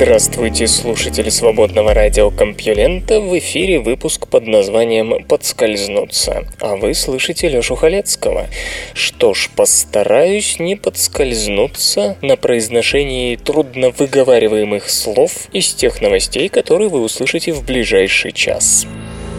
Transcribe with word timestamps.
Здравствуйте, 0.00 0.68
слушатели 0.68 1.28
свободного 1.28 1.92
радиокомпьюлента. 1.92 3.20
В 3.20 3.36
эфире 3.36 3.80
выпуск 3.80 4.28
под 4.28 4.46
названием 4.46 5.24
«Подскользнуться». 5.24 6.44
А 6.60 6.76
вы 6.76 6.94
слышите 6.94 7.48
Лёшу 7.48 7.74
Халецкого. 7.74 8.46
Что 8.94 9.34
ж, 9.34 9.50
постараюсь 9.56 10.60
не 10.60 10.76
подскользнуться 10.76 12.16
на 12.22 12.36
произношении 12.36 13.34
трудно 13.34 13.90
выговариваемых 13.90 14.88
слов 14.88 15.48
из 15.52 15.74
тех 15.74 16.00
новостей, 16.00 16.48
которые 16.48 16.90
вы 16.90 17.00
услышите 17.00 17.52
в 17.52 17.64
ближайший 17.64 18.30
час. 18.30 18.86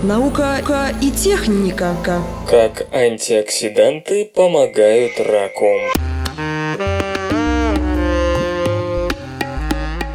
Наука 0.04 0.58
и 1.02 1.10
техника. 1.10 1.96
Как 2.50 2.86
антиоксиданты 2.94 4.26
помогают 4.26 5.22
раку. 5.22 5.70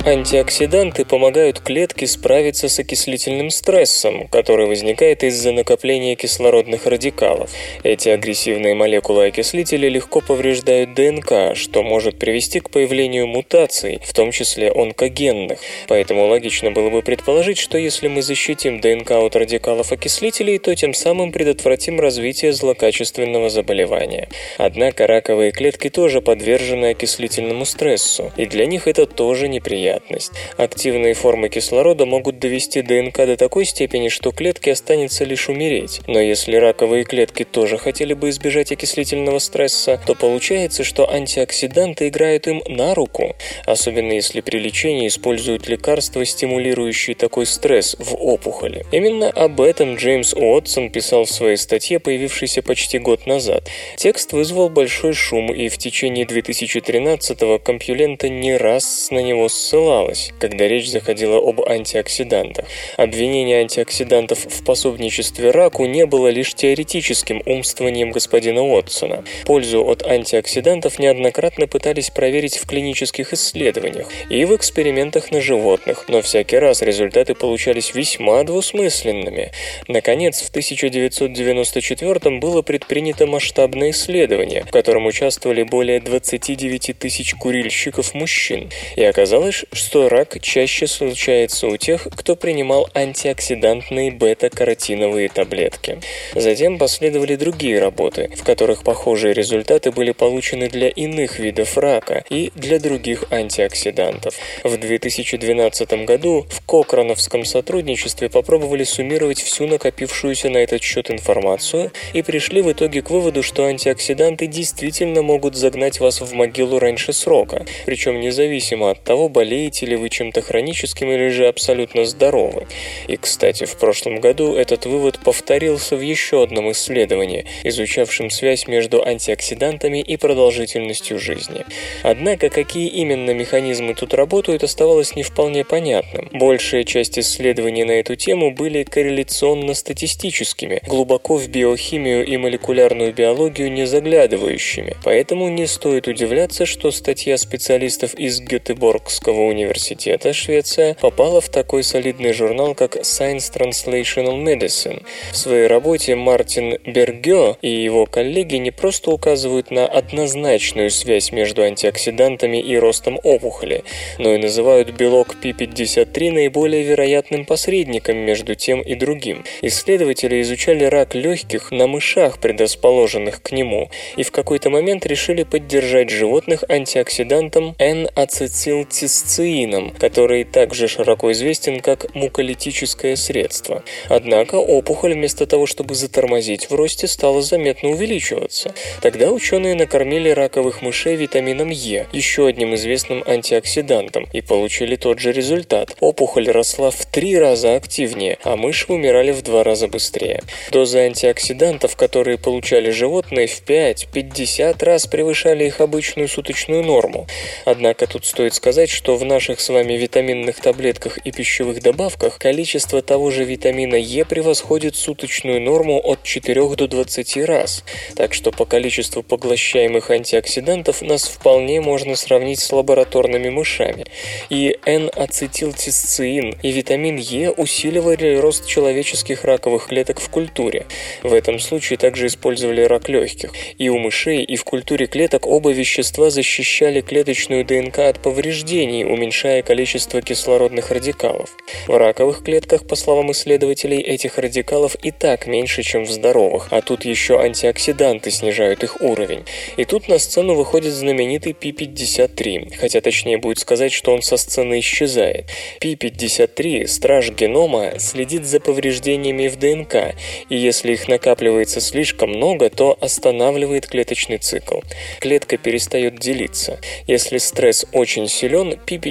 Антиоксиданты 0.07 1.07
помогают 1.07 1.61
клетке 1.61 2.07
справиться 2.07 2.69
с 2.69 2.79
окислительным 2.79 3.49
стрессом, 3.49 4.29
который 4.29 4.67
возникает 4.67 5.25
из-за 5.25 5.51
накопления 5.53 6.15
кислородных 6.15 6.85
радикалов. 6.85 7.51
Эти 7.85 8.11
агрессивные 8.11 8.75
молекулы 8.75 9.29
окислителя 9.29 9.89
легко 9.89 10.21
повреждают 10.21 10.93
ДНК, 10.93 11.57
что 11.57 11.83
может 11.83 12.19
привести 12.19 12.61
к 12.61 12.69
появлению 12.69 13.27
мутаций, 13.27 13.99
в 14.05 14.13
том 14.13 14.31
числе 14.31 14.71
онкогенных. 14.71 15.59
Поэтому 15.89 16.27
логично 16.27 16.71
было 16.71 16.91
бы 16.91 17.01
предположить, 17.01 17.57
что 17.57 17.79
если 17.79 18.09
мы 18.09 18.21
защитим 18.21 18.81
ДНК 18.83 19.13
от 19.13 19.35
радикалов 19.37 19.91
окислителей, 19.91 20.59
то 20.59 20.77
тем 20.77 20.93
самым 20.93 21.33
предотвратим 21.33 21.99
развитие 21.99 22.53
злокачественного 22.53 23.49
заболевания. 23.49 24.29
Однако 24.59 25.07
раковые 25.07 25.51
клетки 25.51 25.89
тоже 25.89 26.21
подвержены 26.21 26.91
окислительному 26.91 27.65
стрессу, 27.65 28.35
и 28.37 28.45
для 28.45 28.67
них 28.67 28.87
это 28.87 29.07
тоже 29.07 29.49
неприятно 29.49 29.94
вероятность. 29.95 30.33
Активные 30.57 31.15
формы 31.15 31.49
кислорода 31.49 32.07
могут 32.07 32.39
довести 32.39 32.83
ДНК 32.83 33.19
до 33.19 33.37
такой 33.37 33.65
степени, 33.65 34.09
что 34.09 34.33
клетке 34.33 34.73
останется 34.73 35.25
лишь 35.25 35.49
умереть. 35.49 36.01
Но 36.07 36.21
если 36.21 36.57
раковые 36.57 37.05
клетки 37.05 37.45
тоже 37.45 37.79
хотели 37.79 38.15
бы 38.15 38.31
избежать 38.31 38.73
окислительного 38.73 39.39
стресса, 39.39 40.01
то 40.07 40.15
получается, 40.15 40.85
что 40.85 41.11
антиоксиданты 41.11 42.09
играют 42.09 42.47
им 42.47 42.63
на 42.69 42.95
руку, 42.95 43.35
особенно 43.67 44.13
если 44.13 44.41
при 44.41 44.59
лечении 44.59 45.09
используют 45.09 45.69
лекарства, 45.69 46.25
стимулирующие 46.25 47.17
такой 47.17 47.47
стресс 47.47 47.97
в 47.99 48.15
опухоли. 48.15 48.85
Именно 48.93 49.31
об 49.31 49.61
этом 49.61 49.97
Джеймс 49.97 50.35
Уотсон 50.35 50.91
писал 50.91 51.25
в 51.25 51.31
своей 51.31 51.57
статье, 51.57 51.99
появившейся 51.99 52.63
почти 52.63 52.99
год 52.99 53.27
назад. 53.27 53.69
Текст 53.97 54.33
вызвал 54.33 54.69
большой 54.69 55.13
шум, 55.13 55.53
и 55.53 55.69
в 55.69 55.79
течение 55.79 56.25
2013-го 56.25 57.59
компьюлента 57.59 58.29
не 58.29 58.57
раз 58.57 59.09
на 59.11 59.21
него 59.21 59.49
ссылался 59.49 59.84
ссылалась, 59.85 60.33
когда 60.39 60.67
речь 60.67 60.89
заходила 60.89 61.37
об 61.37 61.61
антиоксидантах. 61.61 62.65
Обвинение 62.97 63.61
антиоксидантов 63.61 64.47
в 64.47 64.65
пособничестве 64.65 65.51
раку 65.51 65.85
не 65.85 66.07
было 66.07 66.29
лишь 66.29 66.55
теоретическим 66.55 67.43
умствованием 67.45 68.11
господина 68.11 68.63
Уотсона. 68.63 69.25
Пользу 69.45 69.85
от 69.85 70.03
антиоксидантов 70.03 70.99
неоднократно 70.99 71.67
пытались 71.67 72.11
проверить 72.11 72.57
в 72.57 72.67
клинических 72.67 73.35
исследованиях 73.35 74.09
и 74.31 74.45
в 74.47 74.57
экспериментах 74.57 75.31
на 75.31 75.41
животных, 75.41 76.07
но 76.09 76.23
всякий 76.23 76.57
раз 76.57 76.81
результаты 76.81 77.35
получались 77.35 77.95
весьма 77.95 78.43
двусмысленными. 78.45 79.53
Наконец, 79.89 80.41
в 80.41 80.49
1994 80.49 82.39
было 82.39 82.63
предпринято 82.63 83.27
масштабное 83.27 83.91
исследование, 83.91 84.65
в 84.65 84.71
котором 84.71 85.07
участвовали 85.07 85.63
более 85.63 86.01
29 86.01 86.99
тысяч 86.99 87.35
курильщиков 87.35 88.15
мужчин, 88.15 88.71
и 88.97 89.05
оказалось, 89.05 89.65
что 89.75 90.09
рак 90.09 90.41
чаще 90.41 90.87
случается 90.87 91.67
у 91.67 91.77
тех, 91.77 92.07
кто 92.17 92.37
принимал 92.37 92.89
антиоксидантные 92.95 94.13
бета-каротиновые 94.13 95.29
таблетки. 95.29 96.01
Затем 96.35 96.79
последовали 96.79 97.37
другие 97.37 97.81
работы, 97.81 98.31
в 98.37 98.45
которых 98.45 98.85
похожие 98.85 99.35
результаты 99.35 99.91
были 99.91 100.13
получены 100.13 100.69
для 100.69 100.89
иных 100.89 101.39
видов 101.39 101.77
рака 101.77 102.25
и 102.31 102.53
для 102.55 102.79
других 102.79 103.25
антиоксидантов. 103.31 104.35
В 104.63 104.77
2012 104.77 106.05
году 106.05 106.47
в 106.49 106.65
Кокрановском 106.65 107.45
сотрудничестве 107.45 108.29
попробовали 108.29 108.85
суммировать 108.85 109.43
всю 109.43 109.67
накопившуюся 109.67 110.51
на 110.51 110.59
этот 110.59 110.83
счет 110.83 111.11
информацию 111.11 111.91
и 112.13 112.23
пришли 112.23 112.63
в 112.63 112.71
итоге 112.71 113.03
к 113.03 113.11
выводу, 113.11 113.43
что 113.43 113.65
антиоксиданты 113.65 114.47
действительно 114.47 115.23
могут 115.23 115.57
загнать 115.57 116.01
вас 116.01 116.21
в 116.21 116.33
могилу 116.33 116.79
раньше 116.79 117.13
срока, 117.13 117.67
причем 117.87 118.21
независимо 118.21 118.91
от 118.91 119.03
того, 119.03 119.29
болеете 119.29 119.64
болеете 119.65 119.87
ли 119.87 119.97
вы 119.97 120.09
чем-то 120.11 120.43
хроническим 120.43 121.11
или 121.11 121.29
же 121.29 121.47
абсолютно 121.47 122.05
здоровы. 122.05 122.67
И, 123.09 123.17
кстати, 123.17 123.65
в 123.65 123.77
прошлом 123.77 124.21
году 124.21 124.55
этот 124.55 124.87
вывод 124.87 125.19
повторился 125.25 125.97
в 125.97 126.01
еще 126.01 126.43
одном 126.43 126.71
исследовании, 126.73 127.47
изучавшем 127.65 128.31
связь 128.31 128.67
между 128.69 129.03
антиоксидантами 129.03 130.03
и 130.03 130.17
продолжительностью 130.17 131.19
жизни. 131.19 131.65
Однако, 132.03 132.51
какие 132.51 132.89
именно 132.89 133.31
механизмы 133.31 133.95
тут 133.95 134.15
работают, 134.15 134.65
оставалось 134.65 135.17
не 135.17 135.23
вполне 135.23 135.65
понятным. 135.65 136.29
Большая 136.33 136.85
часть 136.85 137.19
исследований 137.19 137.85
на 137.85 137.93
эту 137.93 138.17
тему 138.17 138.51
были 138.51 138.83
корреляционно-статистическими, 138.85 140.81
глубоко 140.87 141.37
в 141.37 141.49
биохимию 141.49 142.27
и 142.27 142.37
молекулярную 142.37 143.15
биологию 143.15 143.73
не 143.73 143.87
заглядывающими, 143.87 144.97
поэтому 145.03 145.49
не 145.49 145.67
стоит 145.67 146.07
удивляться, 146.07 146.67
что 146.67 146.91
статья 146.91 147.39
специалистов 147.39 148.15
из 148.15 148.41
Гетеборгского 148.41 149.44
университета 149.47 150.33
Швеция 150.33 150.95
попала 150.95 151.41
в 151.41 151.49
такой 151.49 151.83
солидный 151.83 152.33
журнал, 152.33 152.75
как 152.75 152.97
Science 152.97 153.53
Translational 153.53 154.43
Medicine. 154.43 155.03
В 155.33 155.37
своей 155.37 155.67
работе 155.67 156.15
Мартин 156.15 156.79
Бергё 156.85 157.57
и 157.63 157.71
его 157.71 158.07
коллеги 158.07 158.57
не 158.57 158.71
просто 158.71 159.11
указывают 159.11 159.71
на 159.71 159.87
однозначную 159.87 160.91
связь 160.91 161.33
между 161.33 161.63
антиоксидантами 161.63 162.59
и 162.59 162.77
ростом 162.77 163.19
опухоли, 163.23 163.85
но 164.19 164.35
и 164.35 164.39
называют 164.39 164.91
белок 164.91 165.37
P53 165.43 166.33
наиболее 166.33 166.83
вероятным 166.83 167.45
посредником 167.45 168.17
между 168.19 168.55
тем 168.55 168.81
и 168.81 168.95
другим. 168.95 169.45
Исследователи 169.63 170.41
изучали 170.43 170.85
рак 170.85 171.15
легких 171.15 171.71
на 171.71 171.87
мышах, 171.87 172.39
предрасположенных 172.39 173.43
к 173.43 173.53
нему, 173.53 173.91
и 174.17 174.23
в 174.23 174.31
какой-то 174.31 174.71
момент 174.71 175.07
решили 175.07 175.43
поддержать 175.43 176.11
животных 176.11 176.65
антиоксидантом 176.69 177.75
N-ацетилцистин 177.79 179.34
циином, 179.35 179.91
который 179.91 180.45
также 180.45 180.87
широко 180.87 181.33
известен 181.33 181.81
как 181.81 182.15
муколитическое 182.15 183.17
средство. 183.17 183.83
Однако 184.09 184.55
опухоль 184.55 185.15
вместо 185.15 185.47
того, 185.47 185.67
чтобы 185.67 185.97
затормозить 185.97 186.71
в 186.71 186.75
росте, 186.75 187.09
стала 187.09 187.43
заметно 187.43 187.91
увеличиваться. 187.91 188.75
Тогда 189.03 189.33
ученые 189.33 189.75
накормили 189.75 190.29
раковых 190.29 190.83
мышей 190.83 191.17
витамином 191.17 191.71
Е, 191.71 192.07
еще 192.13 192.47
одним 192.47 192.77
известным 192.77 193.25
антиоксидантом, 193.27 194.29
и 194.33 194.41
получили 194.41 194.95
тот 194.95 195.19
же 195.19 195.33
результат. 195.33 195.97
Опухоль 195.99 196.49
росла 196.49 196.93
в 196.93 197.05
три 197.07 197.37
раза 197.37 197.75
активнее, 197.75 198.39
а 198.45 198.57
мыши 198.57 198.93
умирали 198.93 199.33
в 199.33 199.43
два 199.43 199.65
раза 199.65 199.89
быстрее. 199.89 200.43
Дозы 200.71 200.99
антиоксидантов, 200.99 201.97
которые 201.97 202.39
получали 202.39 202.91
животные, 202.91 203.49
в 203.49 203.65
5-50 203.65 204.85
раз 204.85 205.09
превышали 205.09 205.65
их 205.65 205.81
обычную 205.81 206.29
суточную 206.29 206.85
норму. 206.85 207.27
Однако 207.65 208.07
тут 208.07 208.25
стоит 208.27 208.55
сказать, 208.55 208.91
что 208.91 209.17
в 209.17 209.24
в 209.25 209.27
наших 209.27 209.61
с 209.61 209.71
вами 209.71 209.95
витаминных 209.95 210.61
таблетках 210.61 211.17
и 211.17 211.33
пищевых 211.33 211.81
добавках 211.81 212.39
количество 212.39 213.01
того 213.01 213.31
же 213.31 213.45
витамина 213.45 213.95
Е 213.95 214.27
превосходит 214.27 214.97
суточную 214.97 215.63
норму 215.63 215.99
от 215.99 216.23
4 216.23 216.77
до 216.77 216.87
20 216.87 217.39
раз, 217.47 217.85
так 218.17 218.35
что 218.35 218.53
по 218.53 218.67
количеству 218.67 219.23
поглощаемых 219.23 220.11
антиоксидантов 220.11 221.01
нас 221.01 221.27
вполне 221.27 221.81
можно 221.81 222.17
сравнить 222.17 222.61
с 222.61 222.71
лабораторными 222.71 223.49
мышами. 223.49 224.05
И 224.51 224.77
N-ацетилцистеин 224.85 226.57
и 226.63 226.71
витамин 226.71 227.17
Е 227.17 227.51
усиливали 227.51 228.37
рост 228.37 228.67
человеческих 228.67 229.45
раковых 229.45 229.87
клеток 229.87 230.21
в 230.21 230.29
культуре. 230.29 230.85
В 231.23 231.33
этом 231.33 231.61
случае 231.61 231.97
также 231.97 232.27
использовали 232.27 232.83
рак 232.83 233.09
легких. 233.09 233.53
И 233.79 233.89
у 233.89 233.97
мышей, 233.97 234.43
и 234.43 234.57
в 234.57 234.65
культуре 234.65 235.07
клеток 235.07 235.47
оба 235.47 235.73
вещества 235.73 236.29
защищали 236.29 237.01
клеточную 237.01 237.65
ДНК 237.65 238.01
от 238.01 238.21
повреждений, 238.21 239.14
уменьшая 239.15 239.63
количество 239.63 240.21
кислородных 240.21 240.91
радикалов. 240.91 241.57
В 241.87 241.97
раковых 241.97 242.43
клетках, 242.43 242.87
по 242.87 242.97
словам 242.97 243.33
исследователей, 243.33 244.01
этих 244.01 244.39
радикалов 244.39 244.97
и 244.97 245.11
так 245.11 245.47
меньше, 245.47 245.83
чем 245.83 246.05
в 246.05 246.11
здоровых, 246.11 246.69
а 246.71 246.83
тут 246.83 247.05
еще 247.05 247.41
антиоксиданты 247.41 248.31
снижают 248.31 248.85
их 248.85 249.01
уровень. 249.01 249.45
И 249.77 249.85
тут 249.85 250.09
на 250.09 250.19
сцену 250.19 250.55
выходит 250.55 250.93
знаменитый 250.93 251.53
P53, 251.53 252.77
хотя 252.77 253.01
точнее 253.01 253.39
будет 253.39 253.59
сказать, 253.59 253.93
что 253.93 254.13
он 254.13 254.23
со 254.23 254.37
сцены 254.37 254.81
исчезает. 254.81 255.47
P53, 255.81 256.87
страж 256.87 257.31
генома, 257.31 257.95
следит 257.99 258.45
за 258.45 258.61
повреждениями 258.61 259.49
в 259.49 259.57
ДНК, 259.57 260.15
и 260.49 260.57
если 260.57 260.93
их 260.93 261.09
накапливается 261.09 261.81
слишком 261.81 262.31
много, 262.31 262.69
то 262.71 262.99
останавливает 263.01 263.87
клеточный 263.87 264.39
цикл. 264.39 264.81
Клетка 265.21 265.57
перестает 265.57 266.19
делиться. 266.19 266.81
Если 267.07 267.39
стресс 267.39 267.87
очень 267.93 268.29
силен, 268.29 268.73
P53 268.73 269.04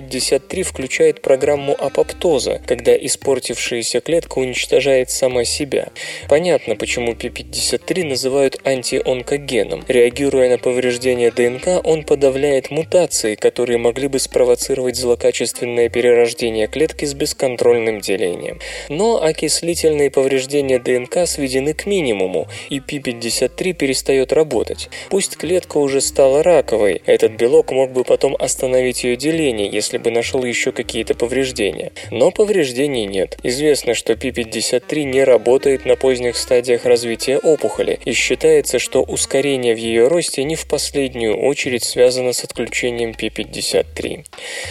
включает 0.63 1.21
программу 1.21 1.75
апоптоза, 1.77 2.61
когда 2.65 2.95
испортившаяся 2.95 4.01
клетка 4.01 4.39
уничтожает 4.39 5.09
сама 5.09 5.45
себя. 5.45 5.89
Понятно, 6.29 6.75
почему 6.75 7.13
P53 7.13 8.03
называют 8.05 8.59
антионкогеном. 8.63 9.83
Реагируя 9.87 10.49
на 10.49 10.57
повреждение 10.57 11.31
ДНК, 11.31 11.85
он 11.85 12.03
подавляет 12.03 12.71
мутации, 12.71 13.35
которые 13.35 13.77
могли 13.77 14.07
бы 14.07 14.19
спровоцировать 14.19 14.95
злокачественное 14.95 15.89
перерождение 15.89 16.67
клетки 16.67 17.05
с 17.05 17.13
бесконтрольным 17.13 18.01
делением. 18.01 18.59
Но 18.89 19.23
окислительные 19.23 20.09
повреждения 20.11 20.79
ДНК 20.79 21.27
сведены 21.27 21.73
к 21.73 21.85
минимуму, 21.85 22.47
и 22.69 22.79
P53 22.79 23.73
перестает 23.73 24.33
работать. 24.33 24.89
Пусть 25.09 25.37
клетка 25.37 25.77
уже 25.77 26.01
стала 26.01 26.43
раковой, 26.43 27.01
этот 27.05 27.33
белок 27.33 27.71
мог 27.71 27.91
бы 27.91 28.03
потом 28.03 28.35
остановить 28.39 29.03
ее 29.03 29.15
деление, 29.15 29.67
если 29.83 29.97
бы 29.97 30.11
нашел 30.11 30.45
еще 30.45 30.71
какие-то 30.71 31.13
повреждения. 31.13 31.91
Но 32.09 32.31
повреждений 32.31 33.05
нет. 33.05 33.37
Известно, 33.43 33.93
что 33.93 34.13
P53 34.13 35.03
не 35.03 35.25
работает 35.25 35.85
на 35.85 35.97
поздних 35.97 36.37
стадиях 36.37 36.85
развития 36.85 37.37
опухоли, 37.37 37.99
и 38.05 38.13
считается, 38.13 38.79
что 38.79 39.03
ускорение 39.03 39.75
в 39.75 39.77
ее 39.77 40.07
росте 40.07 40.45
не 40.45 40.55
в 40.55 40.67
последнюю 40.67 41.37
очередь 41.37 41.83
связано 41.83 42.31
с 42.31 42.45
отключением 42.45 43.11
P53. 43.11 44.25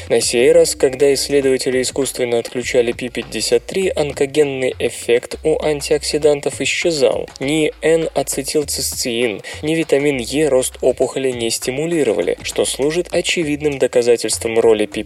На 0.09 0.21
сей 0.23 0.51
раз, 0.51 0.75
когда 0.77 1.13
исследователи 1.13 1.83
искусственно 1.83 2.39
отключали 2.39 2.95
P53, 2.95 3.93
онкогенный 3.95 4.75
эффект 4.79 5.39
у 5.45 5.63
антиоксидантов 5.63 6.63
исчезал. 6.63 7.29
Ни 7.39 7.71
N-ацетилцистеин, 7.83 9.43
ни 9.63 9.75
витамин 9.75 10.17
Е 10.17 10.49
рост 10.49 10.79
опухоли 10.81 11.33
не 11.33 11.51
стимулировали, 11.51 12.39
что 12.43 12.65
служит 12.65 13.09
очевидным 13.13 13.79
доказательством 13.79 14.59
роли 14.59 14.87
P53 14.87 15.02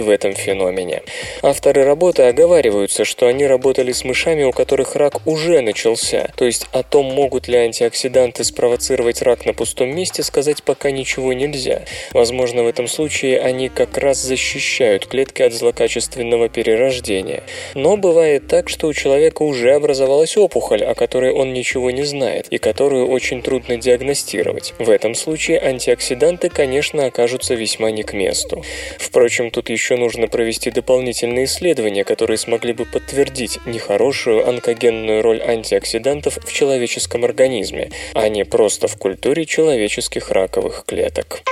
в 0.00 0.10
этом 0.10 0.34
феномене. 0.34 1.02
Авторы 1.42 1.84
работы 1.84 2.22
оговариваются, 2.22 3.04
что 3.04 3.26
они 3.26 3.46
работали 3.46 3.92
с 3.92 4.04
мышами, 4.04 4.44
у 4.44 4.52
которых 4.52 4.96
рак 4.96 5.26
уже 5.26 5.60
начался, 5.60 6.30
то 6.36 6.44
есть 6.44 6.66
о 6.72 6.82
том, 6.82 7.06
могут 7.06 7.48
ли 7.48 7.56
антиоксиданты 7.56 8.44
спровоцировать 8.44 9.22
рак 9.22 9.46
на 9.46 9.54
пустом 9.54 9.94
месте, 9.94 10.22
сказать 10.22 10.62
пока 10.62 10.90
ничего 10.90 11.32
нельзя. 11.32 11.82
Возможно, 12.12 12.62
в 12.62 12.66
этом 12.66 12.88
случае 12.88 13.40
они 13.40 13.68
как 13.68 13.98
раз 13.98 14.18
защищают 14.18 15.06
клетки 15.06 15.42
от 15.42 15.52
злокачественного 15.52 16.48
перерождения. 16.48 17.42
Но 17.74 17.96
бывает 17.96 18.46
так, 18.48 18.68
что 18.68 18.86
у 18.88 18.92
человека 18.92 19.42
уже 19.42 19.72
образовалась 19.72 20.36
опухоль, 20.36 20.84
о 20.84 20.94
которой 20.94 21.32
он 21.32 21.52
ничего 21.52 21.90
не 21.90 22.04
знает, 22.04 22.48
и 22.50 22.58
которую 22.58 23.08
очень 23.08 23.42
трудно 23.42 23.76
диагностировать. 23.76 24.74
В 24.78 24.90
этом 24.90 25.14
случае 25.14 25.60
антиоксиданты, 25.60 26.48
конечно, 26.48 27.06
окажутся 27.06 27.54
весьма 27.54 27.90
не 27.90 28.02
к 28.02 28.12
месту. 28.12 28.64
Впрочем, 29.12 29.50
тут 29.50 29.68
еще 29.68 29.96
нужно 29.96 30.26
провести 30.26 30.70
дополнительные 30.70 31.44
исследования, 31.44 32.02
которые 32.02 32.38
смогли 32.38 32.72
бы 32.72 32.86
подтвердить 32.86 33.58
нехорошую 33.66 34.48
онкогенную 34.48 35.20
роль 35.20 35.42
антиоксидантов 35.42 36.38
в 36.42 36.50
человеческом 36.50 37.26
организме, 37.26 37.90
а 38.14 38.30
не 38.30 38.46
просто 38.46 38.88
в 38.88 38.96
культуре 38.96 39.44
человеческих 39.44 40.30
раковых 40.30 40.84
клеток. 40.86 41.42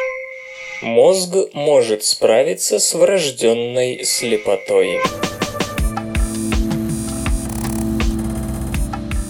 Мозг 0.80 1.36
может 1.52 2.02
справиться 2.02 2.78
с 2.78 2.94
врожденной 2.94 4.04
слепотой. 4.04 4.98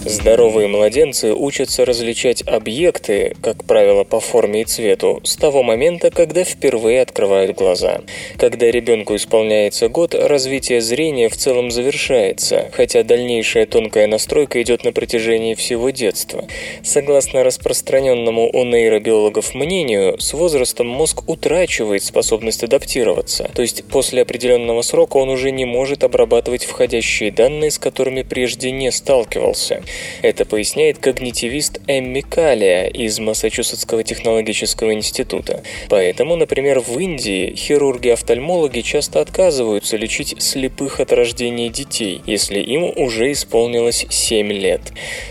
Здоровые 0.05 0.67
младенцы 0.67 1.31
учатся 1.31 1.85
различать 1.85 2.41
объекты, 2.47 3.35
как 3.43 3.63
правило, 3.65 4.03
по 4.03 4.19
форме 4.19 4.63
и 4.63 4.65
цвету, 4.65 5.21
с 5.23 5.35
того 5.35 5.61
момента, 5.61 6.09
когда 6.09 6.43
впервые 6.43 7.01
открывают 7.01 7.55
глаза. 7.55 8.01
Когда 8.37 8.71
ребенку 8.71 9.15
исполняется 9.15 9.89
год, 9.89 10.15
развитие 10.15 10.81
зрения 10.81 11.29
в 11.29 11.37
целом 11.37 11.69
завершается, 11.69 12.71
хотя 12.73 13.03
дальнейшая 13.03 13.67
тонкая 13.67 14.07
настройка 14.07 14.59
идет 14.63 14.83
на 14.83 14.91
протяжении 14.91 15.53
всего 15.53 15.91
детства. 15.91 16.45
Согласно 16.83 17.43
распространенному 17.43 18.49
у 18.51 18.65
нейробиологов 18.65 19.53
мнению, 19.53 20.19
с 20.19 20.33
возрастом 20.33 20.87
мозг 20.87 21.29
утрачивает 21.29 22.03
способность 22.03 22.63
адаптироваться, 22.63 23.51
то 23.53 23.61
есть 23.61 23.83
после 23.85 24.23
определенного 24.23 24.81
срока 24.81 25.17
он 25.17 25.29
уже 25.29 25.51
не 25.51 25.65
может 25.65 26.03
обрабатывать 26.03 26.65
входящие 26.65 27.31
данные, 27.31 27.69
с 27.69 27.77
которыми 27.77 28.23
прежде 28.23 28.71
не 28.71 28.91
сталкивался. 28.91 29.83
Это 30.21 30.45
поясняет 30.45 30.97
когнитивист 30.97 31.81
Эмми 31.87 32.21
Калия 32.21 32.87
из 32.87 33.19
Массачусетского 33.19 34.03
технологического 34.03 34.93
института. 34.93 35.63
Поэтому, 35.89 36.35
например, 36.35 36.79
в 36.79 36.97
Индии 36.99 37.53
хирурги-офтальмологи 37.55 38.81
часто 38.81 39.19
отказываются 39.21 39.97
лечить 39.97 40.41
слепых 40.41 40.99
от 40.99 41.11
рождения 41.11 41.69
детей, 41.69 42.21
если 42.25 42.59
им 42.59 42.83
уже 42.95 43.31
исполнилось 43.31 44.05
7 44.09 44.51
лет. 44.51 44.81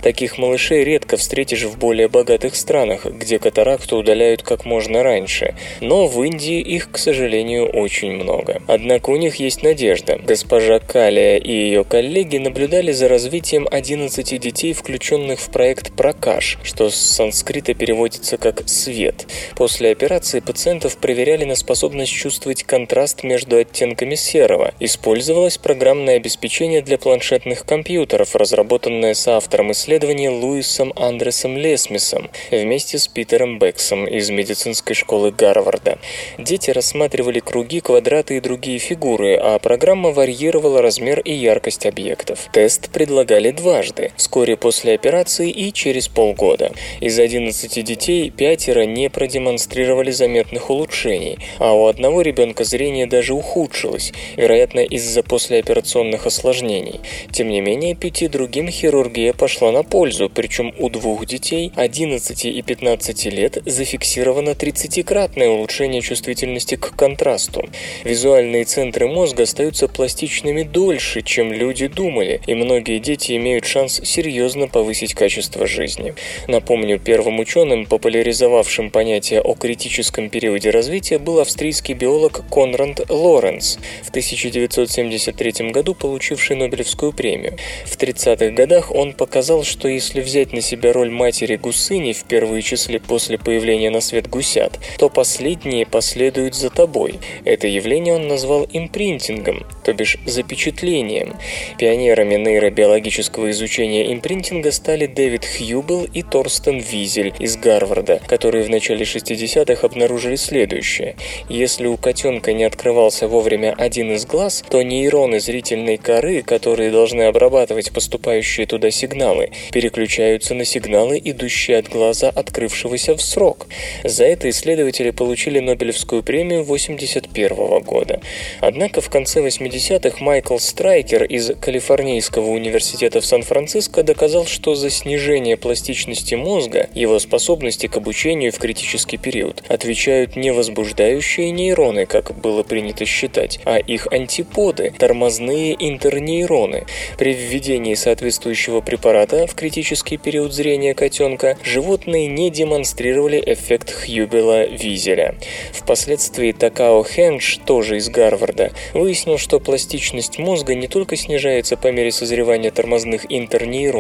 Таких 0.02 0.38
малышей 0.38 0.84
редко 0.84 1.16
встретишь 1.16 1.64
в 1.64 1.78
более 1.78 2.08
богатых 2.08 2.54
странах, 2.54 3.06
где 3.06 3.38
катаракту 3.38 3.96
удаляют 3.96 4.42
как 4.42 4.64
можно 4.64 5.02
раньше, 5.02 5.54
но 5.80 6.06
в 6.06 6.22
Индии 6.22 6.60
их, 6.60 6.90
к 6.90 6.98
сожалению, 6.98 7.66
очень 7.66 8.12
много. 8.12 8.62
Однако 8.66 9.10
у 9.10 9.16
них 9.16 9.36
есть 9.36 9.62
надежда. 9.62 10.18
Госпожа 10.22 10.78
Калия 10.78 11.38
и 11.38 11.50
ее 11.50 11.84
коллеги 11.84 12.36
наблюдали 12.36 12.92
за 12.92 13.08
развитием 13.08 13.66
11 13.70 14.38
детей 14.38 14.49
детей, 14.50 14.72
включенных 14.72 15.38
в 15.38 15.50
проект 15.50 15.92
«Прокаш», 15.92 16.58
что 16.64 16.90
с 16.90 16.96
санскрита 16.96 17.72
переводится 17.72 18.36
как 18.36 18.68
«свет». 18.68 19.26
После 19.54 19.92
операции 19.92 20.40
пациентов 20.40 20.96
проверяли 20.96 21.44
на 21.44 21.54
способность 21.54 22.12
чувствовать 22.12 22.64
контраст 22.64 23.22
между 23.22 23.58
оттенками 23.58 24.16
серого. 24.16 24.74
Использовалось 24.80 25.56
программное 25.56 26.16
обеспечение 26.16 26.82
для 26.82 26.98
планшетных 26.98 27.64
компьютеров, 27.64 28.34
разработанное 28.34 29.14
соавтором 29.14 29.70
исследования 29.70 30.30
Луисом 30.30 30.92
Андресом 30.96 31.56
Лесмисом 31.56 32.28
вместе 32.50 32.98
с 32.98 33.06
Питером 33.06 33.60
Бексом 33.60 34.06
из 34.06 34.30
медицинской 34.30 34.96
школы 34.96 35.30
Гарварда. 35.30 35.98
Дети 36.38 36.72
рассматривали 36.72 37.38
круги, 37.38 37.80
квадраты 37.80 38.38
и 38.38 38.40
другие 38.40 38.80
фигуры, 38.80 39.36
а 39.36 39.58
программа 39.60 40.10
варьировала 40.10 40.82
размер 40.82 41.20
и 41.20 41.32
яркость 41.32 41.86
объектов. 41.86 42.48
Тест 42.52 42.90
предлагали 42.90 43.52
дважды. 43.52 44.10
Вскоре 44.16 44.39
вскоре 44.40 44.56
после 44.56 44.94
операции 44.94 45.50
и 45.50 45.70
через 45.70 46.08
полгода. 46.08 46.72
Из 47.00 47.18
11 47.18 47.84
детей 47.84 48.30
пятеро 48.30 48.86
не 48.86 49.10
продемонстрировали 49.10 50.10
заметных 50.12 50.70
улучшений, 50.70 51.36
а 51.58 51.74
у 51.74 51.84
одного 51.84 52.22
ребенка 52.22 52.64
зрение 52.64 53.06
даже 53.06 53.34
ухудшилось, 53.34 54.14
вероятно 54.38 54.80
из-за 54.80 55.22
послеоперационных 55.22 56.24
осложнений. 56.24 57.00
Тем 57.30 57.50
не 57.50 57.60
менее, 57.60 57.94
пяти 57.94 58.28
другим 58.28 58.70
хирургия 58.70 59.34
пошла 59.34 59.72
на 59.72 59.82
пользу, 59.82 60.30
причем 60.34 60.72
у 60.78 60.88
двух 60.88 61.26
детей 61.26 61.70
11 61.76 62.46
и 62.46 62.62
15 62.62 63.26
лет 63.26 63.58
зафиксировано 63.66 64.50
30-кратное 64.50 65.50
улучшение 65.50 66.00
чувствительности 66.00 66.76
к 66.76 66.96
контрасту. 66.96 67.68
Визуальные 68.04 68.64
центры 68.64 69.06
мозга 69.06 69.42
остаются 69.42 69.86
пластичными 69.86 70.62
дольше, 70.62 71.20
чем 71.20 71.52
люди 71.52 71.88
думали, 71.88 72.40
и 72.46 72.54
многие 72.54 73.00
дети 73.00 73.36
имеют 73.36 73.66
шанс 73.66 74.00
серьезно 74.02 74.29
серьезно 74.30 74.68
повысить 74.68 75.14
качество 75.14 75.66
жизни. 75.66 76.14
Напомню, 76.46 77.00
первым 77.00 77.40
ученым, 77.40 77.84
популяризовавшим 77.84 78.90
понятие 78.90 79.40
о 79.40 79.54
критическом 79.54 80.30
периоде 80.30 80.70
развития, 80.70 81.18
был 81.18 81.40
австрийский 81.40 81.94
биолог 81.94 82.42
Конрад 82.48 83.10
Лоренц, 83.10 83.78
в 84.04 84.10
1973 84.10 85.72
году 85.72 85.94
получивший 85.94 86.54
Нобелевскую 86.54 87.12
премию. 87.12 87.56
В 87.86 87.98
30-х 87.98 88.50
годах 88.50 88.94
он 88.94 89.14
показал, 89.14 89.64
что 89.64 89.88
если 89.88 90.20
взять 90.20 90.52
на 90.52 90.60
себя 90.60 90.92
роль 90.92 91.10
матери 91.10 91.56
гусыни 91.56 92.12
в 92.12 92.22
первые 92.22 92.62
числе 92.62 93.00
после 93.00 93.36
появления 93.36 93.90
на 93.90 94.00
свет 94.00 94.28
гусят, 94.28 94.78
то 94.98 95.08
последние 95.08 95.86
последуют 95.86 96.54
за 96.54 96.70
тобой. 96.70 97.18
Это 97.44 97.66
явление 97.66 98.14
он 98.14 98.28
назвал 98.28 98.68
импринтингом, 98.72 99.66
то 99.84 99.92
бишь 99.92 100.18
запечатлением. 100.24 101.34
Пионерами 101.78 102.36
нейробиологического 102.36 103.50
изучения 103.50 104.12
импринтинга 104.20 104.70
стали 104.70 105.06
Дэвид 105.06 105.46
Хьюбл 105.46 106.04
и 106.04 106.22
Торстен 106.22 106.78
Визель 106.78 107.32
из 107.38 107.56
Гарварда, 107.56 108.20
которые 108.26 108.64
в 108.64 108.68
начале 108.68 109.04
60-х 109.04 109.86
обнаружили 109.86 110.36
следующее. 110.36 111.16
Если 111.48 111.86
у 111.86 111.96
котенка 111.96 112.52
не 112.52 112.64
открывался 112.64 113.28
вовремя 113.28 113.74
один 113.78 114.12
из 114.12 114.26
глаз, 114.26 114.62
то 114.68 114.82
нейроны 114.82 115.40
зрительной 115.40 115.96
коры, 115.96 116.42
которые 116.42 116.90
должны 116.90 117.22
обрабатывать 117.22 117.92
поступающие 117.92 118.66
туда 118.66 118.90
сигналы, 118.90 119.52
переключаются 119.72 120.52
на 120.52 120.66
сигналы, 120.66 121.18
идущие 121.24 121.78
от 121.78 121.88
глаза 121.88 122.28
открывшегося 122.28 123.16
в 123.16 123.22
срок. 123.22 123.68
За 124.04 124.24
это 124.24 124.50
исследователи 124.50 125.12
получили 125.12 125.60
Нобелевскую 125.60 126.22
премию 126.22 126.60
1981 126.60 127.82
года. 127.84 128.20
Однако 128.60 129.00
в 129.00 129.08
конце 129.08 129.40
80-х 129.40 130.22
Майкл 130.22 130.58
Страйкер 130.58 131.24
из 131.24 131.52
Калифорнийского 131.58 132.50
университета 132.50 133.22
в 133.22 133.24
Сан-Франциско 133.24 134.09
доказал, 134.10 134.44
что 134.44 134.74
за 134.74 134.90
снижение 134.90 135.56
пластичности 135.56 136.34
мозга, 136.34 136.88
его 136.94 137.20
способности 137.20 137.86
к 137.86 137.96
обучению 137.96 138.50
в 138.50 138.58
критический 138.58 139.18
период, 139.18 139.62
отвечают 139.68 140.34
не 140.34 140.52
возбуждающие 140.52 141.52
нейроны, 141.52 142.06
как 142.06 142.36
было 142.36 142.64
принято 142.64 143.04
считать, 143.04 143.60
а 143.64 143.78
их 143.78 144.08
антиподы– 144.10 144.92
тормозные 144.98 145.76
интернейроны. 145.78 146.86
При 147.18 147.34
введении 147.34 147.94
соответствующего 147.94 148.80
препарата 148.80 149.46
в 149.46 149.54
критический 149.54 150.16
период 150.16 150.52
зрения 150.52 150.92
котенка 150.94 151.56
животные 151.62 152.26
не 152.26 152.50
демонстрировали 152.50 153.40
эффект 153.46 153.94
Хьюбела-Визеля. 153.94 155.36
Впоследствии 155.72 156.50
Такао 156.50 157.04
Хендж, 157.04 157.58
тоже 157.64 157.98
из 157.98 158.08
Гарварда, 158.08 158.72
выяснил, 158.92 159.38
что 159.38 159.60
пластичность 159.60 160.40
мозга 160.40 160.74
не 160.74 160.88
только 160.88 161.14
снижается 161.14 161.76
по 161.76 161.92
мере 161.92 162.10
созревания 162.10 162.72
тормозных 162.72 163.24
интернейронов, 163.28 163.99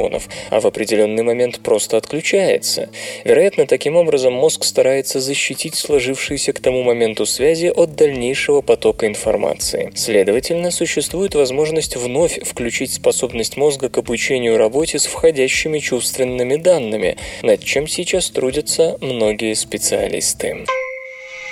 а 0.50 0.60
в 0.60 0.66
определенный 0.66 1.22
момент 1.22 1.60
просто 1.60 1.96
отключается. 1.96 2.88
Вероятно, 3.24 3.66
таким 3.66 3.96
образом 3.96 4.32
мозг 4.32 4.64
старается 4.64 5.20
защитить 5.20 5.74
сложившиеся 5.74 6.52
к 6.52 6.60
тому 6.60 6.82
моменту 6.82 7.26
связи 7.26 7.66
от 7.66 7.94
дальнейшего 7.94 8.60
потока 8.62 9.06
информации. 9.06 9.92
Следовательно, 9.94 10.70
существует 10.70 11.34
возможность 11.34 11.96
вновь 11.96 12.38
включить 12.42 12.92
способность 12.92 13.56
мозга 13.56 13.88
к 13.88 13.98
обучению 13.98 14.56
работе 14.56 14.98
с 14.98 15.06
входящими 15.06 15.78
чувственными 15.78 16.56
данными, 16.56 17.16
над 17.42 17.62
чем 17.64 17.88
сейчас 17.88 18.30
трудятся 18.30 18.96
многие 19.00 19.54
специалисты. 19.54 20.64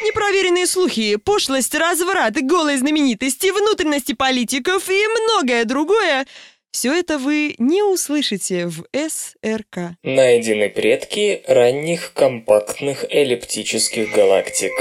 Непроверенные 0.05 0.67
слухи, 0.67 1.17
пошлость, 1.17 1.75
разврат, 1.75 2.35
голые 2.41 2.79
знаменитости, 2.79 3.51
внутренности 3.51 4.15
политиков 4.15 4.89
и 4.89 5.05
многое 5.07 5.65
другое– 5.65 6.27
все 6.71 6.93
это 6.99 7.19
вы 7.19 7.55
не 7.59 7.83
услышите 7.83 8.67
в 8.67 8.85
СРК. 8.93 9.97
Найдены 10.03 10.69
предки 10.69 11.43
ранних 11.47 12.13
компактных 12.13 13.05
эллиптических 13.09 14.13
галактик. 14.13 14.73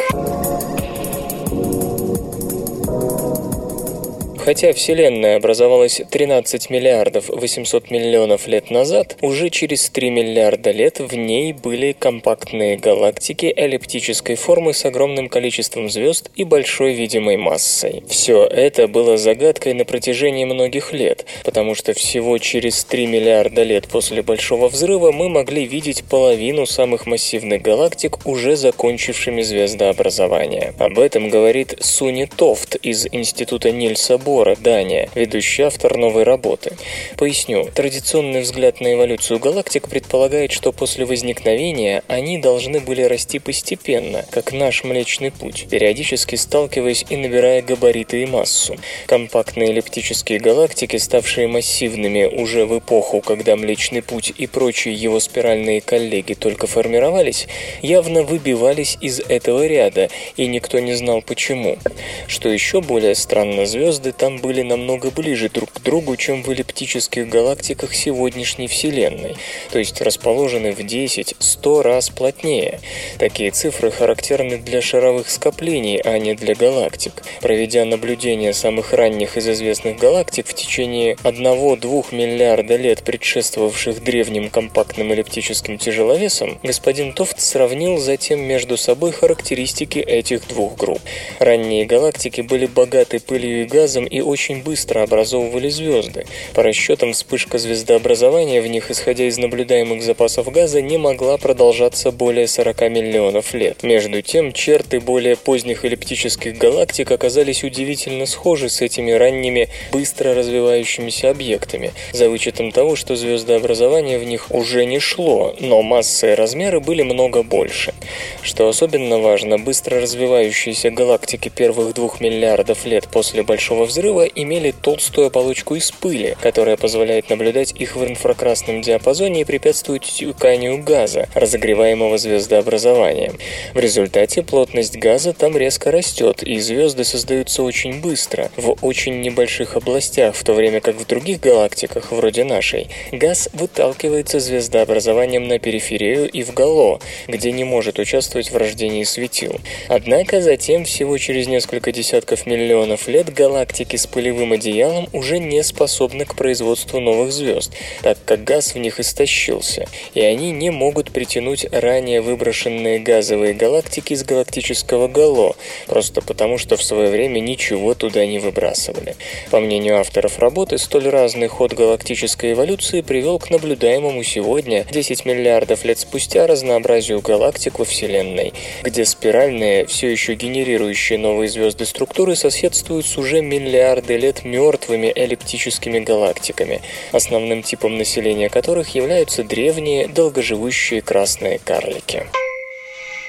Хотя 4.47 4.71
Вселенная 4.71 5.35
образовалась 5.35 5.99
13 6.09 6.69
миллиардов 6.69 7.27
800 7.27 7.91
миллионов 7.91 8.47
лет 8.47 8.71
назад, 8.71 9.17
уже 9.19 9.49
через 9.49 9.89
3 9.89 10.09
миллиарда 10.09 10.71
лет 10.71 11.01
в 11.01 11.13
ней 11.17 11.51
были 11.51 11.91
компактные 11.91 12.77
галактики 12.77 13.53
эллиптической 13.53 14.37
формы 14.37 14.73
с 14.73 14.85
огромным 14.85 15.27
количеством 15.27 15.89
звезд 15.89 16.31
и 16.37 16.45
большой 16.45 16.93
видимой 16.93 17.35
массой. 17.35 18.05
Все 18.07 18.45
это 18.45 18.87
было 18.87 19.17
загадкой 19.17 19.73
на 19.73 19.83
протяжении 19.83 20.45
многих 20.45 20.93
лет, 20.93 21.25
потому 21.43 21.75
что 21.75 21.91
всего 21.91 22.37
через 22.37 22.85
3 22.85 23.05
миллиарда 23.05 23.63
лет 23.63 23.89
после 23.89 24.21
Большого 24.21 24.69
Взрыва 24.69 25.11
мы 25.11 25.27
могли 25.27 25.65
видеть 25.65 26.05
половину 26.05 26.65
самых 26.65 27.05
массивных 27.05 27.61
галактик, 27.61 28.25
уже 28.25 28.55
закончившими 28.55 29.41
звездообразование. 29.41 30.73
Об 30.77 30.99
этом 30.99 31.27
говорит 31.27 31.75
Суни 31.81 32.29
Тофт 32.33 32.75
из 32.75 33.07
Института 33.11 33.71
Нильса 33.71 34.17
Бора 34.17 34.36
Бора, 34.37 34.55
Дания, 34.55 35.09
ведущий 35.15 35.63
автор 35.63 35.97
новой 35.97 36.21
работы. 36.21 36.77
Поясню. 37.17 37.71
Традиционный 37.73 38.41
взгляд 38.41 38.81
на 38.81 38.93
эволюцию 38.93 39.39
галактик 39.39 39.89
предполагает, 39.89 40.51
что 40.51 40.71
после 40.71 41.05
возникновения 41.05 42.03
они 42.07 42.37
должны 42.37 42.79
были 42.79 43.01
расти 43.01 43.39
постепенно, 43.39 44.23
как 44.29 44.51
наш 44.51 44.83
Млечный 44.83 45.31
Путь, 45.31 45.65
периодически 45.71 46.35
сталкиваясь 46.35 47.03
и 47.09 47.17
набирая 47.17 47.63
габариты 47.63 48.21
и 48.21 48.27
массу. 48.27 48.75
Компактные 49.07 49.71
эллиптические 49.71 50.37
галактики, 50.37 50.97
ставшие 50.97 51.47
массивными 51.47 52.25
уже 52.25 52.67
в 52.67 52.77
эпоху, 52.77 53.21
когда 53.21 53.55
Млечный 53.55 54.03
Путь 54.03 54.31
и 54.37 54.45
прочие 54.45 54.93
его 54.93 55.19
спиральные 55.19 55.81
коллеги 55.81 56.35
только 56.35 56.67
формировались, 56.67 57.47
явно 57.81 58.21
выбивались 58.21 58.99
из 59.01 59.19
этого 59.19 59.65
ряда, 59.65 60.09
и 60.35 60.45
никто 60.45 60.77
не 60.77 60.93
знал 60.93 61.23
почему. 61.23 61.79
Что 62.27 62.49
еще 62.49 62.81
более 62.81 63.15
странно, 63.15 63.65
звезды 63.65 64.11
там 64.11 64.26
там 64.27 64.39
были 64.39 64.61
намного 64.61 65.09
ближе 65.09 65.47
друг 65.47 65.71
к 65.71 65.79
другу, 65.79 66.17
чем 66.17 66.43
в 66.43 66.49
эллиптических 66.49 67.29
галактиках 67.29 67.95
сегодняшней 67.95 68.67
Вселенной, 68.67 69.37
то 69.71 69.79
есть 69.79 70.01
расположены 70.01 70.73
в 70.73 70.79
10-100 70.79 71.81
раз 71.81 72.09
плотнее. 72.09 72.81
Такие 73.19 73.51
цифры 73.51 73.89
характерны 73.89 74.57
для 74.57 74.81
шаровых 74.81 75.29
скоплений, 75.29 76.01
а 76.03 76.19
не 76.19 76.33
для 76.33 76.55
галактик. 76.55 77.23
Проведя 77.39 77.85
наблюдение 77.85 78.51
самых 78.51 78.91
ранних 78.91 79.37
из 79.37 79.47
известных 79.47 79.97
галактик 79.97 80.45
в 80.45 80.53
течение 80.53 81.15
1-2 81.23 82.13
миллиарда 82.13 82.75
лет, 82.75 83.03
предшествовавших 83.03 84.03
древним 84.03 84.49
компактным 84.49 85.13
эллиптическим 85.13 85.77
тяжеловесам, 85.77 86.59
господин 86.63 87.13
Тофт 87.13 87.39
сравнил 87.39 87.97
затем 87.97 88.41
между 88.41 88.75
собой 88.75 89.13
характеристики 89.13 89.99
этих 89.99 90.45
двух 90.49 90.75
групп. 90.75 90.99
Ранние 91.39 91.85
галактики 91.85 92.41
были 92.41 92.65
богаты 92.65 93.21
пылью 93.21 93.61
и 93.61 93.65
газом 93.65 94.05
и 94.16 94.16
и 94.17 94.21
очень 94.21 94.63
быстро 94.63 95.03
образовывали 95.03 95.69
звезды. 95.69 96.25
По 96.53 96.63
расчетам, 96.63 97.13
вспышка 97.13 97.57
звездообразования 97.57 98.61
в 98.61 98.67
них, 98.67 98.89
исходя 98.89 99.25
из 99.25 99.37
наблюдаемых 99.37 100.01
запасов 100.01 100.51
газа, 100.51 100.81
не 100.81 100.97
могла 100.97 101.37
продолжаться 101.37 102.11
более 102.11 102.47
40 102.47 102.81
миллионов 102.89 103.53
лет. 103.53 103.83
Между 103.83 104.21
тем, 104.23 104.53
черты 104.53 104.99
более 104.99 105.35
поздних 105.35 105.85
эллиптических 105.85 106.57
галактик 106.57 107.11
оказались 107.11 107.63
удивительно 107.63 108.25
схожи 108.25 108.69
с 108.69 108.81
этими 108.81 109.11
ранними, 109.11 109.69
быстро 109.91 110.33
развивающимися 110.33 111.29
объектами, 111.29 111.93
за 112.11 112.29
вычетом 112.29 112.71
того, 112.71 112.95
что 112.95 113.15
звездообразование 113.15 114.17
в 114.17 114.23
них 114.23 114.47
уже 114.49 114.85
не 114.85 114.99
шло, 114.99 115.55
но 115.59 115.83
масса 115.83 116.31
и 116.31 116.35
размеры 116.35 116.79
были 116.79 117.03
много 117.03 117.43
больше. 117.43 117.93
Что 118.41 118.67
особенно 118.67 119.19
важно, 119.19 119.59
быстро 119.59 120.01
развивающиеся 120.01 120.89
галактики 120.89 121.49
первых 121.49 121.93
двух 121.93 122.19
миллиардов 122.19 122.85
лет 122.85 123.07
после 123.11 123.43
Большого 123.43 123.85
взрыва 123.85 124.06
взрыва 124.07 124.25
имели 124.25 124.71
толстую 124.71 125.27
оболочку 125.27 125.75
из 125.75 125.91
пыли, 125.91 126.37
которая 126.41 126.77
позволяет 126.77 127.29
наблюдать 127.29 127.73
их 127.75 127.97
в 127.97 128.05
инфракрасном 128.05 128.81
диапазоне 128.81 129.41
и 129.41 129.43
препятствует 129.43 130.03
теканию 130.03 130.81
газа, 130.81 131.27
разогреваемого 131.33 132.17
звездообразованием. 132.17 133.37
В 133.73 133.79
результате 133.79 134.43
плотность 134.43 134.97
газа 134.97 135.33
там 135.33 135.57
резко 135.57 135.91
растет, 135.91 136.41
и 136.41 136.57
звезды 136.59 137.03
создаются 137.03 137.63
очень 137.63 137.99
быстро, 137.99 138.49
в 138.55 138.77
очень 138.81 139.19
небольших 139.19 139.75
областях, 139.75 140.35
в 140.35 140.43
то 140.43 140.53
время 140.53 140.79
как 140.79 140.95
в 140.95 141.05
других 141.05 141.41
галактиках, 141.41 142.11
вроде 142.11 142.45
нашей, 142.45 142.87
газ 143.11 143.49
выталкивается 143.51 144.39
звездообразованием 144.39 145.47
на 145.47 145.59
периферию 145.59 146.29
и 146.29 146.43
в 146.43 146.53
гало, 146.53 147.01
где 147.27 147.51
не 147.51 147.65
может 147.65 147.99
участвовать 147.99 148.51
в 148.51 148.57
рождении 148.57 149.03
светил. 149.03 149.59
Однако 149.89 150.41
затем, 150.41 150.85
всего 150.85 151.17
через 151.17 151.47
несколько 151.47 151.91
десятков 151.91 152.45
миллионов 152.45 153.07
лет, 153.09 153.33
галактики 153.33 153.86
с 153.95 154.07
пылевым 154.07 154.51
одеялом 154.51 155.07
уже 155.13 155.39
не 155.39 155.63
способны 155.63 156.25
к 156.25 156.35
производству 156.35 156.99
новых 156.99 157.31
звезд, 157.31 157.71
так 158.01 158.17
как 158.25 158.43
газ 158.43 158.73
в 158.73 158.77
них 158.77 158.99
истощился, 158.99 159.87
и 160.13 160.21
они 160.21 160.51
не 160.51 160.69
могут 160.69 161.11
притянуть 161.11 161.65
ранее 161.71 162.21
выброшенные 162.21 162.99
газовые 162.99 163.53
галактики 163.53 164.13
из 164.13 164.23
галактического 164.23 165.07
гало, 165.07 165.55
просто 165.87 166.21
потому 166.21 166.57
что 166.57 166.75
в 166.75 166.83
свое 166.83 167.09
время 167.09 167.39
ничего 167.39 167.93
туда 167.93 168.25
не 168.25 168.39
выбрасывали. 168.39 169.15
По 169.51 169.59
мнению 169.59 169.99
авторов 169.99 170.39
работы, 170.39 170.77
столь 170.77 171.07
разный 171.07 171.47
ход 171.47 171.73
галактической 171.73 172.53
эволюции 172.53 173.01
привел 173.01 173.39
к 173.39 173.49
наблюдаемому 173.49 174.23
сегодня, 174.23 174.85
10 174.91 175.25
миллиардов 175.25 175.85
лет 175.85 175.99
спустя, 175.99 176.47
разнообразию 176.47 177.21
галактик 177.21 177.79
во 177.79 177.85
Вселенной, 177.85 178.53
где 178.83 179.05
спиральные, 179.05 179.85
все 179.85 180.09
еще 180.11 180.33
генерирующие 180.33 181.17
новые 181.19 181.49
звезды 181.49 181.85
структуры 181.85 182.35
соседствуют 182.35 183.05
с 183.05 183.17
уже 183.17 183.41
миллиардами 183.41 183.76
миллиарды 183.77 184.17
лет 184.17 184.43
мертвыми 184.43 185.11
эллиптическими 185.15 185.99
галактиками, 185.99 186.81
основным 187.11 187.61
типом 187.61 187.97
населения 187.97 188.49
которых 188.49 188.95
являются 188.95 189.43
древние 189.43 190.07
долгоживущие 190.07 191.03
красные 191.03 191.59
карлики. 191.59 192.25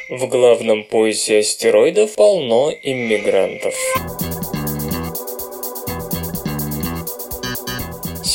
В 0.09 0.27
главном 0.27 0.85
поясе 0.85 1.41
астероидов 1.41 2.15
полно 2.15 2.73
иммигрантов. 2.83 3.75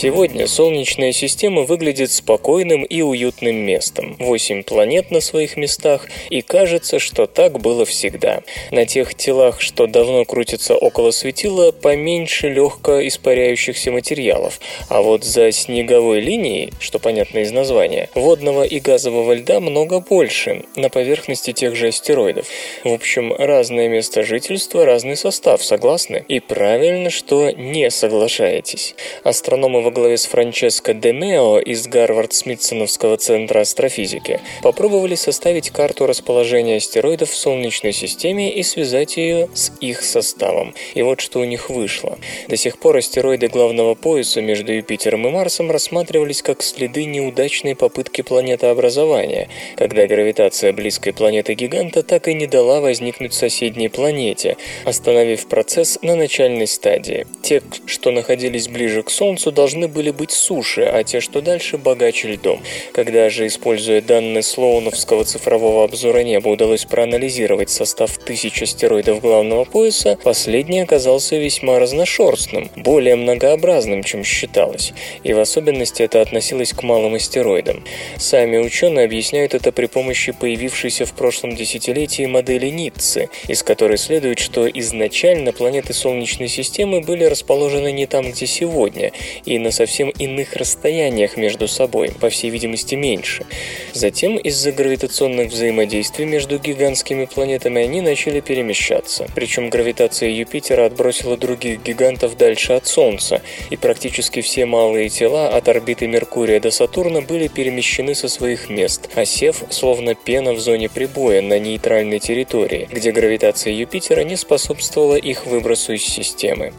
Сегодня 0.03 0.47
Солнечная 0.47 1.13
система 1.13 1.61
выглядит 1.61 2.11
спокойным 2.11 2.83
и 2.83 3.01
уютным 3.01 3.55
местом. 3.55 4.17
Восемь 4.19 4.61
планет 4.61 5.11
на 5.11 5.21
своих 5.21 5.55
местах, 5.55 6.09
и 6.29 6.41
кажется, 6.41 6.99
что 6.99 7.25
так 7.25 7.61
было 7.61 7.85
всегда. 7.85 8.41
На 8.71 8.85
тех 8.85 9.15
телах, 9.15 9.61
что 9.61 9.87
давно 9.87 10.25
крутятся 10.25 10.75
около 10.75 11.11
светила, 11.11 11.71
поменьше 11.71 12.49
легко 12.49 13.07
испаряющихся 13.07 13.93
материалов, 13.93 14.59
а 14.89 15.01
вот 15.01 15.23
за 15.23 15.53
снеговой 15.53 16.19
линией, 16.19 16.73
что 16.81 16.99
понятно 16.99 17.39
из 17.39 17.53
названия, 17.53 18.09
водного 18.13 18.63
и 18.63 18.81
газового 18.81 19.31
льда 19.31 19.61
много 19.61 20.01
больше, 20.01 20.65
на 20.75 20.89
поверхности 20.89 21.53
тех 21.53 21.77
же 21.77 21.87
астероидов. 21.87 22.45
В 22.83 22.91
общем, 22.91 23.31
разное 23.31 23.87
место 23.87 24.23
жительства, 24.23 24.83
разный 24.83 25.15
состав, 25.15 25.63
согласны? 25.63 26.25
И 26.27 26.41
правильно, 26.41 27.09
что 27.09 27.51
не 27.51 27.89
соглашаетесь. 27.89 28.95
Астрономы 29.23 29.81
во 29.81 29.92
главе 29.93 30.17
с 30.17 30.25
Франческо 30.25 30.93
де 30.93 31.13
Мео 31.13 31.59
из 31.59 31.87
Гарвард-Смитсоновского 31.87 33.17
центра 33.17 33.61
астрофизики 33.61 34.41
попробовали 34.61 35.15
составить 35.15 35.69
карту 35.69 36.05
расположения 36.05 36.77
астероидов 36.77 37.29
в 37.29 37.35
Солнечной 37.35 37.93
системе 37.93 38.53
и 38.53 38.63
связать 38.63 39.15
ее 39.15 39.47
с 39.53 39.71
их 39.79 40.01
составом. 40.01 40.73
И 40.93 41.01
вот 41.01 41.21
что 41.21 41.39
у 41.39 41.45
них 41.45 41.69
вышло. 41.69 42.17
До 42.49 42.57
сих 42.57 42.77
пор 42.77 42.97
астероиды 42.97 43.47
главного 43.47 43.95
пояса 43.95 44.41
между 44.41 44.73
Юпитером 44.73 45.27
и 45.27 45.31
Марсом 45.31 45.71
рассматривались 45.71 46.41
как 46.41 46.61
следы 46.61 47.05
неудачной 47.05 47.75
попытки 47.75 48.21
планетообразования, 48.21 49.47
когда 49.75 50.07
гравитация 50.07 50.73
близкой 50.73 51.13
планеты-гиганта 51.13 52.03
так 52.03 52.27
и 52.27 52.33
не 52.33 52.47
дала 52.47 52.81
возникнуть 52.81 53.33
соседней 53.33 53.89
планете, 53.89 54.57
остановив 54.83 55.47
процесс 55.47 55.99
на 56.01 56.15
начальной 56.15 56.67
стадии. 56.67 57.27
Те, 57.41 57.61
что 57.85 58.11
находились 58.11 58.67
ближе 58.67 59.03
к 59.03 59.09
Солнцу, 59.09 59.51
должны 59.51 59.82
были 59.87 60.11
быть 60.11 60.31
суше, 60.31 60.83
а 60.83 61.03
те, 61.03 61.19
что 61.19 61.41
дальше, 61.41 61.77
богаче 61.77 62.29
льдом. 62.29 62.61
Когда 62.93 63.29
же, 63.29 63.47
используя 63.47 64.01
данные 64.01 64.43
Слоуновского 64.43 65.25
цифрового 65.25 65.83
обзора 65.83 66.19
неба, 66.19 66.49
удалось 66.49 66.85
проанализировать 66.85 67.69
состав 67.69 68.17
тысяч 68.17 68.61
астероидов 68.61 69.21
главного 69.21 69.65
пояса, 69.65 70.17
последний 70.23 70.81
оказался 70.81 71.37
весьма 71.37 71.79
разношерстным, 71.79 72.69
более 72.75 73.15
многообразным, 73.15 74.03
чем 74.03 74.23
считалось. 74.23 74.93
И 75.23 75.33
в 75.33 75.39
особенности 75.39 76.03
это 76.03 76.21
относилось 76.21 76.73
к 76.73 76.83
малым 76.83 77.15
астероидам. 77.15 77.83
Сами 78.17 78.57
ученые 78.57 79.05
объясняют 79.05 79.53
это 79.53 79.71
при 79.71 79.87
помощи 79.87 80.31
появившейся 80.31 81.05
в 81.05 81.13
прошлом 81.13 81.55
десятилетии 81.55 82.25
модели 82.25 82.67
Ниццы, 82.67 83.29
из 83.47 83.63
которой 83.63 83.97
следует, 83.97 84.39
что 84.39 84.67
изначально 84.67 85.51
планеты 85.51 85.93
Солнечной 85.93 86.47
системы 86.47 87.01
были 87.01 87.25
расположены 87.25 87.91
не 87.91 88.05
там, 88.05 88.31
где 88.31 88.45
сегодня, 88.45 89.11
и 89.45 89.59
на 89.59 89.71
совсем 89.73 90.09
иных 90.09 90.53
расстояниях 90.53 91.37
между 91.37 91.67
собой, 91.67 92.11
по 92.19 92.29
всей 92.29 92.49
видимости 92.49 92.95
меньше. 92.95 93.45
Затем 93.93 94.37
из-за 94.37 94.71
гравитационных 94.71 95.51
взаимодействий 95.51 96.25
между 96.25 96.59
гигантскими 96.59 97.25
планетами 97.25 97.81
они 97.81 98.01
начали 98.01 98.39
перемещаться, 98.39 99.27
причем 99.35 99.69
гравитация 99.69 100.29
Юпитера 100.29 100.85
отбросила 100.85 101.37
других 101.37 101.83
гигантов 101.83 102.37
дальше 102.37 102.73
от 102.73 102.87
Солнца, 102.87 103.41
и 103.69 103.75
практически 103.75 104.41
все 104.41 104.65
малые 104.65 105.09
тела 105.09 105.49
от 105.49 105.67
орбиты 105.67 106.07
Меркурия 106.07 106.59
до 106.59 106.71
Сатурна 106.71 107.21
были 107.21 107.47
перемещены 107.47 108.15
со 108.15 108.27
своих 108.27 108.69
мест, 108.69 109.09
осев 109.15 109.63
словно 109.69 110.15
пена 110.15 110.53
в 110.53 110.59
зоне 110.59 110.89
прибоя 110.89 111.41
на 111.41 111.59
нейтральной 111.59 112.19
территории, 112.19 112.87
где 112.91 113.11
гравитация 113.11 113.73
Юпитера 113.73 114.21
не 114.23 114.35
способствовала 114.35 115.15
их 115.15 115.45
выбросу 115.45 115.93
из 115.93 116.03
системы. 116.03 116.73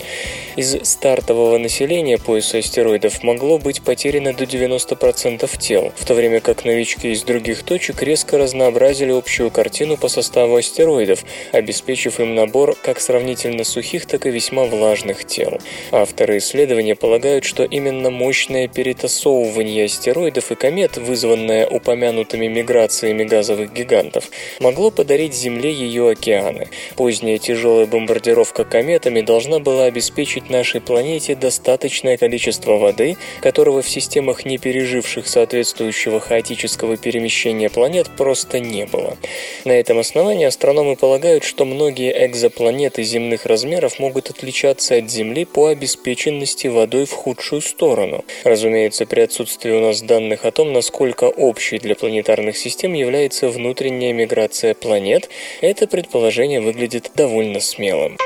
Из 0.57 0.77
стартового 0.85 1.59
населения 1.59 2.19
пояса 2.19 2.61
астероидов 2.75 3.23
могло 3.23 3.59
быть 3.59 3.83
потеряно 3.83 4.33
до 4.33 4.45
90% 4.45 5.49
тел, 5.59 5.93
в 5.95 6.05
то 6.05 6.15
время 6.15 6.41
как 6.41 6.65
новички 6.65 7.13
из 7.13 7.23
других 7.23 7.63
точек 7.63 8.03
резко 8.03 8.37
разнообразили 8.37 9.13
общую 9.13 9.53
картину 9.53 9.97
по 9.97 10.09
составу 10.09 10.57
астероидов, 10.57 11.25
обеспечив 11.53 12.19
им 12.19 12.35
набор 12.35 12.75
как 12.83 12.99
сравнительно 12.99 13.63
сухих, 13.63 14.07
так 14.07 14.27
и 14.27 14.31
весьма 14.31 14.65
влажных 14.65 15.25
тел. 15.25 15.61
Авторы 15.93 16.39
исследования 16.39 16.97
полагают, 16.97 17.45
что 17.45 17.63
именно 17.63 18.11
мощное 18.11 18.67
перетасовывание 18.67 19.85
астероидов 19.85 20.51
и 20.51 20.57
комет, 20.57 20.97
вызванное 20.97 21.69
упомянутыми 21.69 22.49
миграциями 22.49 23.23
газовых 23.23 23.73
гигантов, 23.73 24.25
могло 24.59 24.91
подарить 24.91 25.35
Земле 25.35 25.73
ее 25.73 26.11
океаны. 26.11 26.71
Поздняя 26.97 27.39
тяжелая 27.39 27.87
бомбардировка 27.87 28.65
кометами 28.65 29.21
должна 29.21 29.61
была 29.61 29.85
обеспечить 29.85 30.51
нашей 30.51 30.81
планете 30.81 31.37
достаточное 31.37 32.17
количество 32.17 32.64
воды, 32.73 33.17
которого 33.41 33.83
в 33.83 33.89
системах, 33.89 34.45
не 34.45 34.59
переживших 34.59 35.27
соответствующего 35.27 36.21
хаотического 36.21 36.97
перемещения 36.97 37.71
планет, 37.71 38.11
просто 38.17 38.61
не 38.61 38.87
было. 38.87 39.17
На 39.65 39.73
этом 39.73 39.99
основании 39.99 40.47
астрономы 40.47 40.97
полагают, 40.97 41.45
что 41.45 41.65
многие 41.65 42.27
экзопланеты 42.27 43.03
земных 43.03 43.47
размеров 43.47 43.99
могут 43.99 44.31
отличаться 44.31 44.97
от 44.97 45.11
Земли 45.11 45.45
по 45.45 45.67
обеспеченности 45.67 46.67
водой 46.69 47.07
в 47.07 47.13
худшую 47.13 47.61
сторону. 47.63 48.25
Разумеется, 48.45 49.07
при 49.07 49.21
отсутствии 49.21 49.71
у 49.71 49.81
нас 49.81 50.03
данных 50.03 50.45
о 50.45 50.51
том, 50.51 50.73
насколько 50.73 51.25
общей 51.25 51.79
для 51.79 51.95
планетарных 51.95 52.57
систем 52.57 52.93
является 52.95 53.49
внутренняя 53.49 54.13
миграция 54.13 54.75
планет, 54.75 55.29
это 55.61 55.87
предположение 55.87 56.61
выглядит 56.61 57.11
довольно 57.15 57.61
смелым. 57.61 58.17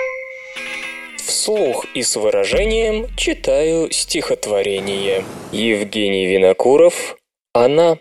Вслух 1.29 1.85
и 1.93 2.03
с 2.03 2.17
выражением 2.17 3.07
читаю 3.14 3.93
стихотворение. 3.93 5.27
Евгений 5.53 6.25
Винокуров 6.25 7.19
«Она». 7.53 7.99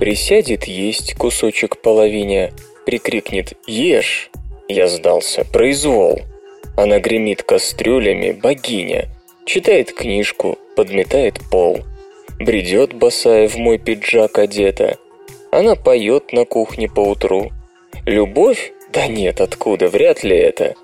Присядет 0.00 0.64
есть 0.64 1.16
кусочек 1.16 1.82
половине, 1.82 2.54
прикрикнет 2.86 3.52
«Ешь!» 3.66 4.30
Я 4.66 4.88
сдался, 4.88 5.44
произвол. 5.44 6.22
Она 6.78 6.98
гремит 6.98 7.42
кастрюлями, 7.42 8.32
богиня. 8.32 9.10
Читает 9.44 9.92
книжку, 9.92 10.58
подметает 10.76 11.40
пол. 11.50 11.80
Бредет 12.40 12.94
босая 12.94 13.48
в 13.48 13.56
мой 13.56 13.76
пиджак 13.76 14.38
одета. 14.38 14.96
Она 15.50 15.76
поет 15.76 16.32
на 16.32 16.44
кухне 16.44 16.88
поутру. 16.88 17.50
Любовь? 18.04 18.72
Да 18.92 19.06
нет, 19.06 19.40
откуда, 19.40 19.88
вряд 19.88 20.22
ли 20.22 20.36
это. 20.36 20.74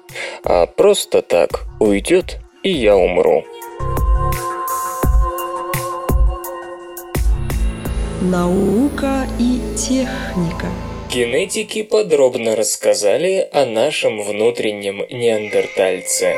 А 0.43 0.67
просто 0.67 1.23
так 1.23 1.65
уйдет, 1.81 2.39
и 2.63 2.71
я 2.71 2.97
умру. 2.97 3.45
Наука 8.23 9.27
и 9.39 9.61
техника. 9.77 10.69
Генетики 11.13 11.83
подробно 11.83 12.57
рассказали 12.57 13.47
о 13.53 13.67
нашем 13.67 14.23
внутреннем 14.23 15.05
неандертальце. 15.11 16.37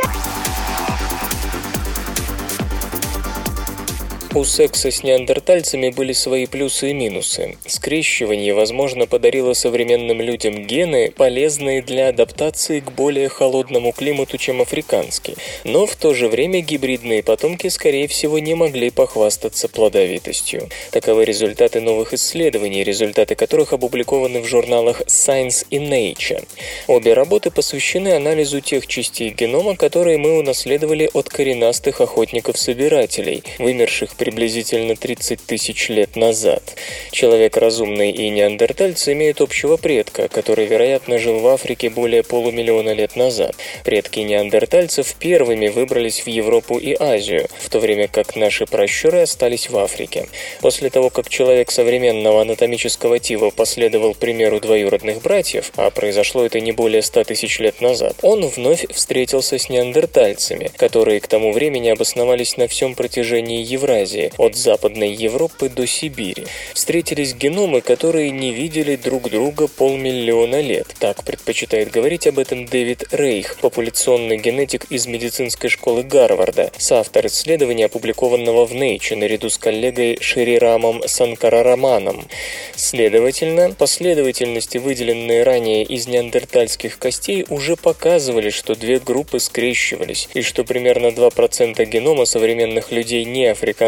У 4.37 4.45
секса 4.45 4.91
с 4.91 5.03
неандертальцами 5.03 5.89
были 5.89 6.13
свои 6.13 6.45
плюсы 6.45 6.91
и 6.91 6.93
минусы. 6.93 7.57
Скрещивание, 7.65 8.53
возможно, 8.53 9.07
подарило 9.07 9.55
современным 9.55 10.21
людям 10.21 10.67
гены, 10.67 11.11
полезные 11.11 11.81
для 11.81 12.09
адаптации 12.09 12.81
к 12.81 12.93
более 12.93 13.31
холодному 13.31 13.93
климату, 13.93 14.37
чем 14.37 14.61
африканский. 14.61 15.37
Но 15.65 15.87
в 15.87 15.97
то 15.97 16.13
же 16.13 16.29
время 16.29 16.61
гибридные 16.61 17.23
потомки, 17.23 17.69
скорее 17.69 18.09
всего, 18.09 18.39
не 18.39 18.55
могли 18.55 18.91
похвастаться 18.91 19.69
плодовитостью. 19.69 20.69
Таковы 20.91 21.25
результаты 21.25 21.81
новых 21.81 22.13
исследований, 22.13 22.85
результаты 22.85 23.37
которых 23.37 23.73
опубликованы 23.73 24.43
в 24.43 24.45
журналах 24.45 25.01
Science 25.07 25.67
и 25.71 25.79
Nature. 25.79 26.47
Обе 26.89 27.15
работы 27.15 27.51
посвящены 27.51 28.11
анализу 28.11 28.61
тех 28.61 28.87
частей 28.87 29.31
генома, 29.31 29.77
которые 29.77 30.19
мы 30.19 30.39
унаследовали 30.39 31.09
от 31.15 31.31
коренастых 31.31 32.03
охотников-собирателей, 32.03 33.43
вымерших 33.59 34.15
при 34.15 34.26
приблизительно 34.27 34.97
30 34.97 35.47
тысяч 35.47 35.89
лет 35.89 36.17
назад. 36.17 36.75
Человек 37.13 37.57
разумный 37.57 38.11
и 38.11 38.29
неандертальцы 38.29 39.13
имеют 39.13 39.41
общего 39.41 39.77
предка, 39.77 40.27
который, 40.27 40.67
вероятно, 40.67 41.19
жил 41.19 41.39
в 41.39 41.47
Африке 41.47 41.91
более 41.91 42.25
полумиллиона 42.25 42.93
лет 42.93 43.15
назад. 43.15 43.55
Предки 43.85 44.19
неандертальцев 44.19 45.15
первыми 45.15 45.69
выбрались 45.69 46.23
в 46.23 46.27
Европу 46.27 46.77
и 46.77 46.97
Азию, 46.99 47.47
в 47.61 47.71
то 47.71 47.79
время 47.79 48.09
как 48.09 48.35
наши 48.35 48.67
пращуры 48.67 49.21
остались 49.21 49.71
в 49.71 49.79
Африке. 49.79 50.27
После 50.61 50.91
того, 50.91 51.11
как 51.11 51.29
человек 51.29 51.71
современного 51.71 52.41
анатомического 52.43 53.21
типа 53.21 53.53
последовал 53.53 54.15
примеру 54.15 54.59
двоюродных 54.59 55.23
братьев, 55.23 55.71
а 55.77 55.91
произошло 55.91 56.45
это 56.45 56.59
не 56.59 56.73
более 56.73 57.03
100 57.03 57.23
тысяч 57.25 57.61
лет 57.61 57.81
назад, 57.81 58.17
он 58.23 58.45
вновь 58.49 58.87
встретился 58.93 59.57
с 59.57 59.69
неандертальцами, 59.69 60.73
которые 60.77 61.21
к 61.21 61.29
тому 61.29 61.53
времени 61.53 61.91
обосновались 61.91 62.57
на 62.57 62.67
всем 62.67 62.97
протяжении 62.97 63.63
Евразии, 63.63 64.16
Евразии, 64.17 64.33
от 64.37 64.57
Западной 64.57 65.13
Европы 65.13 65.69
до 65.69 65.87
Сибири. 65.87 66.47
Встретились 66.75 67.35
геномы, 67.35 67.81
которые 67.81 68.31
не 68.31 68.53
видели 68.53 68.97
друг 68.97 69.31
друга 69.31 69.69
полмиллиона 69.69 70.61
лет. 70.61 70.87
Так 70.99 71.25
предпочитает 71.25 71.91
говорить 71.91 72.27
об 72.27 72.39
этом 72.39 72.67
Дэвид 72.67 73.05
Рейх, 73.13 73.59
популяционный 73.61 74.39
генетик 74.39 74.87
из 74.91 75.07
медицинской 75.07 75.71
школы 75.71 76.03
Гарварда, 76.03 76.71
соавтор 76.79 77.27
исследования, 77.27 77.87
опубликованного 77.87 78.67
в 78.67 78.73
Nature 78.73 79.17
наряду 79.17 79.51
с 79.51 79.59
коллегой 79.59 80.19
Ширирамом 80.21 81.03
Санкарараманом. 81.07 82.27
Следовательно, 82.75 83.73
последовательности, 83.73 84.79
выделенные 84.79 85.43
ранее 85.43 85.85
из 85.85 86.07
неандертальских 86.07 86.99
костей, 86.99 87.45
уже 87.49 87.77
показывали, 87.77 88.51
что 88.51 88.75
две 88.75 88.99
группы 88.99 89.41
скрещивались, 89.41 90.29
и 90.35 90.43
что 90.43 90.65
примерно 90.65 91.09
2% 91.09 91.85
генома 91.85 92.25
современных 92.25 92.93
людей 92.93 93.25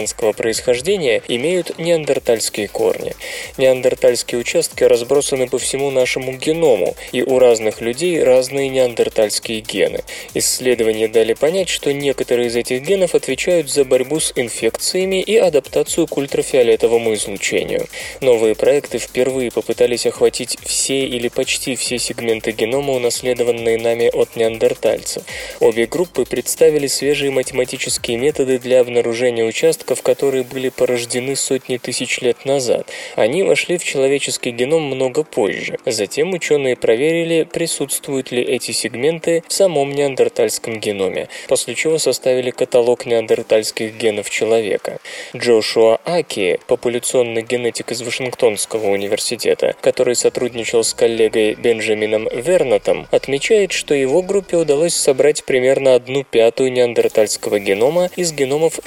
неафриканского 0.08 0.32
происхождения 0.32 1.22
имеют 1.28 1.78
неандертальские 1.78 2.68
корни. 2.68 3.14
Неандертальские 3.56 4.40
участки 4.40 4.84
разбросаны 4.84 5.48
по 5.48 5.58
всему 5.58 5.90
нашему 5.90 6.32
геному, 6.32 6.96
и 7.12 7.22
у 7.22 7.38
разных 7.38 7.80
людей 7.80 8.22
разные 8.22 8.68
неандертальские 8.68 9.60
гены. 9.60 10.02
Исследования 10.34 11.08
дали 11.08 11.34
понять, 11.34 11.68
что 11.68 11.92
некоторые 11.92 12.48
из 12.48 12.56
этих 12.56 12.82
генов 12.82 13.14
отвечают 13.14 13.70
за 13.70 13.84
борьбу 13.84 14.20
с 14.20 14.32
инфекциями 14.36 15.20
и 15.20 15.36
адаптацию 15.36 16.06
к 16.06 16.16
ультрафиолетовому 16.16 17.14
излучению. 17.14 17.86
Новые 18.20 18.54
проекты 18.54 18.98
впервые 18.98 19.50
попытались 19.50 20.06
охватить 20.06 20.56
все 20.62 21.06
или 21.06 21.28
почти 21.28 21.76
все 21.76 21.98
сегменты 21.98 22.52
генома, 22.52 22.94
унаследованные 22.94 23.78
нами 23.78 24.10
от 24.12 24.36
неандертальцев. 24.36 25.22
Обе 25.60 25.86
группы 25.86 26.24
представили 26.24 26.86
свежие 26.86 27.30
математические 27.30 28.16
методы 28.16 28.58
для 28.58 28.80
обнаружения 28.80 29.44
участков, 29.44 29.97
которые 30.02 30.44
были 30.44 30.68
порождены 30.68 31.36
сотни 31.36 31.76
тысяч 31.76 32.20
лет 32.20 32.44
назад. 32.44 32.88
Они 33.16 33.42
вошли 33.42 33.78
в 33.78 33.84
человеческий 33.84 34.50
геном 34.50 34.82
много 34.82 35.24
позже. 35.24 35.78
Затем 35.86 36.32
ученые 36.32 36.76
проверили, 36.76 37.44
присутствуют 37.44 38.30
ли 38.30 38.42
эти 38.42 38.72
сегменты 38.72 39.42
в 39.46 39.52
самом 39.52 39.92
неандертальском 39.92 40.80
геноме, 40.80 41.28
после 41.48 41.74
чего 41.74 41.98
составили 41.98 42.50
каталог 42.50 43.06
неандертальских 43.06 43.96
генов 43.96 44.30
человека. 44.30 44.98
Джошуа 45.36 46.00
Аки, 46.04 46.60
популяционный 46.66 47.42
генетик 47.42 47.92
из 47.92 48.02
Вашингтонского 48.02 48.88
университета, 48.88 49.74
который 49.80 50.14
сотрудничал 50.14 50.84
с 50.84 50.94
коллегой 50.94 51.54
Бенджамином 51.54 52.28
Вернатом, 52.32 53.06
отмечает, 53.10 53.72
что 53.72 53.94
его 53.94 54.22
группе 54.22 54.56
удалось 54.56 54.94
собрать 54.94 55.44
примерно 55.44 55.94
одну 55.94 56.24
пятую 56.24 56.72
неандертальского 56.72 57.58
генома 57.58 58.10
из 58.16 58.32
геномов 58.32 58.80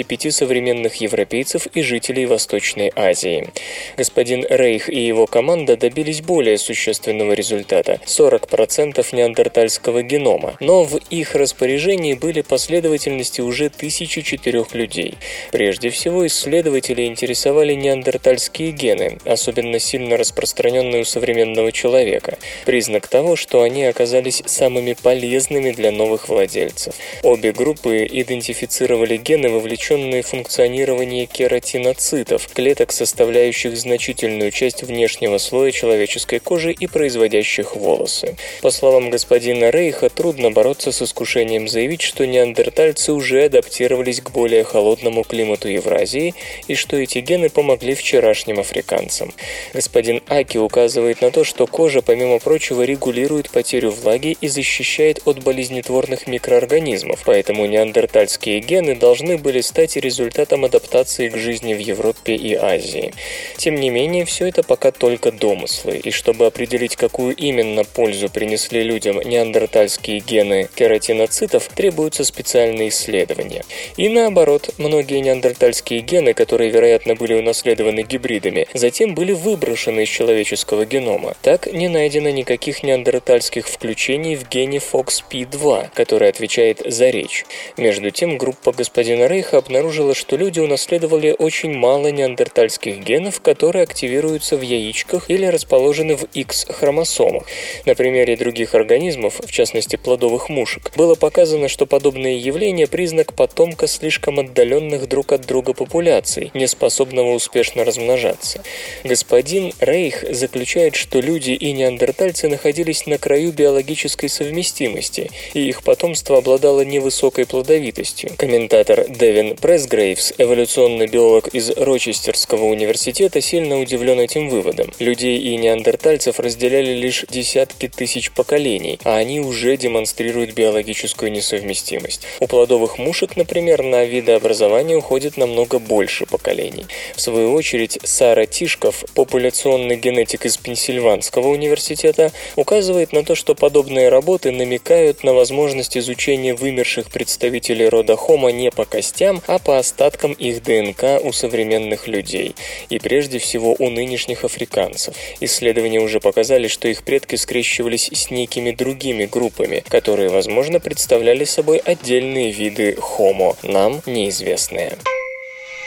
665 0.00 0.34
современных 0.34 0.96
европейцев 0.96 1.66
и 1.74 1.82
жителей 1.82 2.26
Восточной 2.26 2.92
Азии. 2.96 3.48
Господин 3.96 4.44
Рейх 4.48 4.88
и 4.88 5.00
его 5.00 5.26
команда 5.26 5.76
добились 5.76 6.22
более 6.22 6.58
существенного 6.58 7.32
результата– 7.32 8.00
40% 8.06 9.04
неандертальского 9.12 10.02
генома, 10.02 10.56
но 10.60 10.84
в 10.84 10.96
их 11.10 11.34
распоряжении 11.34 12.14
были 12.14 12.42
последовательности 12.42 13.40
уже 13.40 13.68
тысячи 13.70 14.22
четырех 14.22 14.74
людей. 14.74 15.18
Прежде 15.52 15.90
всего, 15.90 16.26
исследователи 16.26 17.06
интересовали 17.06 17.74
неандертальские 17.74 18.72
гены, 18.72 19.18
особенно 19.24 19.78
сильно 19.78 20.16
распространенные 20.16 21.02
у 21.02 21.04
современного 21.04 21.72
человека, 21.72 22.38
признак 22.66 23.08
того, 23.08 23.36
что 23.36 23.62
они 23.62 23.84
оказались 23.84 24.42
самыми 24.46 24.94
полезными 24.94 25.72
для 25.72 25.90
новых 25.90 26.28
владельцев. 26.28 26.94
Обе 27.22 27.52
группы 27.52 28.06
идентифицировали 28.10 29.16
гены, 29.16 29.50
вовлеченные 29.50 29.89
в 29.90 30.22
функционирование 30.22 31.26
кератиноцитов, 31.26 32.46
клеток, 32.46 32.92
составляющих 32.92 33.76
значительную 33.76 34.52
часть 34.52 34.84
внешнего 34.84 35.38
слоя 35.38 35.72
человеческой 35.72 36.38
кожи 36.38 36.72
и 36.72 36.86
производящих 36.86 37.74
волосы. 37.74 38.36
По 38.62 38.70
словам 38.70 39.10
господина 39.10 39.70
Рейха, 39.70 40.08
трудно 40.08 40.52
бороться 40.52 40.92
с 40.92 41.02
искушением 41.02 41.66
заявить, 41.66 42.02
что 42.02 42.24
неандертальцы 42.24 43.12
уже 43.12 43.44
адаптировались 43.44 44.20
к 44.20 44.30
более 44.30 44.62
холодному 44.62 45.24
климату 45.24 45.68
Евразии 45.68 46.34
и 46.68 46.76
что 46.76 46.96
эти 46.96 47.18
гены 47.18 47.48
помогли 47.48 47.94
вчерашним 47.94 48.60
африканцам. 48.60 49.32
Господин 49.74 50.22
Аки 50.28 50.58
указывает 50.58 51.20
на 51.20 51.32
то, 51.32 51.42
что 51.42 51.66
кожа, 51.66 52.00
помимо 52.00 52.38
прочего, 52.38 52.82
регулирует 52.82 53.50
потерю 53.50 53.90
влаги 53.90 54.36
и 54.40 54.46
защищает 54.46 55.22
от 55.24 55.42
болезнетворных 55.42 56.28
микроорганизмов, 56.28 57.22
поэтому 57.24 57.66
неандертальские 57.66 58.60
гены 58.60 58.94
должны 58.94 59.36
были 59.36 59.60
стать 59.60 59.79
результатом 59.86 60.64
адаптации 60.64 61.28
к 61.28 61.36
жизни 61.36 61.74
в 61.74 61.78
Европе 61.78 62.34
и 62.34 62.54
Азии. 62.54 63.12
Тем 63.56 63.76
не 63.76 63.90
менее, 63.90 64.24
все 64.24 64.46
это 64.46 64.62
пока 64.62 64.90
только 64.90 65.32
домыслы, 65.32 65.96
и 65.96 66.10
чтобы 66.10 66.46
определить, 66.46 66.96
какую 66.96 67.34
именно 67.34 67.84
пользу 67.84 68.28
принесли 68.28 68.82
людям 68.82 69.20
неандертальские 69.20 70.20
гены 70.20 70.68
кератиноцитов, 70.74 71.68
требуются 71.68 72.24
специальные 72.24 72.88
исследования. 72.88 73.64
И 73.96 74.08
наоборот, 74.08 74.70
многие 74.78 75.20
неандертальские 75.20 76.00
гены, 76.00 76.34
которые, 76.34 76.70
вероятно, 76.70 77.14
были 77.14 77.34
унаследованы 77.34 78.02
гибридами, 78.02 78.66
затем 78.74 79.14
были 79.14 79.32
выброшены 79.32 80.04
из 80.04 80.08
человеческого 80.08 80.84
генома. 80.84 81.36
Так 81.42 81.72
не 81.72 81.88
найдено 81.88 82.30
никаких 82.30 82.82
неандертальских 82.82 83.66
включений 83.66 84.36
в 84.36 84.48
гене 84.48 84.78
FOXP2, 84.78 85.90
который 85.94 86.28
отвечает 86.28 86.82
за 86.84 87.10
речь. 87.10 87.44
Между 87.76 88.10
тем, 88.10 88.38
группа 88.38 88.72
господина 88.72 89.26
Рейха 89.26 89.58
обнаружила, 89.70 90.16
что 90.16 90.36
люди 90.36 90.58
унаследовали 90.58 91.34
очень 91.38 91.72
мало 91.72 92.08
неандертальских 92.08 92.98
генов, 92.98 93.40
которые 93.40 93.84
активируются 93.84 94.56
в 94.56 94.62
яичках 94.62 95.30
или 95.30 95.46
расположены 95.46 96.16
в 96.16 96.24
X-хромосомах. 96.34 97.44
На 97.86 97.94
примере 97.94 98.36
других 98.36 98.74
организмов, 98.74 99.38
в 99.38 99.52
частности 99.52 99.94
плодовых 99.94 100.48
мушек, 100.48 100.90
было 100.96 101.14
показано, 101.14 101.68
что 101.68 101.86
подобное 101.86 102.34
явление– 102.34 102.86
признак 102.88 103.34
потомка 103.34 103.86
слишком 103.86 104.40
отдаленных 104.40 105.08
друг 105.08 105.30
от 105.30 105.46
друга 105.46 105.72
популяций, 105.72 106.50
не 106.52 106.66
способного 106.66 107.32
успешно 107.32 107.84
размножаться. 107.84 108.64
Господин 109.04 109.72
Рейх 109.78 110.24
заключает, 110.34 110.96
что 110.96 111.20
люди 111.20 111.52
и 111.52 111.70
неандертальцы 111.72 112.48
находились 112.48 113.06
на 113.06 113.18
краю 113.18 113.52
биологической 113.52 114.28
совместимости, 114.28 115.30
и 115.54 115.68
их 115.68 115.84
потомство 115.84 116.38
обладало 116.38 116.80
невысокой 116.80 117.46
плодовитостью. 117.46 118.30
Комментатор 118.36 119.06
Дэвин 119.08 119.59
Пресгрейвс, 119.60 120.32
эволюционный 120.38 121.06
биолог 121.06 121.48
из 121.48 121.68
Рочестерского 121.76 122.64
университета, 122.64 123.42
сильно 123.42 123.78
удивлен 123.78 124.18
этим 124.18 124.48
выводом. 124.48 124.90
Людей 124.98 125.38
и 125.38 125.56
неандертальцев 125.58 126.40
разделяли 126.40 126.92
лишь 126.92 127.26
десятки 127.28 127.86
тысяч 127.86 128.30
поколений, 128.30 128.98
а 129.04 129.16
они 129.16 129.40
уже 129.40 129.76
демонстрируют 129.76 130.54
биологическую 130.54 131.30
несовместимость. 131.30 132.22
У 132.40 132.46
плодовых 132.46 132.96
мушек, 132.96 133.36
например, 133.36 133.82
на 133.82 134.04
видообразование 134.04 134.96
уходит 134.96 135.36
намного 135.36 135.78
больше 135.78 136.24
поколений. 136.24 136.86
В 137.14 137.20
свою 137.20 137.52
очередь, 137.52 137.98
Сара 138.02 138.46
Тишков, 138.46 139.04
популяционный 139.14 139.96
генетик 139.96 140.46
из 140.46 140.56
Пенсильванского 140.56 141.48
университета, 141.48 142.32
указывает 142.56 143.12
на 143.12 143.24
то, 143.24 143.34
что 143.34 143.54
подобные 143.54 144.08
работы 144.08 144.52
намекают 144.52 145.22
на 145.22 145.34
возможность 145.34 145.98
изучения 145.98 146.54
вымерших 146.54 147.10
представителей 147.10 147.90
рода 147.90 148.14
Homo 148.14 148.50
не 148.50 148.70
по 148.70 148.86
костям, 148.86 149.42
а 149.50 149.58
по 149.58 149.78
остаткам 149.78 150.32
их 150.32 150.62
ДНК 150.62 151.20
у 151.24 151.32
современных 151.32 152.06
людей, 152.06 152.54
и 152.88 153.00
прежде 153.00 153.40
всего 153.40 153.74
у 153.76 153.90
нынешних 153.90 154.44
африканцев. 154.44 155.16
Исследования 155.40 155.98
уже 155.98 156.20
показали, 156.20 156.68
что 156.68 156.86
их 156.86 157.02
предки 157.02 157.34
скрещивались 157.34 158.10
с 158.12 158.30
некими 158.30 158.70
другими 158.70 159.26
группами, 159.26 159.82
которые, 159.88 160.28
возможно, 160.28 160.78
представляли 160.78 161.42
собой 161.42 161.78
отдельные 161.78 162.52
виды 162.52 162.92
Homo, 162.92 163.56
нам 163.64 164.00
неизвестные. 164.06 164.96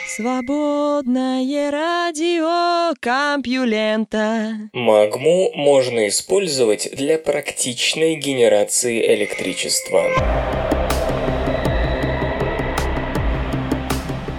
Свободное 0.06 1.70
радио 1.70 2.94
Компьюлента. 3.00 4.68
Магму 4.74 5.52
можно 5.54 6.06
использовать 6.08 6.90
для 6.92 7.16
практичной 7.16 8.16
генерации 8.16 9.14
электричества. 9.14 10.04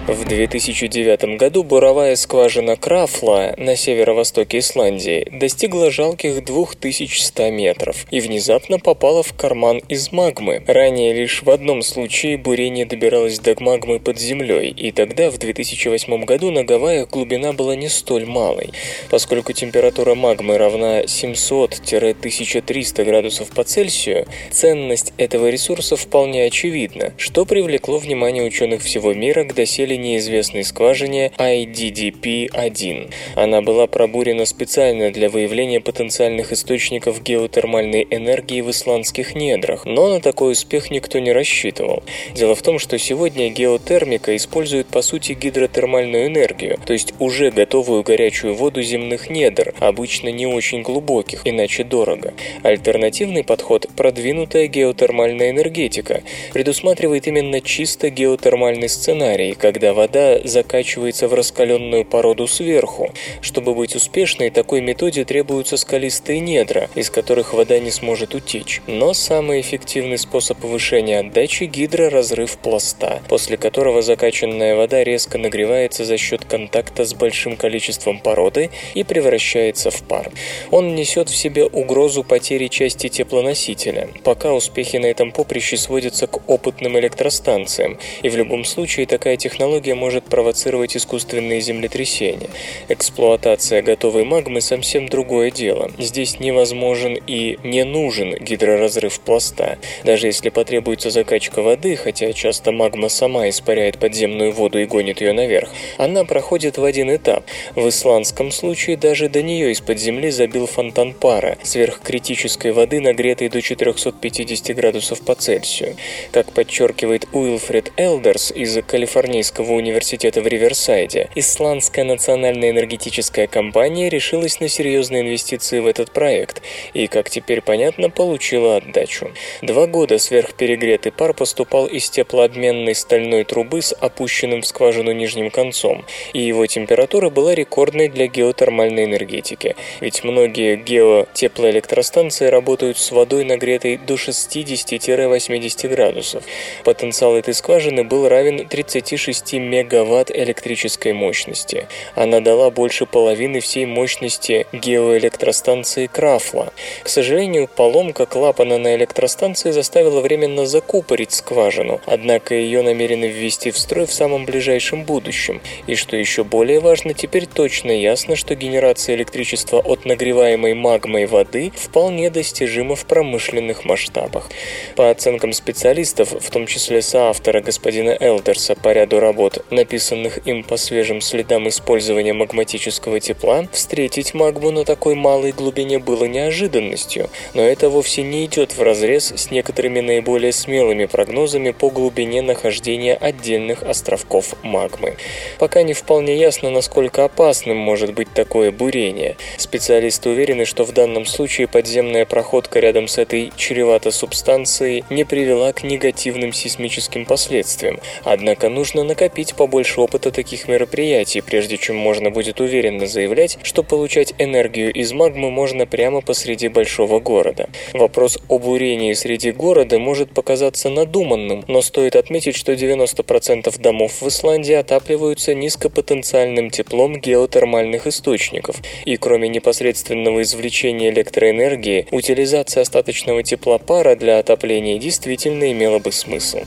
В 0.07 0.23
2009 0.23 1.39
году 1.39 1.63
буровая 1.63 2.15
скважина 2.15 2.75
Крафла 2.75 3.55
на 3.57 3.75
северо-востоке 3.75 4.59
Исландии 4.59 5.27
достигла 5.31 5.89
жалких 5.89 6.45
2100 6.45 7.49
метров 7.49 8.05
и 8.11 8.19
внезапно 8.19 8.77
попала 8.77 9.23
в 9.23 9.33
карман 9.33 9.79
из 9.89 10.11
магмы. 10.11 10.61
Ранее 10.67 11.11
лишь 11.11 11.41
в 11.41 11.49
одном 11.49 11.81
случае 11.81 12.37
бурение 12.37 12.85
добиралось 12.85 13.39
до 13.39 13.55
магмы 13.59 13.99
под 13.99 14.19
землей, 14.19 14.69
и 14.69 14.91
тогда, 14.91 15.31
в 15.31 15.39
2008 15.39 16.25
году, 16.25 16.51
на 16.51 16.63
Гавайях 16.63 17.09
глубина 17.09 17.53
была 17.53 17.75
не 17.75 17.89
столь 17.89 18.27
малой. 18.27 18.69
Поскольку 19.09 19.53
температура 19.53 20.13
магмы 20.13 20.59
равна 20.59 21.01
700-1300 21.01 23.05
градусов 23.05 23.49
по 23.49 23.63
Цельсию, 23.63 24.27
ценность 24.51 25.13
этого 25.17 25.49
ресурса 25.49 25.95
вполне 25.95 26.43
очевидна, 26.43 27.15
что 27.17 27.45
привлекло 27.45 27.97
внимание 27.97 28.43
ученых 28.43 28.83
всего 28.83 29.11
мира 29.11 29.43
к 29.45 29.55
доселе 29.55 29.94
доселе 29.95 29.97
неизвестной 29.97 30.63
скважине 30.63 31.31
IDDP-1. 31.37 33.11
Она 33.35 33.61
была 33.61 33.87
пробурена 33.87 34.45
специально 34.45 35.11
для 35.11 35.29
выявления 35.29 35.79
потенциальных 35.79 36.51
источников 36.51 37.21
геотермальной 37.23 38.07
энергии 38.09 38.61
в 38.61 38.71
исландских 38.71 39.35
недрах, 39.35 39.85
но 39.85 40.07
на 40.07 40.19
такой 40.19 40.53
успех 40.53 40.91
никто 40.91 41.19
не 41.19 41.31
рассчитывал. 41.31 42.03
Дело 42.33 42.55
в 42.55 42.61
том, 42.61 42.79
что 42.79 42.97
сегодня 42.97 43.49
геотермика 43.49 44.35
использует 44.35 44.87
по 44.87 45.01
сути 45.01 45.33
гидротермальную 45.33 46.27
энергию, 46.27 46.79
то 46.85 46.93
есть 46.93 47.13
уже 47.19 47.51
готовую 47.51 48.03
горячую 48.03 48.55
воду 48.55 48.81
земных 48.81 49.29
недр, 49.29 49.73
обычно 49.79 50.29
не 50.29 50.45
очень 50.45 50.81
глубоких, 50.81 51.41
иначе 51.45 51.83
дорого. 51.83 52.33
Альтернативный 52.63 53.43
подход– 53.43 53.87
продвинутая 53.95 54.67
геотермальная 54.67 55.51
энергетика, 55.51 56.21
предусматривает 56.53 57.27
именно 57.27 57.61
чисто 57.61 58.09
геотермальный 58.09 58.89
сценарий, 58.89 59.53
когда 59.53 59.84
вода 59.93 60.39
закачивается 60.43 61.27
в 61.27 61.33
раскаленную 61.33 62.05
породу 62.05 62.47
сверху. 62.47 63.11
Чтобы 63.41 63.75
быть 63.75 63.95
успешной, 63.95 64.49
такой 64.49 64.81
методе 64.81 65.25
требуются 65.25 65.77
скалистые 65.77 66.39
недра, 66.39 66.89
из 66.95 67.09
которых 67.09 67.53
вода 67.53 67.79
не 67.79 67.91
сможет 67.91 68.35
утечь. 68.35 68.81
Но 68.87 69.13
самый 69.13 69.61
эффективный 69.61 70.17
способ 70.17 70.57
повышения 70.57 71.19
отдачи– 71.19 71.63
гидроразрыв 71.65 72.57
пласта, 72.57 73.21
после 73.29 73.57
которого 73.57 74.01
закачанная 74.01 74.75
вода 74.75 75.03
резко 75.03 75.37
нагревается 75.37 76.05
за 76.05 76.17
счет 76.17 76.45
контакта 76.45 77.05
с 77.05 77.13
большим 77.13 77.57
количеством 77.57 78.19
породы 78.19 78.69
и 78.93 79.03
превращается 79.03 79.91
в 79.91 80.03
пар. 80.03 80.31
Он 80.71 80.95
несет 80.95 81.29
в 81.29 81.35
себе 81.35 81.65
угрозу 81.65 82.23
потери 82.23 82.67
части 82.67 83.09
теплоносителя. 83.09 84.09
Пока 84.23 84.53
успехи 84.53 84.97
на 84.97 85.05
этом 85.05 85.31
поприще 85.31 85.77
сводятся 85.77 86.27
к 86.27 86.49
опытным 86.49 86.97
электростанциям, 86.99 87.97
и 88.23 88.29
в 88.29 88.37
любом 88.37 88.65
случае 88.65 89.05
такая 89.05 89.37
технология 89.37 89.74
может 89.95 90.25
провоцировать 90.25 90.95
искусственные 90.95 91.61
землетрясения. 91.61 92.49
Эксплуатация 92.89 93.81
готовой 93.81 94.23
магмы 94.23 94.61
совсем 94.61 95.07
другое 95.07 95.51
дело. 95.51 95.91
Здесь 95.97 96.39
невозможен 96.39 97.17
и 97.27 97.57
не 97.63 97.83
нужен 97.83 98.35
гидроразрыв 98.35 99.19
пласта. 99.19 99.77
Даже 100.03 100.27
если 100.27 100.49
потребуется 100.49 101.09
закачка 101.09 101.61
воды, 101.61 101.95
хотя 101.95 102.31
часто 102.33 102.71
магма 102.71 103.09
сама 103.09 103.49
испаряет 103.49 103.97
подземную 103.97 104.51
воду 104.51 104.79
и 104.79 104.85
гонит 104.85 105.21
ее 105.21 105.33
наверх, 105.33 105.69
она 105.97 106.25
проходит 106.25 106.77
в 106.77 106.83
один 106.83 107.15
этап. 107.15 107.43
В 107.75 107.89
исландском 107.89 108.51
случае 108.51 108.97
даже 108.97 109.29
до 109.29 109.41
нее 109.41 109.71
из-под 109.71 109.99
земли 109.99 110.29
забил 110.31 110.67
фонтан 110.67 111.13
пара, 111.13 111.57
сверхкритической 111.63 112.71
воды, 112.71 112.99
нагретой 112.99 113.49
до 113.49 113.61
450 113.61 114.75
градусов 114.75 115.21
по 115.21 115.35
Цельсию. 115.35 115.95
Как 116.31 116.51
подчеркивает 116.51 117.27
Уилфред 117.31 117.91
Элдерс 117.97 118.51
из 118.51 118.77
Калифорнийского 118.85 119.64
университета 119.73 120.41
в 120.41 120.47
Риверсайде, 120.47 121.29
исландская 121.35 122.05
национальная 122.05 122.71
энергетическая 122.71 123.47
компания 123.47 124.09
решилась 124.09 124.59
на 124.59 124.67
серьезные 124.67 125.21
инвестиции 125.21 125.79
в 125.79 125.87
этот 125.87 126.11
проект 126.11 126.61
и, 126.93 127.07
как 127.07 127.29
теперь 127.29 127.61
понятно, 127.61 128.09
получила 128.09 128.77
отдачу. 128.77 129.31
Два 129.61 129.87
года 129.87 130.17
сверхперегретый 130.17 131.11
пар 131.11 131.33
поступал 131.33 131.87
из 131.87 132.09
теплообменной 132.09 132.95
стальной 132.95 133.43
трубы 133.43 133.81
с 133.81 133.93
опущенным 133.93 134.61
в 134.61 134.67
скважину 134.67 135.11
нижним 135.11 135.49
концом, 135.49 136.05
и 136.33 136.41
его 136.41 136.65
температура 136.67 137.29
была 137.29 137.55
рекордной 137.55 138.09
для 138.09 138.27
геотермальной 138.27 139.05
энергетики, 139.05 139.75
ведь 140.01 140.23
многие 140.23 140.75
геотеплоэлектростанции 140.75 142.47
работают 142.47 142.97
с 142.97 143.11
водой, 143.11 143.43
нагретой 143.45 143.97
до 143.97 144.15
60-80 144.15 145.87
градусов. 145.87 146.43
Потенциал 146.83 147.35
этой 147.35 147.53
скважины 147.53 148.03
был 148.03 148.27
равен 148.27 148.67
36 148.67 149.53
мегаватт 149.59 150.31
электрической 150.31 151.13
мощности. 151.13 151.87
Она 152.15 152.39
дала 152.39 152.71
больше 152.71 153.05
половины 153.05 153.59
всей 153.59 153.85
мощности 153.85 154.67
геоэлектростанции 154.71 156.07
Крафла. 156.07 156.73
К 157.03 157.09
сожалению, 157.09 157.67
поломка 157.67 158.25
клапана 158.25 158.77
на 158.77 158.95
электростанции 158.95 159.71
заставила 159.71 160.21
временно 160.21 160.65
закупорить 160.65 161.31
скважину, 161.31 162.01
однако 162.05 162.55
ее 162.55 162.81
намерены 162.81 163.25
ввести 163.25 163.71
в 163.71 163.77
строй 163.77 164.05
в 164.05 164.13
самом 164.13 164.45
ближайшем 164.45 165.03
будущем. 165.03 165.61
И 165.87 165.95
что 165.95 166.17
еще 166.17 166.43
более 166.43 166.79
важно, 166.79 167.13
теперь 167.13 167.45
точно 167.45 167.91
ясно, 167.91 168.35
что 168.35 168.55
генерация 168.55 169.15
электричества 169.15 169.79
от 169.79 170.05
нагреваемой 170.05 170.73
магмой 170.73 171.25
воды 171.25 171.71
вполне 171.75 172.29
достижима 172.29 172.95
в 172.95 173.05
промышленных 173.05 173.85
масштабах. 173.85 174.49
По 174.95 175.09
оценкам 175.09 175.53
специалистов, 175.53 176.31
в 176.31 176.49
том 176.49 176.65
числе 176.65 177.01
соавтора 177.01 177.61
господина 177.61 178.15
Элдерса 178.19 178.75
по 178.75 178.91
ряду 178.91 179.19
работ, 179.19 179.44
написанных 179.69 180.45
им 180.47 180.63
по 180.63 180.77
свежим 180.77 181.21
следам 181.21 181.67
использования 181.67 182.33
магматического 182.33 183.19
тепла, 183.19 183.67
встретить 183.71 184.33
магму 184.33 184.71
на 184.71 184.85
такой 184.85 185.15
малой 185.15 185.51
глубине 185.51 185.99
было 185.99 186.25
неожиданностью, 186.25 187.29
но 187.53 187.61
это 187.61 187.89
вовсе 187.89 188.23
не 188.23 188.45
идет 188.45 188.75
в 188.75 188.81
разрез 188.81 189.33
с 189.35 189.51
некоторыми 189.51 189.99
наиболее 189.99 190.51
смелыми 190.51 191.05
прогнозами 191.05 191.71
по 191.71 191.89
глубине 191.89 192.41
нахождения 192.41 193.15
отдельных 193.15 193.83
островков 193.83 194.55
магмы. 194.63 195.17
Пока 195.59 195.83
не 195.83 195.93
вполне 195.93 196.37
ясно, 196.37 196.69
насколько 196.69 197.23
опасным 197.23 197.77
может 197.77 198.13
быть 198.13 198.33
такое 198.33 198.71
бурение. 198.71 199.37
Специалисты 199.57 200.29
уверены, 200.29 200.65
что 200.65 200.83
в 200.83 200.91
данном 200.91 201.25
случае 201.25 201.67
подземная 201.67 202.25
проходка 202.25 202.79
рядом 202.79 203.07
с 203.07 203.17
этой 203.17 203.51
чревато 203.55 204.11
субстанцией 204.11 205.03
не 205.09 205.23
привела 205.23 205.71
к 205.73 205.83
негативным 205.83 206.53
сейсмическим 206.53 207.25
последствиям. 207.25 207.99
Однако 208.23 208.69
нужно 208.69 209.03
накопить 209.03 209.34
побольше 209.53 210.01
опыта 210.01 210.31
таких 210.31 210.67
мероприятий, 210.67 211.41
прежде 211.41 211.77
чем 211.77 211.95
можно 211.95 212.29
будет 212.31 212.61
уверенно 212.61 213.05
заявлять, 213.05 213.57
что 213.63 213.83
получать 213.83 214.33
энергию 214.37 214.93
из 214.93 215.11
магмы 215.11 215.51
можно 215.51 215.85
прямо 215.85 216.21
посреди 216.21 216.67
большого 216.67 217.19
города. 217.19 217.69
Вопрос 217.93 218.39
о 218.47 218.59
бурении 218.59 219.13
среди 219.13 219.51
города 219.51 219.99
может 219.99 220.31
показаться 220.31 220.89
надуманным, 220.89 221.63
но 221.67 221.81
стоит 221.81 222.15
отметить, 222.15 222.55
что 222.55 222.73
90% 222.73 223.81
домов 223.81 224.21
в 224.21 224.27
Исландии 224.27 224.73
отапливаются 224.73 225.53
низкопотенциальным 225.53 226.69
теплом 226.69 227.19
геотермальных 227.19 228.07
источников, 228.07 228.77
и 229.05 229.17
кроме 229.17 229.49
непосредственного 229.49 230.41
извлечения 230.43 231.09
электроэнергии, 231.09 232.07
утилизация 232.11 232.81
остаточного 232.81 233.43
тепла 233.43 233.77
пара 233.77 234.15
для 234.15 234.39
отопления 234.39 234.97
действительно 234.97 235.71
имела 235.71 235.99
бы 235.99 236.11
смысл. 236.11 236.59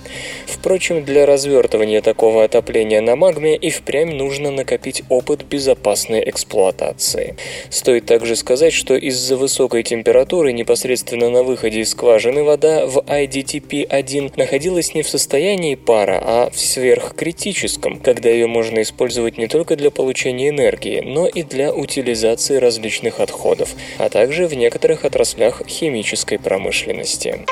Впрочем, 0.46 1.04
для 1.04 1.26
развертывания 1.26 2.00
такого 2.00 2.44
отопления 2.48 3.00
на 3.00 3.14
магме 3.14 3.56
и 3.56 3.70
впрямь 3.70 4.14
нужно 4.14 4.50
накопить 4.50 5.02
опыт 5.08 5.44
безопасной 5.44 6.28
эксплуатации. 6.28 7.36
Стоит 7.70 8.06
также 8.06 8.36
сказать, 8.36 8.72
что 8.72 8.96
из-за 8.96 9.36
высокой 9.36 9.82
температуры 9.82 10.52
непосредственно 10.52 11.28
на 11.28 11.42
выходе 11.42 11.80
из 11.80 11.90
скважины 11.90 12.42
вода 12.42 12.86
в 12.86 12.98
IDTP-1 12.98 14.32
находилась 14.36 14.94
не 14.94 15.02
в 15.02 15.08
состоянии 15.08 15.74
пара, 15.74 16.20
а 16.24 16.50
в 16.50 16.58
сверхкритическом, 16.58 18.00
когда 18.00 18.30
ее 18.30 18.46
можно 18.46 18.82
использовать 18.82 19.36
не 19.38 19.46
только 19.46 19.76
для 19.76 19.90
получения 19.90 20.48
энергии, 20.48 21.00
но 21.00 21.26
и 21.26 21.42
для 21.42 21.72
утилизации 21.72 22.56
различных 22.56 23.20
отходов, 23.20 23.74
а 23.98 24.08
также 24.08 24.46
в 24.46 24.54
некоторых 24.54 25.04
отраслях 25.04 25.62
химической 25.66 26.38
промышленности. 26.38 27.44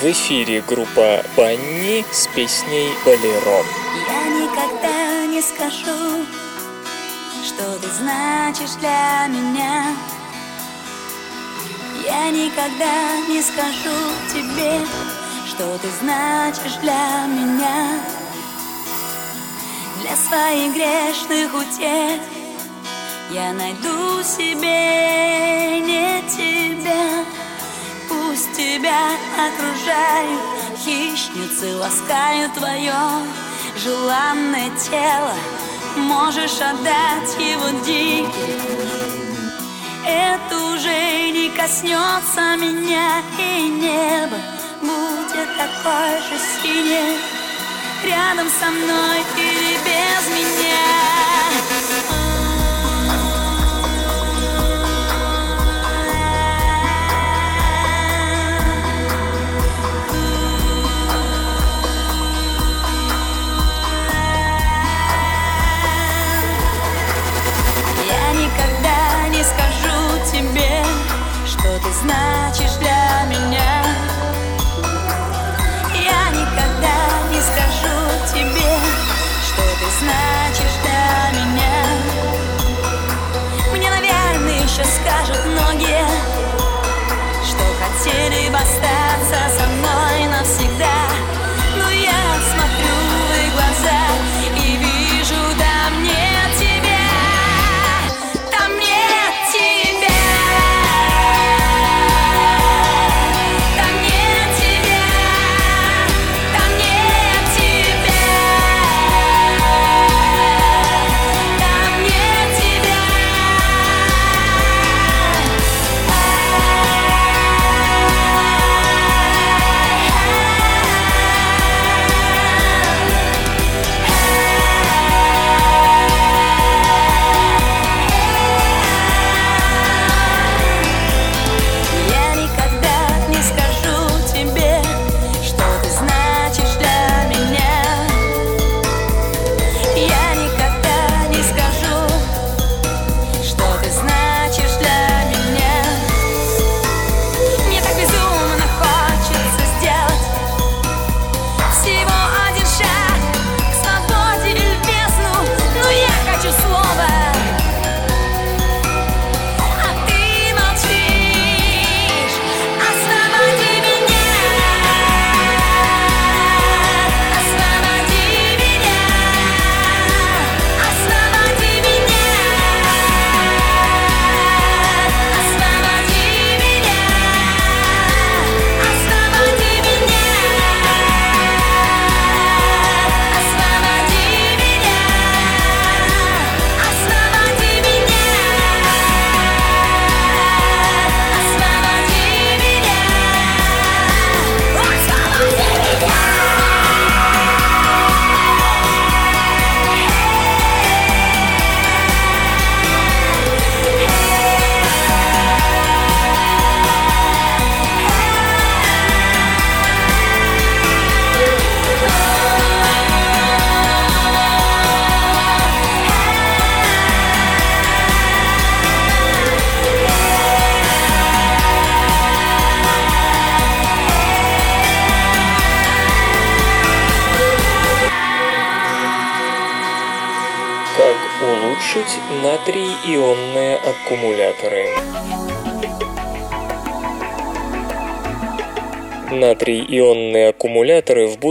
В 0.00 0.04
эфире 0.12 0.64
группа 0.66 1.22
Банни 1.36 2.06
с 2.10 2.26
песней 2.28 2.88
«Болеро». 3.04 3.62
Я 4.08 4.28
никогда 4.30 5.26
не 5.26 5.42
скажу, 5.42 6.24
что 7.44 7.78
ты 7.78 7.86
значишь 7.90 8.76
для 8.80 9.26
меня. 9.26 9.94
Я 12.02 12.30
никогда 12.30 13.18
не 13.28 13.42
скажу 13.42 13.94
тебе, 14.32 14.80
что 15.46 15.76
ты 15.76 15.88
значишь 16.00 16.76
для 16.80 17.26
меня. 17.26 18.00
Для 20.00 20.16
своих 20.16 20.72
грешных 20.72 21.52
утех 21.52 22.20
я 23.32 23.52
найду 23.52 24.22
себе 24.22 25.78
не 25.80 26.22
тебя. 26.26 27.26
Пусть 28.10 28.52
тебя 28.52 29.12
окружают 29.46 30.42
хищницы, 30.76 31.76
ласкают 31.76 32.52
твое 32.54 32.92
желанное 33.76 34.70
тело. 34.76 35.34
Можешь 35.96 36.60
отдать 36.60 37.32
его 37.38 37.70
диким. 37.86 38.30
Это 40.04 40.56
уже 40.74 41.30
не 41.30 41.50
коснется 41.50 42.56
меня 42.56 43.22
и 43.38 43.68
небо 43.68 44.36
будет 44.80 45.48
такой 45.56 46.18
же 46.28 46.38
синее 46.62 47.18
рядом 48.04 48.48
со 48.48 48.70
мной 48.70 49.18
или 49.36 49.76
без 49.84 50.24
меня. 50.34 51.09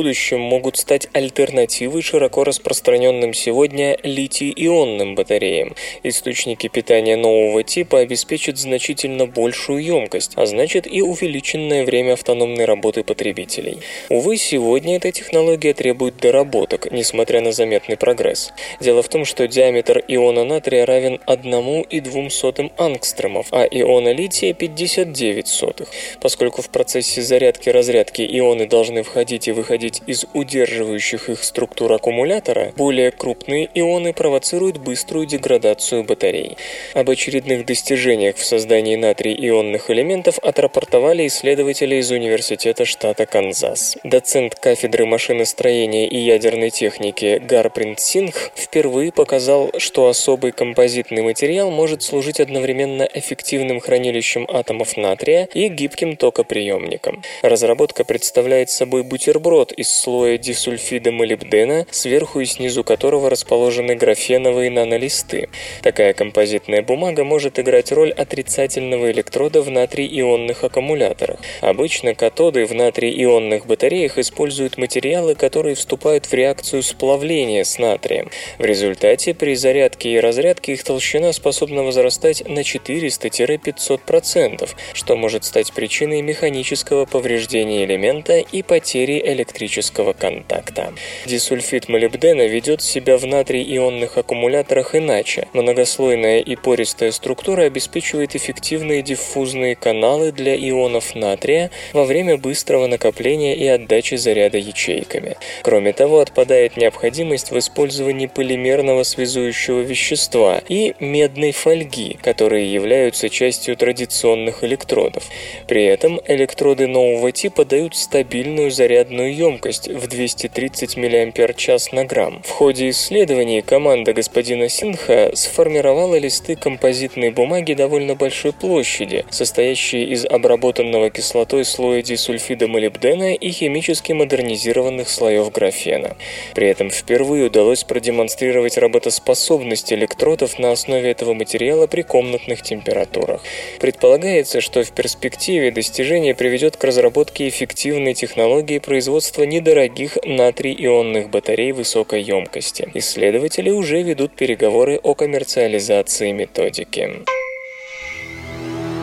Будущем 0.10 0.40
могут 0.40 0.76
стать 0.76 1.08
альтернативой 1.14 2.02
широко 2.02 2.44
распространенным 2.44 3.36
сегодня 3.36 3.96
литий-ионным 4.02 5.14
батареям. 5.14 5.76
Источники 6.02 6.68
питания 6.68 7.16
нового 7.16 7.62
типа 7.64 8.00
обеспечат 8.00 8.58
значительно 8.58 9.28
большую 9.28 9.84
емкость, 9.84 10.32
а 10.36 10.48
значит 10.48 10.92
и 10.92 11.04
увеличенное 11.04 11.86
время 11.86 12.14
автономной 12.14 12.66
работы 12.66 13.04
потребителей. 13.04 13.78
Увы, 14.10 14.38
сегодня 14.38 14.96
эта 14.96 15.12
технология 15.12 15.76
требует 15.76 16.18
доработок, 16.18 16.92
несмотря 16.92 17.42
на 17.42 17.52
заметный 17.52 17.96
прогресс. 17.96 18.52
Дело 18.80 19.04
в 19.04 19.10
том, 19.10 19.26
что 19.26 19.48
диаметр 19.48 20.04
иона 20.08 20.44
натрия 20.44 20.88
равен 20.88 21.20
1,2 21.28 22.72
ангстромов, 22.78 23.50
а 23.52 23.64
иона 23.64 24.12
лития 24.12 24.56
59 24.56 25.48
сотых. 25.48 25.90
Поскольку 26.20 26.64
в 26.64 26.70
процессе 26.70 27.22
зарядки 27.22 27.70
разрядки 27.70 28.24
ионы 28.24 28.66
должны 28.66 29.04
входить 29.04 29.48
и 29.48 29.52
выходить 29.52 29.99
из 30.08 30.26
удерживающих 30.34 31.30
их 31.30 31.44
структур 31.44 31.94
аккумулятора, 31.94 32.74
более 32.76 33.12
крупные 33.12 33.70
ионы 33.74 34.14
провоцируют 34.14 34.78
быструю 34.78 35.26
деградацию 35.26 36.04
батарей. 36.04 36.58
Об 36.94 37.10
очередных 37.10 37.66
достижениях 37.66 38.36
в 38.36 38.46
создании 38.46 38.96
натрий-ионных 38.96 39.90
элементов 39.90 40.40
отрапортовали 40.40 41.28
исследователи 41.28 41.96
из 41.96 42.12
Университета 42.12 42.86
штата 42.86 43.26
Канзас. 43.26 43.98
Доцент 44.04 44.56
кафедры 44.56 45.06
машиностроения 45.06 46.08
и 46.08 46.18
ядерной 46.18 46.70
техники 46.70 47.42
Гарпринт 47.44 48.00
Сингх 48.00 48.52
впервые 48.56 49.12
показал, 49.12 49.72
что 49.78 50.08
особый 50.08 50.52
композитный 50.52 51.22
материал 51.22 51.72
может 51.72 52.04
служить 52.04 52.40
одновременно 52.40 53.08
эффективным 53.14 53.80
хранилищем 53.80 54.46
атомов 54.50 54.98
натрия 54.98 55.48
и 55.54 55.68
гибким 55.68 56.16
токоприемником. 56.16 57.24
Разработка 57.42 58.04
представляет 58.04 58.70
собой 58.70 59.04
бутерброд 59.04 59.72
из 59.72 59.89
слоя 59.90 60.38
дисульфида 60.38 61.12
молибдена, 61.12 61.86
сверху 61.90 62.42
и 62.42 62.46
снизу 62.46 62.84
которого 62.84 63.28
расположены 63.30 63.96
графеновые 63.96 64.70
нанолисты. 64.70 65.50
Такая 65.82 66.14
композитная 66.14 66.84
бумага 66.84 67.24
может 67.24 67.58
играть 67.60 67.92
роль 67.92 68.12
отрицательного 68.12 69.12
электрода 69.12 69.62
в 69.62 69.70
натрий-ионных 69.70 70.64
аккумуляторах. 70.64 71.40
Обычно 71.62 72.14
катоды 72.14 72.66
в 72.66 72.74
натрий-ионных 72.74 73.66
батареях 73.66 74.18
используют 74.18 74.78
материалы, 74.78 75.36
которые 75.36 75.76
вступают 75.76 76.28
в 76.28 76.34
реакцию 76.34 76.84
сплавления 76.84 77.64
с 77.64 77.80
натрием. 77.80 78.30
В 78.60 78.66
результате 78.66 79.34
при 79.34 79.56
зарядке 79.56 80.12
и 80.12 80.20
разрядке 80.20 80.74
их 80.74 80.84
толщина 80.84 81.32
способна 81.34 81.82
возрастать 81.84 82.48
на 82.48 82.60
400-500%, 82.60 84.70
что 84.94 85.16
может 85.16 85.46
стать 85.46 85.74
причиной 85.74 86.22
механического 86.22 87.06
повреждения 87.06 87.86
элемента 87.86 88.38
и 88.38 88.62
потери 88.62 89.20
электрического 89.26 89.79
контакта. 90.14 90.94
Дисульфид 91.26 91.90
молибдена 91.90 92.48
ведет 92.48 92.82
себя 92.82 93.18
в 93.18 93.26
натрий-ионных 93.26 94.18
аккумуляторах 94.18 94.96
иначе. 94.96 95.48
Многослойная 95.54 96.40
и 96.40 96.56
пористая 96.56 97.12
структура 97.12 97.64
обеспечивает 97.64 98.36
эффективные 98.36 99.02
диффузные 99.02 99.76
каналы 99.76 100.32
для 100.32 100.56
ионов 100.56 101.16
натрия 101.16 101.72
во 101.94 102.06
время 102.06 102.38
быстрого 102.38 102.88
накопления 102.88 103.56
и 103.56 103.66
отдачи 103.68 104.16
заряда 104.16 104.58
ячейками. 104.58 105.38
Кроме 105.64 105.94
того, 105.94 106.20
отпадает 106.20 106.78
необходимость 106.78 107.52
в 107.52 107.58
использовании 107.58 108.28
полимерного 108.28 109.04
связующего 109.04 109.82
вещества 109.82 110.62
и 110.68 110.96
медной 111.00 111.52
фольги, 111.52 112.18
которые 112.22 112.72
являются 112.72 113.30
частью 113.30 113.78
традиционных 113.78 114.64
электродов. 114.64 115.26
При 115.68 115.86
этом 115.86 116.20
электроды 116.28 116.88
нового 116.88 117.32
типа 117.32 117.66
дают 117.66 117.96
стабильную 117.96 118.72
зарядную 118.72 119.36
емкость 119.36 119.69
в 119.78 120.08
230 120.08 120.98
мАч 120.98 121.92
на 121.92 122.06
грамм. 122.06 122.42
В 122.44 122.50
ходе 122.50 122.90
исследований 122.90 123.62
команда 123.62 124.14
господина 124.14 124.68
Синха 124.70 125.32
сформировала 125.36 126.16
листы 126.18 126.56
композитной 126.56 127.30
бумаги 127.32 127.74
довольно 127.74 128.16
большой 128.16 128.54
площади, 128.54 129.26
состоящие 129.30 130.06
из 130.06 130.26
обработанного 130.26 131.10
кислотой 131.10 131.66
слоя 131.66 132.02
дисульфида 132.02 132.68
молибдена 132.68 133.34
и 133.36 133.52
химически 133.52 134.14
модернизированных 134.14 135.10
слоев 135.10 135.52
графена. 135.52 136.18
При 136.56 136.68
этом 136.68 136.90
впервые 136.90 137.46
удалось 137.46 137.84
продемонстрировать 137.84 138.78
работоспособность 138.78 139.94
электродов 139.94 140.58
на 140.58 140.72
основе 140.72 141.12
этого 141.12 141.34
материала 141.34 141.88
при 141.88 142.02
комнатных 142.02 142.62
температурах. 142.62 143.42
Предполагается, 143.80 144.62
что 144.62 144.84
в 144.84 144.92
перспективе 144.92 145.72
достижение 145.72 146.34
приведет 146.34 146.78
к 146.78 146.84
разработке 146.84 147.48
эффективной 147.48 148.14
технологии 148.14 148.80
производства 148.80 149.44
недорогих 149.60 150.18
натрий-ионных 150.24 151.30
батарей 151.30 151.74
высокой 151.74 152.22
емкости. 152.22 152.90
Исследователи 152.94 153.70
уже 153.70 154.02
ведут 154.02 154.34
переговоры 154.34 154.98
о 155.04 155.14
коммерциализации 155.14 156.32
методики. 156.32 157.10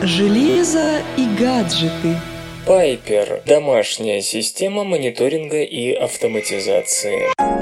Железо 0.01 1.01
и 1.15 1.25
гаджеты. 1.39 2.15
Пайпер– 2.65 3.43
домашняя 3.45 4.21
система 4.21 4.83
мониторинга 4.83 5.61
и 5.61 5.93
автоматизации. 5.93 7.56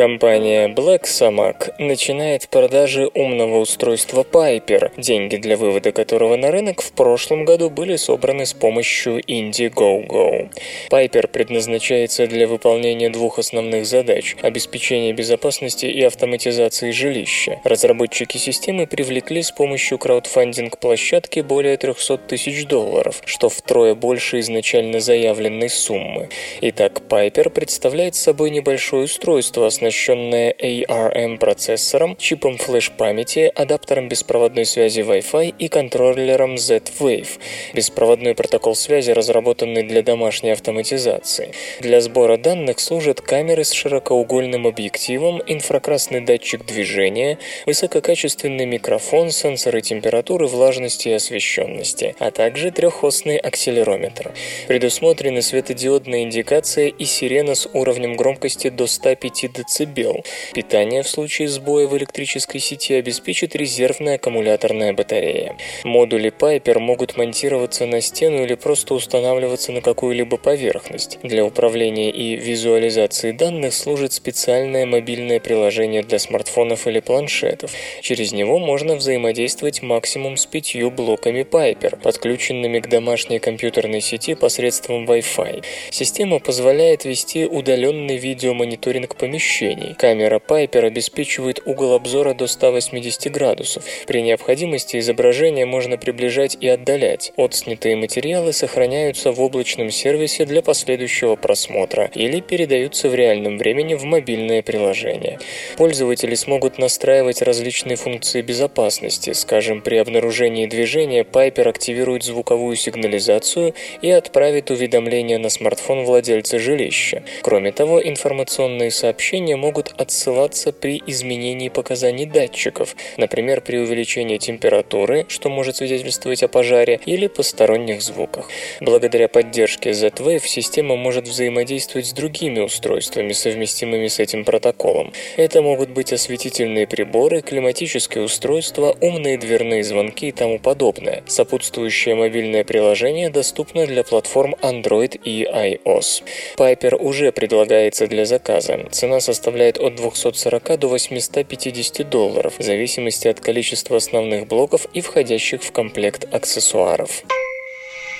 Компания 0.00 0.68
Black 0.68 1.02
Samak 1.02 1.74
начинает 1.78 2.48
продажи 2.48 3.10
умного 3.12 3.58
устройства 3.58 4.22
Piper, 4.22 4.92
деньги 4.96 5.36
для 5.36 5.58
вывода 5.58 5.92
которого 5.92 6.36
на 6.36 6.50
рынок 6.50 6.80
в 6.80 6.92
прошлом 6.92 7.44
году 7.44 7.68
были 7.68 7.96
собраны 7.96 8.46
с 8.46 8.54
помощью 8.54 9.18
Indiegogo. 9.18 10.48
Piper 10.90 11.26
предназначается 11.26 12.26
для 12.26 12.48
выполнения 12.48 13.10
двух 13.10 13.38
основных 13.38 13.84
задач– 13.84 14.36
обеспечения 14.40 15.12
безопасности 15.12 15.84
и 15.84 16.02
автоматизации 16.02 16.92
жилища. 16.92 17.60
Разработчики 17.64 18.38
системы 18.38 18.86
привлекли 18.86 19.42
с 19.42 19.50
помощью 19.50 19.98
краудфандинг-площадки 19.98 21.40
более 21.40 21.76
300 21.76 22.16
тысяч 22.16 22.64
долларов, 22.64 23.20
что 23.26 23.50
втрое 23.50 23.94
больше 23.94 24.40
изначально 24.40 25.00
заявленной 25.00 25.68
суммы. 25.68 26.30
Итак, 26.62 27.02
Piper 27.06 27.50
представляет 27.50 28.14
собой 28.14 28.48
небольшое 28.48 29.04
устройство, 29.04 29.66
оснащенное 29.66 29.89
оснащенная 29.90 30.54
ARM-процессором, 30.56 32.16
чипом 32.16 32.58
флеш-памяти, 32.58 33.50
адаптером 33.52 34.08
беспроводной 34.08 34.64
связи 34.64 35.00
Wi-Fi 35.00 35.54
и 35.58 35.68
контроллером 35.68 36.56
Z-Wave. 36.58 37.40
Беспроводной 37.74 38.36
протокол 38.36 38.76
связи, 38.76 39.10
разработанный 39.10 39.82
для 39.82 40.02
домашней 40.02 40.50
автоматизации. 40.50 41.52
Для 41.80 42.00
сбора 42.00 42.36
данных 42.36 42.78
служат 42.78 43.20
камеры 43.20 43.64
с 43.64 43.72
широкоугольным 43.72 44.68
объективом, 44.68 45.42
инфракрасный 45.44 46.20
датчик 46.20 46.64
движения, 46.64 47.38
высококачественный 47.66 48.66
микрофон, 48.66 49.32
сенсоры 49.32 49.80
температуры, 49.80 50.46
влажности 50.46 51.08
и 51.08 51.12
освещенности, 51.12 52.14
а 52.20 52.30
также 52.30 52.70
трехосный 52.70 53.38
акселерометр. 53.38 54.32
Предусмотрены 54.68 55.42
светодиодная 55.42 56.22
индикация 56.22 56.86
и 56.86 57.04
сирена 57.04 57.56
с 57.56 57.68
уровнем 57.72 58.14
громкости 58.14 58.68
до 58.68 58.86
105 58.86 59.52
дБ 59.52 59.79
дБ. 59.86 60.24
Питание 60.54 61.02
в 61.02 61.08
случае 61.08 61.48
сбоя 61.48 61.86
в 61.86 61.96
электрической 61.96 62.60
сети 62.60 62.94
обеспечит 62.94 63.56
резервная 63.56 64.16
аккумуляторная 64.16 64.92
батарея. 64.92 65.56
Модули 65.84 66.32
Piper 66.36 66.78
могут 66.78 67.16
монтироваться 67.16 67.86
на 67.86 68.00
стену 68.00 68.44
или 68.44 68.54
просто 68.54 68.94
устанавливаться 68.94 69.72
на 69.72 69.80
какую-либо 69.80 70.36
поверхность. 70.36 71.18
Для 71.22 71.44
управления 71.44 72.10
и 72.10 72.36
визуализации 72.36 73.32
данных 73.32 73.74
служит 73.74 74.12
специальное 74.12 74.86
мобильное 74.86 75.40
приложение 75.40 76.02
для 76.02 76.18
смартфонов 76.18 76.86
или 76.86 77.00
планшетов. 77.00 77.72
Через 78.02 78.32
него 78.32 78.58
можно 78.58 78.96
взаимодействовать 78.96 79.82
максимум 79.82 80.36
с 80.36 80.46
пятью 80.46 80.90
блоками 80.90 81.42
Piper, 81.42 82.00
подключенными 82.00 82.80
к 82.80 82.88
домашней 82.88 83.38
компьютерной 83.38 84.00
сети 84.00 84.34
посредством 84.34 85.06
Wi-Fi. 85.06 85.64
Система 85.90 86.38
позволяет 86.38 87.04
вести 87.04 87.46
удаленный 87.46 88.16
видеомониторинг 88.16 89.16
помещений, 89.16 89.59
помещений. 89.60 89.94
Камера 89.94 90.38
Пайпер 90.38 90.84
обеспечивает 90.84 91.60
угол 91.64 91.94
обзора 91.94 92.34
до 92.34 92.46
180 92.46 93.30
градусов. 93.30 93.84
При 94.06 94.22
необходимости 94.22 94.98
изображение 94.98 95.66
можно 95.66 95.96
приближать 95.96 96.56
и 96.60 96.68
отдалять. 96.68 97.32
Отснятые 97.36 97.96
материалы 97.96 98.52
сохраняются 98.52 99.32
в 99.32 99.40
облачном 99.40 99.90
сервисе 99.90 100.44
для 100.44 100.62
последующего 100.62 101.36
просмотра 101.36 102.10
или 102.14 102.40
передаются 102.40 103.08
в 103.08 103.14
реальном 103.14 103.58
времени 103.58 103.94
в 103.94 104.04
мобильное 104.04 104.62
приложение. 104.62 105.38
Пользователи 105.76 106.34
смогут 106.34 106.78
настраивать 106.78 107.42
различные 107.42 107.96
функции 107.96 108.42
безопасности. 108.42 109.32
Скажем, 109.32 109.80
при 109.80 109.96
обнаружении 109.96 110.66
движения 110.66 111.24
Пайпер 111.24 111.68
активирует 111.68 112.22
звуковую 112.22 112.76
сигнализацию 112.76 113.74
и 114.02 114.10
отправит 114.10 114.70
уведомление 114.70 115.38
на 115.38 115.48
смартфон 115.48 116.04
владельца 116.04 116.58
жилища. 116.58 117.22
Кроме 117.42 117.72
того, 117.72 118.00
информационные 118.02 118.90
сообщения 118.90 119.49
могут 119.56 119.92
отсылаться 119.96 120.72
при 120.72 121.02
изменении 121.06 121.68
показаний 121.68 122.26
датчиков, 122.26 122.96
например, 123.16 123.60
при 123.60 123.78
увеличении 123.78 124.38
температуры, 124.38 125.26
что 125.28 125.48
может 125.48 125.76
свидетельствовать 125.76 126.42
о 126.42 126.48
пожаре, 126.48 127.00
или 127.06 127.26
посторонних 127.26 128.02
звуках. 128.02 128.48
Благодаря 128.80 129.28
поддержке 129.28 129.92
Z-Wave 129.92 130.46
система 130.46 130.96
может 130.96 131.26
взаимодействовать 131.28 132.06
с 132.06 132.12
другими 132.12 132.60
устройствами, 132.60 133.32
совместимыми 133.32 134.08
с 134.08 134.18
этим 134.18 134.44
протоколом. 134.44 135.12
Это 135.36 135.62
могут 135.62 135.90
быть 135.90 136.12
осветительные 136.12 136.86
приборы, 136.86 137.40
климатические 137.40 138.24
устройства, 138.24 138.96
умные 139.00 139.38
дверные 139.38 139.82
звонки 139.84 140.28
и 140.28 140.32
тому 140.32 140.58
подобное. 140.58 141.22
Сопутствующее 141.26 142.14
мобильное 142.14 142.64
приложение 142.64 143.30
доступно 143.30 143.86
для 143.86 144.04
платформ 144.04 144.54
Android 144.62 145.20
и 145.24 145.44
iOS. 145.44 146.22
Piper 146.56 146.96
уже 146.96 147.32
предлагается 147.32 148.06
для 148.06 148.24
заказа. 148.24 148.86
Цена 148.90 149.20
составляет 149.20 149.39
составляет 149.40 149.78
от 149.78 149.94
240 149.94 150.78
до 150.78 150.88
850 150.88 152.06
долларов 152.10 152.58
в 152.58 152.62
зависимости 152.62 153.26
от 153.26 153.40
количества 153.40 153.96
основных 153.96 154.46
блоков 154.46 154.86
и 154.92 155.00
входящих 155.00 155.62
в 155.62 155.72
комплект 155.72 156.28
аксессуаров. 156.30 157.24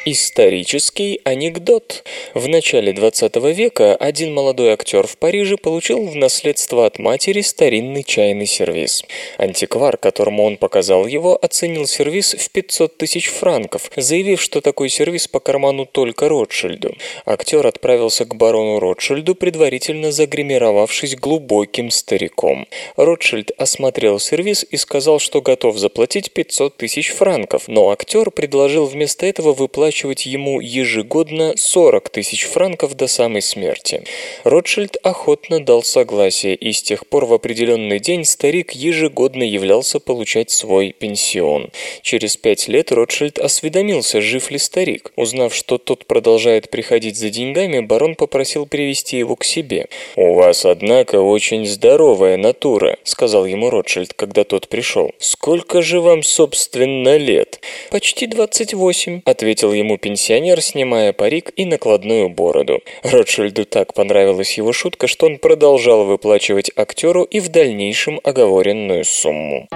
Исторический 0.07 1.21
анекдот. 1.25 2.05
В 2.33 2.49
начале 2.49 2.95
20 2.95 3.37
века 3.55 3.95
один 3.95 4.33
молодой 4.33 4.71
актер 4.71 5.07
в 5.07 5.19
Париже 5.19 5.59
получил 5.59 6.07
в 6.07 6.17
наследство 6.17 6.87
от 6.87 6.99
матери 6.99 7.43
старинный 7.43 8.03
чайный 8.03 8.47
сервиз. 8.47 9.05
Антиквар, 9.37 9.99
которому 9.99 10.45
он 10.45 10.57
показал 10.57 11.07
его, 11.07 11.39
оценил 11.43 11.87
сервиз 11.87 12.33
в 12.33 12.51
500 12.51 12.97
тысяч 12.97 13.29
франков, 13.29 13.91
заявив, 13.95 14.41
что 14.41 14.63
такой 14.63 14.89
сервиз 14.89 15.29
по 15.29 15.39
карману 15.39 15.85
только 15.85 16.31
Ротшильду. 16.31 16.97
Актер 17.27 17.67
отправился 17.67 18.25
к 18.25 18.35
барону 18.35 18.79
Ротшильду, 18.79 19.35
предварительно 19.35 20.13
загримировавшись 20.13 21.15
глубоким 21.15 21.91
стариком. 21.91 22.67
Ротшильд 22.97 23.51
осмотрел 23.59 24.19
сервиз 24.19 24.65
и 24.71 24.79
сказал, 24.79 25.19
что 25.19 25.43
готов 25.43 25.77
заплатить 25.77 26.33
500 26.33 26.79
тысяч 26.79 27.11
франков, 27.11 27.69
но 27.69 27.91
актер 27.91 28.31
предложил 28.31 28.87
вместо 28.87 29.27
этого 29.27 29.53
выплачивать 29.53 29.90
выплачивать 29.91 30.27
ему 30.27 30.61
ежегодно 30.61 31.55
40 31.57 32.11
тысяч 32.11 32.45
франков 32.45 32.95
до 32.95 33.09
самой 33.09 33.43
смерти. 33.43 34.05
Ротшильд 34.45 34.97
охотно 35.03 35.59
дал 35.59 35.83
согласие, 35.83 36.55
и 36.55 36.73
с 36.73 36.81
тех 36.81 37.09
пор 37.09 37.25
в 37.25 37.33
определенный 37.33 37.99
день 37.99 38.25
старик 38.25 38.71
ежегодно 38.71 39.43
являлся 39.43 39.99
получать 39.99 40.51
свой 40.51 40.93
пенсион. 40.93 41.71
Через 42.03 42.37
пять 42.37 42.69
лет 42.69 42.93
Ротшильд 42.93 43.41
осведомился, 43.41 44.21
жив 44.21 44.53
ли 44.53 44.59
старик. 44.59 45.13
Узнав, 45.17 45.53
что 45.53 45.79
тот 45.79 46.07
продолжает 46.07 46.71
приходить 46.71 47.17
за 47.17 47.31
деньгами, 47.31 47.81
барон 47.81 48.15
попросил 48.15 48.67
привести 48.67 49.19
его 49.19 49.35
к 49.35 49.45
себе. 49.45 49.87
«У 50.15 50.35
вас, 50.35 50.65
однако, 50.65 51.17
очень 51.21 51.67
здоровая 51.67 52.37
натура»,— 52.37 52.97
сказал 53.05 53.45
ему 53.45 53.71
Ротшильд, 53.71 54.15
когда 54.15 54.45
тот 54.45 54.69
пришел. 54.69 55.11
«Сколько 55.19 55.83
же 55.83 56.01
вам, 56.01 56.23
собственно, 56.23 57.17
лет?» 57.17 57.61
«Почти 57.91 58.27
двадцать 58.27 58.73
восемь»,— 58.73 59.23
ответил 59.25 59.73
ему 59.81 59.99
пенсионер, 59.99 60.61
снимая 60.63 61.13
парик 61.13 61.53
и 61.57 61.65
накладную 61.65 62.29
бороду. 62.29 62.81
Ротшильду 63.03 63.65
так 63.65 63.95
понравилась 63.95 64.57
его 64.57 64.73
шутка, 64.73 65.07
что 65.07 65.27
он 65.27 65.39
продолжал 65.39 66.05
выплачивать 66.05 66.71
актеру 66.77 67.25
и 67.25 67.41
в 67.41 67.49
дальнейшем 67.49 68.21
оговоренную 68.23 69.05
сумму. 69.05 69.69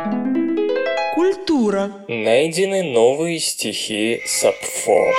Культура. 1.14 1.92
Найдены 2.08 2.82
новые 2.82 3.38
стихи 3.38 4.20
Сапфо. 4.26 5.12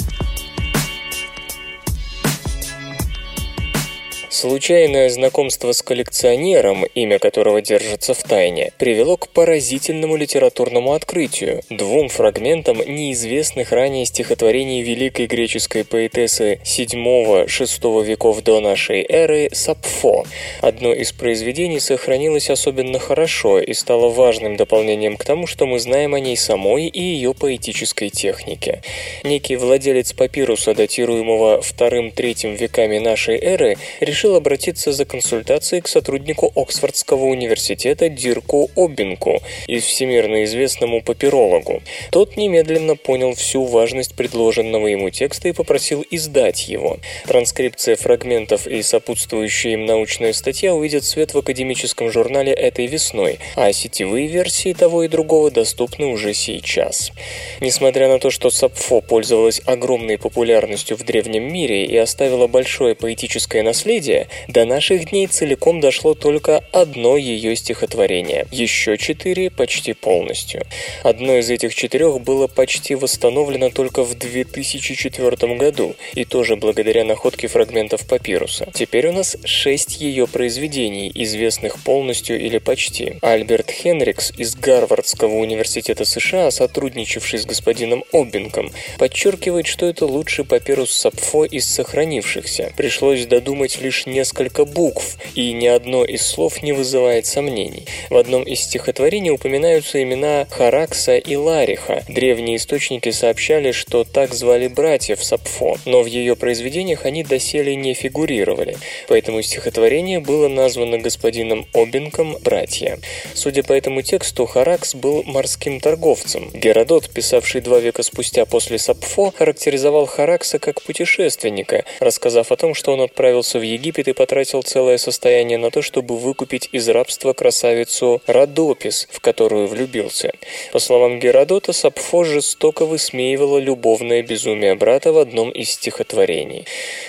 Случайное 4.36 5.08
знакомство 5.08 5.72
с 5.72 5.82
коллекционером, 5.82 6.84
имя 6.94 7.20
которого 7.20 7.62
держится 7.62 8.14
в 8.14 8.22
тайне, 8.22 8.74
привело 8.78 9.16
к 9.16 9.30
поразительному 9.30 10.18
литературному 10.18 10.92
открытию– 10.92 11.62
двум 11.70 12.10
фрагментам 12.10 12.80
неизвестных 12.80 13.72
ранее 13.72 14.06
стихотворений 14.06 14.82
великой 14.82 15.28
греческой 15.28 15.86
поэтессы 15.86 16.60
VII-VI 16.66 18.04
веков 18.04 18.42
до 18.44 18.60
нашей 18.60 19.06
эры 19.08 19.48
Сапфо. 19.54 20.26
Одно 20.60 20.92
из 20.92 21.14
произведений 21.14 21.80
сохранилось 21.80 22.50
особенно 22.50 23.00
хорошо 23.00 23.62
и 23.62 23.74
стало 23.74 24.10
важным 24.10 24.58
дополнением 24.58 25.16
к 25.16 25.24
тому, 25.24 25.48
что 25.48 25.66
мы 25.66 25.80
знаем 25.80 26.14
о 26.14 26.20
ней 26.20 26.36
самой 26.36 26.88
и 26.88 27.02
ее 27.02 27.34
поэтической 27.34 28.10
технике. 28.10 28.82
Некий 29.24 29.56
владелец 29.56 30.12
папируса, 30.12 30.74
датируемого 30.74 31.62
вторым-третьим 31.62 32.54
веками 32.56 32.98
нашей 32.98 33.40
эры, 33.40 33.78
решил 34.02 34.25
обратиться 34.34 34.92
за 34.92 35.06
консультацией 35.06 35.82
к 35.82 35.88
сотруднику 35.88 36.52
Оксфордского 36.56 37.26
университета 37.26 38.10
Дирку 38.10 38.72
Оббинку 38.76 39.42
и 39.68 39.80
всемирно 39.80 40.46
известному 40.46 41.04
папирологу. 41.04 41.84
Тот 42.10 42.38
немедленно 42.38 42.96
понял 42.96 43.36
всю 43.36 43.66
важность 43.66 44.16
предложенного 44.16 44.88
ему 44.88 45.10
текста 45.10 45.50
и 45.50 45.52
попросил 45.52 46.04
издать 46.10 46.68
его. 46.68 46.98
Транскрипция 47.28 47.96
фрагментов 47.96 48.66
и 48.66 48.82
сопутствующая 48.82 49.74
им 49.74 49.86
научная 49.86 50.34
статья 50.34 50.74
увидят 50.74 51.04
свет 51.04 51.34
в 51.34 51.38
академическом 51.38 52.10
журнале 52.12 52.54
этой 52.54 52.88
весной, 52.88 53.40
а 53.56 53.72
сетевые 53.74 54.28
версии 54.28 54.74
того 54.74 55.04
и 55.04 55.08
другого 55.08 55.52
доступны 55.52 56.08
уже 56.08 56.34
сейчас. 56.34 57.12
Несмотря 57.60 58.08
на 58.08 58.20
то, 58.20 58.32
что 58.32 58.50
Сапфо 58.50 59.02
пользовалась 59.02 59.62
огромной 59.66 60.18
популярностью 60.18 60.98
в 60.98 61.04
древнем 61.04 61.52
мире 61.52 61.86
и 61.86 61.98
оставила 61.98 62.48
большое 62.48 62.96
поэтическое 62.96 63.64
наследие, 63.64 64.15
до 64.48 64.66
наших 64.66 65.10
дней 65.10 65.28
целиком 65.28 65.80
дошло 65.80 66.14
только 66.14 66.64
одно 66.72 67.18
ее 67.18 67.56
стихотворение, 67.56 68.48
еще 68.52 68.98
четыре 68.98 69.50
почти 69.50 69.94
полностью. 69.94 70.66
Одно 71.04 71.38
из 71.38 71.50
этих 71.50 71.74
четырех 71.76 72.22
было 72.22 72.48
почти 72.48 72.96
восстановлено 72.96 73.70
только 73.70 74.04
в 74.04 74.16
2004 74.16 75.56
году, 75.56 75.96
и 76.14 76.26
тоже 76.26 76.56
благодаря 76.56 77.04
находке 77.04 77.48
фрагментов 77.48 78.08
папируса. 78.08 78.68
Теперь 78.74 79.08
у 79.08 79.12
нас 79.12 79.38
шесть 79.44 80.02
ее 80.02 80.28
произведений, 80.28 81.12
известных 81.14 81.84
полностью 81.84 82.40
или 82.40 82.58
почти. 82.58 83.18
Альберт 83.22 83.72
Хенрикс 83.72 84.32
из 84.38 84.56
Гарвардского 84.56 85.36
университета 85.36 86.06
США, 86.06 86.52
сотрудничавший 86.52 87.40
с 87.40 87.46
господином 87.46 88.04
Оббинком, 88.12 88.72
подчеркивает, 88.98 89.68
что 89.68 89.86
это 89.86 90.06
лучший 90.06 90.46
папирус 90.46 90.92
Сапфо 90.92 91.46
из 91.46 91.68
сохранившихся. 91.70 92.74
Пришлось 92.78 93.26
додумать 93.26 93.82
лишь 93.82 94.05
несколько 94.06 94.66
букв, 94.66 95.18
и 95.34 95.52
ни 95.54 95.68
одно 95.68 96.06
из 96.06 96.26
слов 96.26 96.64
не 96.64 96.72
вызывает 96.72 97.26
сомнений. 97.26 97.86
В 98.10 98.18
одном 98.18 98.44
из 98.44 98.62
стихотворений 98.62 99.32
упоминаются 99.32 100.02
имена 100.02 100.48
Харакса 100.50 101.18
и 101.18 101.36
Лариха. 101.36 102.04
Древние 102.08 102.58
источники 102.58 103.12
сообщали, 103.12 103.72
что 103.72 104.04
так 104.04 104.34
звали 104.34 104.68
братьев 104.68 105.24
Сапфо, 105.24 105.78
но 105.86 106.02
в 106.02 106.06
ее 106.06 106.36
произведениях 106.36 107.06
они 107.06 107.24
доселе 107.24 107.76
не 107.76 107.94
фигурировали. 107.94 108.78
Поэтому 109.08 109.42
стихотворение 109.42 110.20
было 110.20 110.48
названо 110.48 111.00
господином 111.00 111.68
Обинком 111.74 112.38
«Братья». 112.42 113.00
Судя 113.34 113.64
по 113.64 113.74
этому 113.74 114.02
тексту, 114.02 114.46
Харакс 114.46 114.96
был 114.96 115.24
морским 115.24 115.80
торговцем. 115.80 116.50
Геродот, 116.54 117.10
писавший 117.10 117.62
два 117.62 117.80
века 117.80 118.04
спустя 118.04 118.46
после 118.46 118.78
Сапфо, 118.78 119.32
характеризовал 119.32 120.06
Харакса 120.06 120.60
как 120.60 120.82
путешественника, 120.82 121.86
рассказав 122.00 122.52
о 122.52 122.56
том, 122.56 122.74
что 122.74 122.94
он 122.94 123.02
отправился 123.02 123.60
в 123.60 123.62
Египет 123.62 123.95
и 124.00 124.14
потратил 124.14 124.62
целое 124.62 124.98
состояние 124.98 125.58
на 125.58 125.72
то, 125.72 125.82
чтобы 125.82 126.18
выкупить 126.18 126.70
из 126.72 126.88
рабства 126.90 127.34
красавицу 127.34 128.22
Родопис, 128.28 129.08
в 129.12 129.20
которую 129.20 129.68
влюбился. 129.68 130.32
По 130.72 130.80
словам 130.80 131.20
Геродота, 131.20 131.74
Сапфо 131.74 132.24
жестоко 132.24 132.86
высмеивала 132.86 133.58
любовное 133.58 134.22
безумие 134.22 134.76
брата 134.76 135.12
в 135.12 135.18
одном 135.18 135.52
из 135.52 135.72
стихотворений. 135.72 136.66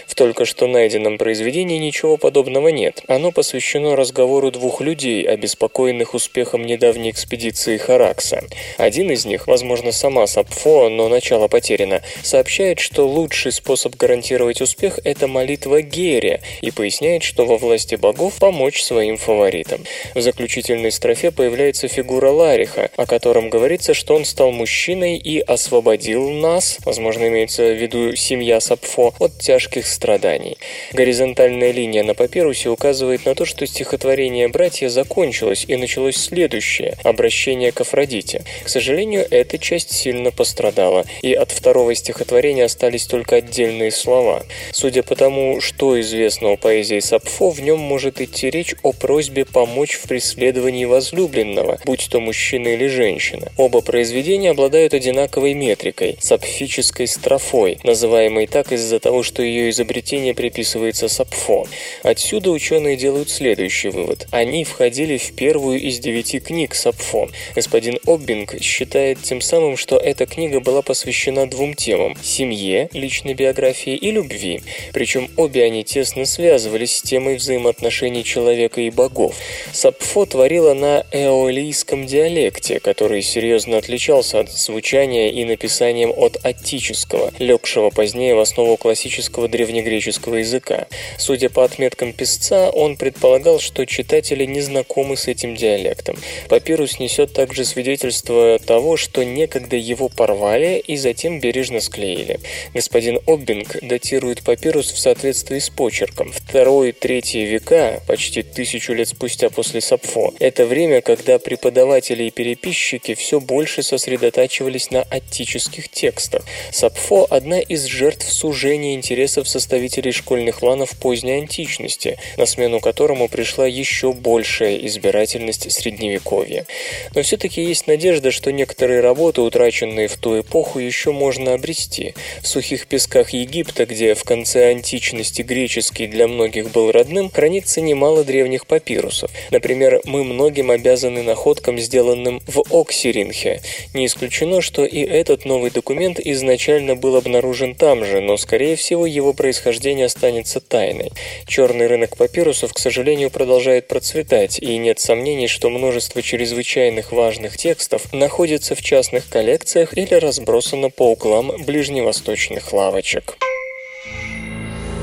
В 0.07 0.15
только 0.15 0.45
что 0.45 0.67
найденном 0.67 1.19
произведении 1.19 1.79
ничего 1.79 2.17
подобного 2.17 2.69
нет. 2.69 3.03
Оно 3.09 3.33
посвящено 3.33 3.97
разговору 3.97 4.51
двух 4.51 4.81
людей, 4.81 5.23
обеспокоенных 5.23 6.15
успехом 6.15 6.65
недавней 6.65 7.11
экспедиции 7.11 7.77
Харакса. 7.77 8.43
Один 8.79 9.11
из 9.11 9.25
них, 9.25 9.47
возможно, 9.47 9.93
сама 9.93 10.27
Сапфо, 10.27 10.89
но 10.89 11.09
начало 11.09 11.49
потеряно, 11.49 12.03
сообщает, 12.23 12.79
что 12.81 13.07
лучший 13.07 13.53
способ 13.53 13.97
гарантировать 13.97 14.61
успех– 14.61 14.99
это 15.05 15.27
молитва 15.27 15.83
Гере, 15.83 16.41
и 16.61 16.71
поясняет, 16.77 17.25
что 17.25 17.47
во 17.47 17.57
власти 17.57 17.97
богов 17.97 18.35
помочь 18.39 18.83
своим 18.83 19.17
фаворитам. 19.17 19.81
В 20.15 20.21
заключительной 20.21 20.93
строфе 20.93 21.33
появляется 21.33 21.89
фигура 21.89 22.31
Лариха, 22.31 22.91
о 22.97 23.07
котором 23.07 23.51
говорится, 23.51 23.95
что 23.95 24.15
он 24.15 24.25
стал 24.25 24.53
мужчиной 24.53 25.17
и 25.17 25.41
освободил 25.41 26.31
нас, 26.31 26.79
возможно, 26.85 27.27
имеется 27.29 27.63
в 27.63 27.81
виду 27.81 28.15
семья 28.15 28.61
Сапфо, 28.61 29.15
от 29.19 29.39
тяжких 29.39 29.87
страданий. 29.87 30.59
Горизонтальная 30.93 31.73
линия 31.73 32.05
на 32.05 32.15
папирусе 32.15 32.69
указывает 32.69 33.25
на 33.25 33.35
то, 33.35 33.47
что 33.47 33.67
стихотворение 33.67 34.49
«Братья» 34.49 34.89
закончилось 34.89 35.65
и 35.67 35.77
началось 35.77 36.17
следующее– 36.17 36.99
обращение 37.05 37.73
к 37.73 37.81
Афродите. 37.81 38.45
К 38.63 38.69
сожалению, 38.69 39.27
эта 39.31 39.59
часть 39.59 39.93
сильно 39.93 40.31
пострадала, 40.31 41.07
и 41.23 41.33
от 41.33 41.51
второго 41.51 41.95
стихотворения 41.95 42.65
остались 42.65 43.07
только 43.07 43.37
отдельные 43.37 43.91
слова. 43.91 44.45
Судя 44.73 45.03
по 45.03 45.17
тому, 45.17 45.61
что 45.63 45.99
известно 46.01 46.51
поэзии 46.57 47.01
Сапфо, 47.01 47.51
в 47.51 47.61
нем 47.61 47.79
может 47.79 48.21
идти 48.21 48.51
речь 48.51 48.75
о 48.83 48.93
просьбе 48.93 49.45
помочь 49.45 49.95
в 49.95 50.09
преследовании 50.09 50.85
возлюбленного, 50.85 51.79
будь 51.85 52.09
то 52.11 52.21
мужчина 52.21 52.69
или 52.69 52.87
женщина. 52.87 53.53
Оба 53.57 53.81
произведения 53.81 54.51
обладают 54.51 54.95
одинаковой 54.95 55.55
метрикой– 55.55 56.17
сапфической 56.21 57.07
строфой, 57.07 57.79
называемой 57.85 58.47
так 58.47 58.73
из-за 58.73 58.99
того, 59.01 59.23
что 59.23 59.43
ее 59.43 59.71
изобретение 59.71 60.35
приписывается 60.35 61.09
Сапфо. 61.09 61.67
Отсюда 62.03 62.51
ученые 62.51 62.97
делают 62.97 63.31
следующий 63.31 63.89
вывод. 63.89 64.27
Они 64.31 64.65
входили 64.65 65.19
в 65.19 65.33
первую 65.35 65.81
из 65.81 65.99
девяти 65.99 66.41
книг 66.41 66.75
Сапфо. 66.75 67.29
Господин 67.55 67.99
Оббинг 68.07 68.61
считает 68.61 69.23
тем 69.23 69.41
самым, 69.41 69.77
что 69.77 69.97
эта 69.97 70.27
книга 70.27 70.61
была 70.61 70.83
посвящена 70.83 71.49
двум 71.49 71.75
темам– 71.75 72.17
семье, 72.23 72.89
личной 72.93 73.35
биографии 73.35 73.95
и 73.95 74.11
любви. 74.11 74.63
Причем 74.93 75.31
обе 75.37 75.65
они 75.65 75.85
тесно 75.85 76.25
связывались 76.47 76.99
с 76.99 77.03
темой 77.03 77.35
взаимоотношений 77.35 78.23
человека 78.23 78.81
и 78.81 78.91
богов. 78.91 79.35
Сапфо 79.73 80.27
творила 80.27 80.75
на 80.75 81.05
эолийском 81.11 82.07
диалекте, 82.07 82.79
который 82.79 83.21
серьезно 83.23 83.79
отличался 83.79 84.39
от 84.39 84.53
звучания 84.53 85.33
и 85.33 85.45
написанием 85.45 86.13
от 86.17 86.39
аттического, 86.45 87.33
легшего 87.41 87.91
позднее 87.91 88.37
в 88.37 88.39
основу 88.39 88.77
классического 88.77 89.49
древнегреческого 89.49 90.37
языка. 90.37 90.87
Судя 91.19 91.51
по 91.51 91.65
отметкам 91.65 92.13
писца, 92.13 92.71
он 92.71 92.97
предполагал, 92.97 93.59
что 93.59 93.85
читатели 93.85 94.45
не 94.45 94.61
знакомы 94.61 95.17
с 95.17 95.27
этим 95.27 95.57
диалектом. 95.57 96.17
Папирус 96.49 97.01
несет 97.01 97.33
также 97.33 97.65
свидетельство 97.65 98.61
того, 98.65 98.97
что 98.97 99.25
некогда 99.25 99.75
его 99.75 100.09
порвали 100.09 100.79
и 100.87 100.97
затем 100.97 101.41
бережно 101.41 101.81
склеили. 101.81 102.39
Господин 102.73 103.19
Оббинг 103.27 103.79
датирует 103.83 104.45
папирус 104.45 104.93
в 104.93 104.99
соответствии 105.01 105.59
с 105.59 105.71
почерком. 105.71 106.33
Второй-третий 106.37 107.45
века, 107.45 108.03
почти 108.07 108.43
тысячу 108.43 108.93
лет 108.93 109.09
спустя 109.09 109.49
после 109.49 109.81
Сапфо, 109.81 110.35
это 110.39 110.67
время, 110.67 111.01
когда 111.01 111.39
преподаватели 111.39 112.25
и 112.25 112.31
переписчики 112.31 113.15
все 113.15 113.41
больше 113.41 113.83
сосредотачивались 113.83 114.91
на 114.91 115.03
аттических 115.03 115.89
текстах. 115.89 116.45
Сапфо– 116.71 117.27
одна 117.31 117.61
из 117.61 117.85
жертв 117.85 118.31
сужения 118.31 118.95
интересов 118.95 119.49
составителей 119.49 120.13
школьных 120.13 120.63
ланов 120.63 120.91
поздней 120.99 121.39
античности, 121.39 122.19
на 122.37 122.47
смену 122.47 122.81
которому 122.81 123.29
пришла 123.29 123.67
еще 123.67 124.13
большая 124.13 124.77
избирательность 124.87 125.73
средневековья. 125.73 126.67
Но 127.15 127.23
все-таки 127.23 127.63
есть 127.63 127.87
надежда, 127.87 128.31
что 128.31 128.53
некоторые 128.53 129.01
работы, 129.01 129.41
утраченные 129.41 130.09
в 130.09 130.17
ту 130.17 130.41
эпоху, 130.41 130.79
еще 130.79 131.13
можно 131.13 131.55
обрести. 131.55 132.15
В 132.43 132.47
сухих 132.47 132.87
песках 132.87 133.31
Египта, 133.31 133.87
где 133.87 134.15
в 134.15 134.25
конце 134.25 134.71
античности 134.71 135.43
греческий 135.43 136.07
для 136.27 136.35
многих 136.35 136.73
был 136.73 136.91
родным, 136.91 137.31
хранится 137.31 137.81
немало 137.81 138.25
древних 138.25 138.67
папирусов. 138.67 139.31
Например, 139.51 140.01
мы 140.05 140.25
многим 140.25 140.71
обязаны 140.71 141.23
находкам, 141.23 141.79
сделанным 141.79 142.41
в 142.47 142.63
Оксиринхе. 142.73 143.61
Не 143.95 144.07
исключено, 144.07 144.61
что 144.61 144.85
и 144.85 145.01
этот 145.05 145.45
новый 145.45 145.71
документ 145.71 146.19
изначально 146.19 146.97
был 146.97 147.17
обнаружен 147.17 147.75
там 147.75 148.05
же, 148.05 148.21
но, 148.21 148.37
скорее 148.37 148.75
всего, 148.75 149.07
его 149.07 149.33
происхождение 149.35 150.07
останется 150.07 150.61
тайной. 150.61 151.13
Черный 151.47 151.87
рынок 151.87 152.17
папирусов, 152.17 152.73
к 152.73 152.79
сожалению, 152.79 153.31
продолжает 153.31 153.87
процветать, 153.87 154.59
и 154.59 154.77
нет 154.79 154.99
сомнений, 154.99 155.47
что 155.47 155.71
множество 155.71 156.23
чрезвычайных 156.23 157.13
важных 157.13 157.57
текстов 157.57 158.13
находится 158.13 158.75
в 158.75 158.83
частных 158.83 159.29
коллекциях 159.29 159.97
или 159.97 160.15
разбросано 160.15 160.91
по 160.91 161.13
углам 161.13 161.53
ближневосточных 161.65 162.73
лавочек. 162.73 163.37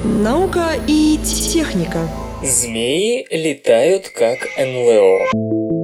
Наука 0.06 0.72
и 0.86 1.18
техника. 1.18 2.10
Змеи 2.44 3.26
летают 3.32 4.10
как 4.10 4.38
НЛО. 4.58 5.83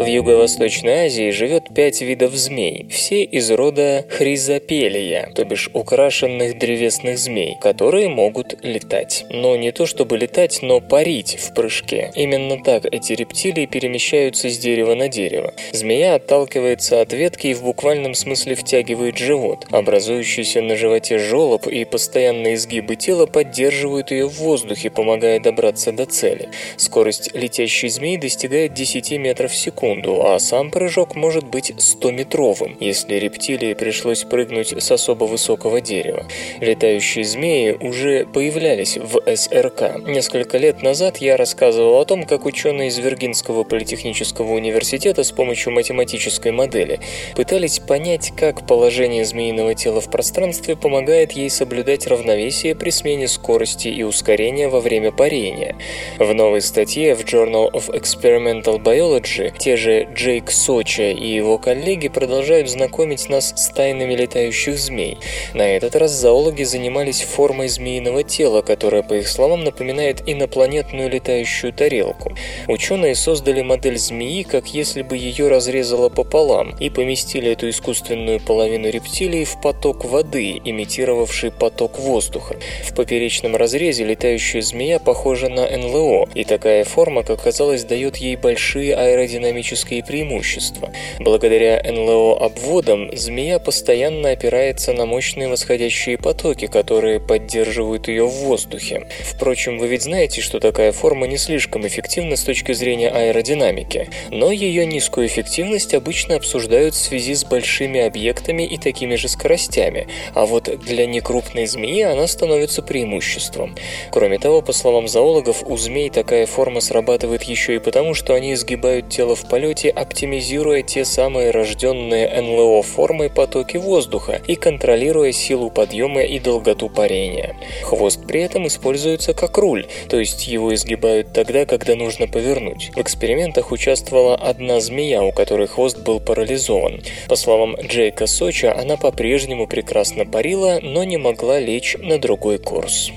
В 0.00 0.06
Юго-Восточной 0.06 1.04
Азии 1.04 1.30
живет 1.30 1.74
пять 1.74 2.00
видов 2.00 2.32
змей, 2.32 2.86
все 2.88 3.22
из 3.22 3.50
рода 3.50 4.06
хризопелия, 4.08 5.30
то 5.34 5.44
бишь 5.44 5.68
украшенных 5.74 6.58
древесных 6.58 7.18
змей, 7.18 7.58
которые 7.60 8.08
могут 8.08 8.64
летать. 8.64 9.26
Но 9.28 9.56
не 9.56 9.72
то 9.72 9.84
чтобы 9.84 10.16
летать, 10.16 10.60
но 10.62 10.80
парить 10.80 11.36
в 11.38 11.52
прыжке. 11.52 12.12
Именно 12.14 12.64
так 12.64 12.86
эти 12.86 13.12
рептилии 13.12 13.66
перемещаются 13.66 14.48
с 14.48 14.56
дерева 14.56 14.94
на 14.94 15.08
дерево. 15.08 15.52
Змея 15.72 16.14
отталкивается 16.14 17.02
от 17.02 17.12
ветки 17.12 17.48
и 17.48 17.54
в 17.54 17.62
буквальном 17.62 18.14
смысле 18.14 18.54
втягивает 18.54 19.18
живот. 19.18 19.66
Образующийся 19.70 20.62
на 20.62 20.76
животе 20.76 21.18
желоб 21.18 21.66
и 21.66 21.84
постоянные 21.84 22.54
изгибы 22.54 22.96
тела 22.96 23.26
поддерживают 23.26 24.12
ее 24.12 24.26
в 24.26 24.38
воздухе, 24.38 24.88
помогая 24.88 25.40
добраться 25.40 25.92
до 25.92 26.06
цели. 26.06 26.48
Скорость 26.78 27.34
летящей 27.34 27.90
змеи 27.90 28.16
достигает 28.16 28.72
10 28.72 29.10
метров 29.18 29.52
в 29.52 29.56
секунду 29.56 29.89
секунду, 29.90 30.26
а 30.26 30.38
сам 30.38 30.70
прыжок 30.70 31.16
может 31.16 31.44
быть 31.44 31.70
100-метровым, 31.70 32.76
если 32.80 33.14
рептилии 33.16 33.74
пришлось 33.74 34.24
прыгнуть 34.24 34.72
с 34.82 34.90
особо 34.90 35.24
высокого 35.24 35.80
дерева. 35.80 36.26
Летающие 36.60 37.24
змеи 37.24 37.76
уже 37.80 38.26
появлялись 38.26 38.96
в 38.96 39.20
СРК. 39.34 40.06
Несколько 40.06 40.58
лет 40.58 40.82
назад 40.82 41.18
я 41.18 41.36
рассказывал 41.36 42.00
о 42.00 42.04
том, 42.04 42.24
как 42.24 42.46
ученые 42.46 42.88
из 42.88 42.98
Виргинского 42.98 43.64
политехнического 43.64 44.52
университета 44.52 45.24
с 45.24 45.32
помощью 45.32 45.72
математической 45.72 46.52
модели 46.52 47.00
пытались 47.34 47.78
понять, 47.80 48.32
как 48.36 48.66
положение 48.66 49.24
змеиного 49.24 49.74
тела 49.74 50.00
в 50.00 50.10
пространстве 50.10 50.76
помогает 50.76 51.32
ей 51.32 51.50
соблюдать 51.50 52.06
равновесие 52.06 52.74
при 52.74 52.90
смене 52.90 53.28
скорости 53.28 53.88
и 53.88 54.02
ускорения 54.02 54.68
во 54.68 54.80
время 54.80 55.10
парения. 55.10 55.76
В 56.18 56.32
новой 56.32 56.60
статье 56.60 57.14
в 57.14 57.24
Journal 57.24 57.70
of 57.72 57.88
Experimental 57.90 58.78
Biology 58.78 59.52
те 59.58 59.76
же 59.80 60.06
Джейк 60.14 60.50
Соча 60.50 61.10
и 61.10 61.26
его 61.26 61.56
коллеги 61.58 62.08
продолжают 62.08 62.68
знакомить 62.68 63.28
нас 63.30 63.54
с 63.56 63.68
тайнами 63.70 64.14
летающих 64.14 64.78
змей. 64.78 65.18
На 65.54 65.62
этот 65.62 65.96
раз 65.96 66.12
зоологи 66.12 66.64
занимались 66.64 67.22
формой 67.22 67.68
змеиного 67.68 68.22
тела, 68.22 68.60
которая, 68.60 69.02
по 69.02 69.14
их 69.14 69.26
словам, 69.26 69.64
напоминает 69.64 70.22
инопланетную 70.26 71.08
летающую 71.08 71.72
тарелку. 71.72 72.36
Ученые 72.68 73.14
создали 73.14 73.62
модель 73.62 73.96
змеи, 73.96 74.42
как 74.42 74.66
если 74.68 75.00
бы 75.02 75.16
ее 75.16 75.48
разрезало 75.48 76.10
пополам, 76.10 76.76
и 76.78 76.90
поместили 76.90 77.50
эту 77.50 77.70
искусственную 77.70 78.38
половину 78.40 78.90
рептилии 78.90 79.44
в 79.44 79.60
поток 79.62 80.04
воды, 80.04 80.60
имитировавший 80.62 81.52
поток 81.52 81.98
воздуха. 81.98 82.56
В 82.84 82.94
поперечном 82.94 83.56
разрезе 83.56 84.04
летающая 84.04 84.60
змея 84.60 84.98
похожа 84.98 85.48
на 85.48 85.66
НЛО, 85.66 86.28
и 86.34 86.44
такая 86.44 86.84
форма, 86.84 87.22
как 87.22 87.42
казалось, 87.42 87.84
дает 87.84 88.18
ей 88.18 88.36
большие 88.36 88.94
аэродинамические 88.94 89.59
экономические 89.60 90.02
преимущества. 90.02 90.90
Благодаря 91.18 91.82
НЛО-обводам 91.84 93.16
змея 93.16 93.58
постоянно 93.58 94.30
опирается 94.30 94.92
на 94.92 95.06
мощные 95.06 95.48
восходящие 95.48 96.18
потоки, 96.18 96.66
которые 96.66 97.20
поддерживают 97.20 98.08
ее 98.08 98.26
в 98.26 98.32
воздухе. 98.32 99.06
Впрочем, 99.22 99.78
вы 99.78 99.88
ведь 99.88 100.02
знаете, 100.02 100.40
что 100.40 100.60
такая 100.60 100.92
форма 100.92 101.26
не 101.26 101.36
слишком 101.36 101.86
эффективна 101.86 102.36
с 102.36 102.42
точки 102.42 102.72
зрения 102.72 103.10
аэродинамики, 103.10 104.08
но 104.30 104.50
ее 104.50 104.86
низкую 104.86 105.26
эффективность 105.26 105.94
обычно 105.94 106.36
обсуждают 106.36 106.94
в 106.94 106.98
связи 106.98 107.34
с 107.34 107.44
большими 107.44 108.00
объектами 108.00 108.62
и 108.62 108.78
такими 108.78 109.16
же 109.16 109.28
скоростями, 109.28 110.08
а 110.34 110.46
вот 110.46 110.64
для 110.84 111.06
некрупной 111.06 111.66
змеи 111.66 112.02
она 112.02 112.26
становится 112.26 112.82
преимуществом. 112.82 113.74
Кроме 114.10 114.38
того, 114.38 114.62
по 114.62 114.72
словам 114.72 115.08
зоологов, 115.08 115.62
у 115.66 115.76
змей 115.76 116.10
такая 116.10 116.46
форма 116.46 116.80
срабатывает 116.80 117.42
еще 117.42 117.76
и 117.76 117.78
потому, 117.78 118.14
что 118.14 118.34
они 118.34 118.54
изгибают 118.54 119.10
тело 119.10 119.34
в 119.34 119.49
полете, 119.50 119.90
оптимизируя 119.90 120.82
те 120.82 121.04
самые 121.04 121.50
рожденные 121.50 122.40
НЛО 122.40 122.82
формой 122.82 123.28
потоки 123.28 123.76
воздуха 123.76 124.40
и 124.46 124.54
контролируя 124.54 125.32
силу 125.32 125.70
подъема 125.70 126.22
и 126.22 126.38
долготу 126.38 126.88
парения. 126.88 127.56
Хвост 127.82 128.26
при 128.26 128.42
этом 128.42 128.68
используется 128.68 129.34
как 129.34 129.58
руль, 129.58 129.86
то 130.08 130.18
есть 130.18 130.46
его 130.46 130.72
изгибают 130.72 131.32
тогда, 131.34 131.66
когда 131.66 131.96
нужно 131.96 132.28
повернуть. 132.28 132.92
В 132.94 133.00
экспериментах 133.00 133.72
участвовала 133.72 134.36
одна 134.36 134.80
змея, 134.80 135.22
у 135.22 135.32
которой 135.32 135.66
хвост 135.66 135.98
был 135.98 136.20
парализован. 136.20 137.02
По 137.28 137.34
словам 137.34 137.74
Джейка 137.74 138.26
Соча, 138.26 138.72
она 138.78 138.96
по-прежнему 138.96 139.66
прекрасно 139.66 140.24
парила, 140.24 140.78
но 140.80 141.02
не 141.02 141.16
могла 141.16 141.58
лечь 141.58 141.96
на 141.98 142.18
другой 142.18 142.58
курс. 142.58 143.10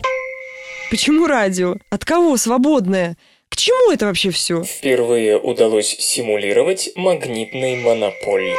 Почему 0.89 1.27
радио? 1.27 1.75
От 1.89 2.05
кого 2.05 2.37
свободное? 2.37 3.17
К 3.53 3.55
чему 3.55 3.91
это 3.91 4.07
вообще 4.07 4.31
все? 4.31 4.63
Впервые 4.63 5.37
удалось 5.37 5.95
симулировать 5.99 6.89
магнитный 6.95 7.75
монополь. 7.75 8.55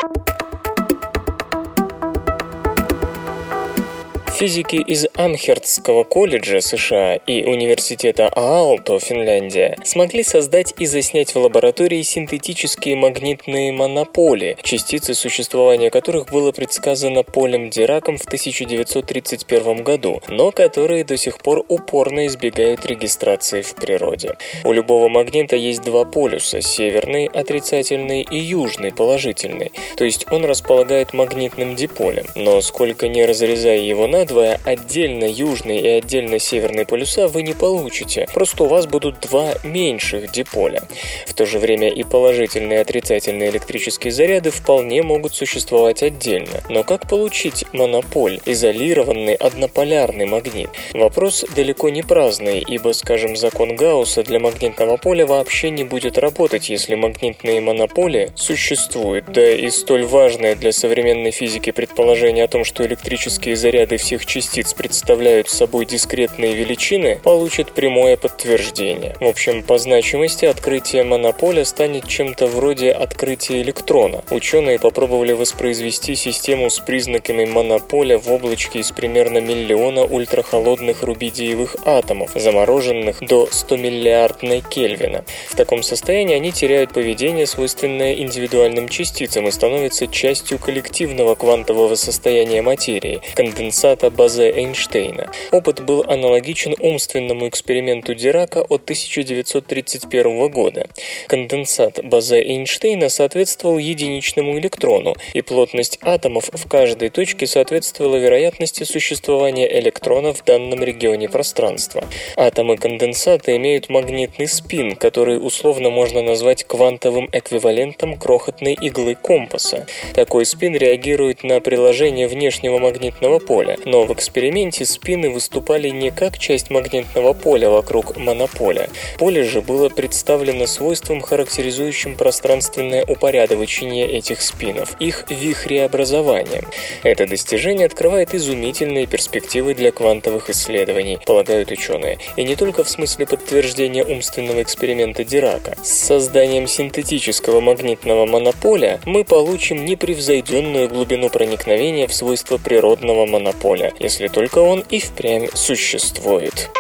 Физики 4.35 4.75
из 4.75 5.07
Амхертского 5.15 6.03
колледжа 6.03 6.61
США 6.61 7.15
и 7.15 7.45
университета 7.45 8.29
Аалто, 8.35 8.99
Финляндия, 8.99 9.77
смогли 9.85 10.25
создать 10.25 10.75
и 10.77 10.87
заснять 10.87 11.37
в 11.37 11.39
лаборатории 11.39 12.03
синтетические 12.03 12.97
магнитные 12.97 13.71
монополи, 13.71 14.57
частицы 14.65 15.15
существования 15.15 15.89
которых 15.89 16.33
было 16.33 16.51
предсказано 16.51 17.23
Полем 17.23 17.71
Дираком 17.71 18.17
в 18.17 18.25
1931 18.25 19.85
году, 19.85 20.21
но 20.27 20.51
которые 20.51 21.05
до 21.05 21.17
сих 21.17 21.39
пор 21.39 21.65
упорно 21.69 22.27
избегают 22.27 22.85
регистрации 22.87 23.63
в 23.63 23.77
природе. 23.77 24.35
У 24.65 24.73
любого 24.73 25.09
магнита 25.09 25.55
есть 25.55 25.83
два 25.83 26.05
полюса– 26.05 26.61
северный 26.61 27.27
отрицательный 27.27 28.23
и 28.29 28.39
южный 28.39 28.93
положительный, 28.93 29.71
то 29.97 30.05
есть 30.05 30.27
он 30.33 30.45
располагает 30.45 31.13
магнитным 31.13 31.77
диполем, 31.77 32.27
но 32.35 32.61
сколько 32.63 33.07
не 33.07 33.25
разрезая 33.25 33.79
его 33.79 34.09
на 34.09 34.24
надвое 34.25 34.59
отдельно 34.65 35.25
южный 35.25 35.81
и 35.81 35.89
отдельно 35.89 36.39
северный 36.39 36.87
полюса 36.87 37.29
вы 37.29 37.43
не 37.43 37.53
получите, 37.53 38.27
просто 38.33 38.65
у 38.65 38.67
вас 38.67 38.87
будут 38.87 39.21
два 39.21 39.53
меньших 39.63 40.33
диполя. 40.33 40.83
В 41.27 41.35
то 41.35 41.45
же 41.45 41.59
время 41.59 41.91
и 41.91 42.03
положительные 42.05 42.79
и 42.79 42.81
отрицательные 42.81 43.51
электрические 43.51 44.13
заряды 44.15 44.51
вполне 44.51 45.03
могут 45.03 45.35
существовать 45.35 46.03
отдельно. 46.03 46.63
Но 46.71 46.85
как 46.85 47.07
получить 47.07 47.67
монополь, 47.75 48.41
изолированный 48.47 49.35
однополярный 49.35 50.25
магнит? 50.25 50.71
Вопрос 50.95 51.45
далеко 51.55 51.91
не 51.91 52.03
праздный, 52.03 52.65
ибо, 52.67 52.93
скажем, 52.95 53.37
закон 53.37 53.77
Гаусса 53.77 54.23
для 54.23 54.41
магнитного 54.41 54.97
поля 54.97 55.27
вообще 55.27 55.69
не 55.69 55.85
будет 55.85 56.17
работать, 56.17 56.71
если 56.71 56.95
магнитные 56.95 57.61
монополи 57.61 58.31
существуют. 58.37 59.27
Да 59.27 59.53
и 59.53 59.69
столь 59.69 60.05
важное 60.05 60.55
для 60.55 60.73
современной 60.73 61.31
физики 61.31 61.73
предположение 61.73 62.45
о 62.45 62.49
том, 62.49 62.65
что 62.65 62.87
электрические 62.87 63.55
заряды 63.55 63.99
всех 63.99 64.14
всех 64.15 64.27
частиц 64.27 64.75
представляют 64.75 65.49
собой 65.49 65.87
дискретные 65.87 66.55
величины, 66.55 67.19
получит 67.23 67.73
прямое 67.73 68.17
подтверждение. 68.17 69.17
В 69.21 69.25
общем, 69.25 69.63
по 69.63 69.77
значимости 69.79 70.45
открытие 70.45 71.03
монополя 71.03 71.65
станет 71.65 72.07
чем-то 72.07 72.47
вроде 72.47 72.93
открытия 72.93 73.61
электрона. 73.63 74.23
Ученые 74.31 74.79
попробовали 74.79 75.33
воспроизвести 75.33 76.15
систему 76.15 76.71
с 76.71 76.79
признаками 76.79 77.45
монополя 77.45 78.19
в 78.19 78.31
облачке 78.31 78.81
из 78.81 78.93
примерно 78.93 79.39
миллиона 79.39 80.05
ультрахолодных 80.05 81.03
рубидиевых 81.03 81.77
атомов, 81.85 82.33
замороженных 82.37 83.19
до 83.21 83.49
100 83.51 83.77
миллиардной 83.77 84.61
Кельвина. 84.61 85.25
В 85.49 85.57
таком 85.57 85.83
состоянии 85.83 86.37
они 86.37 86.53
теряют 86.53 86.93
поведение, 86.93 87.47
свойственное 87.47 88.15
индивидуальным 88.15 88.89
частицам, 88.89 89.49
и 89.49 89.51
становятся 89.51 90.07
частью 90.07 90.59
коллективного 90.59 91.35
квантового 91.35 91.97
состояния 91.97 92.63
материи, 92.63 93.21
конденсата 93.35 94.04
эксперимента 94.11 94.51
Эйнштейна. 94.51 95.31
Опыт 95.53 95.85
был 95.85 96.05
аналогичен 96.07 96.75
умственному 96.79 97.49
эксперименту 97.49 98.15
Дирака 98.15 98.63
от 98.63 98.83
1931 98.85 100.49
года. 100.49 100.89
Конденсат 101.29 102.01
Базе 102.05 102.43
Эйнштейна 102.43 103.09
соответствовал 103.09 103.79
единичному 103.79 104.59
электрону, 104.59 105.15
и 105.33 105.43
плотность 105.43 105.99
атомов 106.03 106.51
в 106.53 106.69
каждой 106.69 107.11
точке 107.11 107.47
соответствовала 107.47 108.17
вероятности 108.17 108.85
существования 108.85 109.71
электрона 109.81 110.33
в 110.33 110.45
данном 110.45 110.83
регионе 110.83 111.29
пространства. 111.29 112.05
Атомы 112.37 112.77
конденсата 112.77 113.57
имеют 113.57 113.89
магнитный 113.89 114.49
спин, 114.49 114.97
который 114.97 115.37
условно 115.37 115.91
можно 115.91 116.23
назвать 116.23 116.65
квантовым 116.65 117.29
эквивалентом 117.33 118.17
крохотной 118.17 118.75
иглы 118.75 119.15
компаса. 119.15 119.87
Такой 120.15 120.45
спин 120.45 120.77
реагирует 120.77 121.45
на 121.45 121.61
приложение 121.61 122.29
внешнего 122.29 122.79
магнитного 122.79 123.39
поля, 123.39 123.77
но 123.95 124.07
в 124.07 124.13
эксперименте 124.13 124.85
спины 124.85 125.31
выступали 125.31 125.89
не 125.89 126.11
как 126.11 126.37
часть 126.37 126.69
магнитного 126.69 127.33
поля 127.33 127.71
вокруг 127.71 128.17
монополя. 128.17 128.89
Поле 129.19 129.45
же 129.45 129.61
было 129.61 129.89
представлено 129.89 130.67
свойством, 130.67 131.21
характеризующим 131.21 132.17
пространственное 132.17 133.05
упорядочение 133.05 134.11
этих 134.11 134.43
спинов, 134.43 134.97
их 134.99 135.27
вихреобразованием. 135.31 136.67
Это 137.05 137.29
достижение 137.29 137.87
открывает 137.87 138.35
изумительные 138.35 139.07
перспективы 139.07 139.75
для 139.75 139.93
квантовых 139.93 140.51
исследований, 140.51 141.21
полагают 141.25 141.71
ученые, 141.71 142.19
и 142.35 142.43
не 142.43 142.57
только 142.57 142.83
в 142.83 142.89
смысле 142.89 143.27
подтверждения 143.27 144.05
умственного 144.05 144.61
эксперимента 144.61 145.23
Дирака. 145.23 145.77
С 145.85 145.91
созданием 145.91 146.67
синтетического 146.67 147.61
магнитного 147.61 148.27
монополя 148.27 149.01
мы 149.05 149.23
получим 149.23 149.85
непревзойденную 149.85 150.89
глубину 150.89 151.29
проникновения 151.29 152.09
в 152.09 152.13
свойства 152.13 152.59
природного 152.59 153.27
монополя, 153.27 153.84
если 153.99 154.29
только 154.29 154.59
он 154.59 154.85
и 154.91 155.01
впрямь 155.01 155.49
существует. 155.55 156.71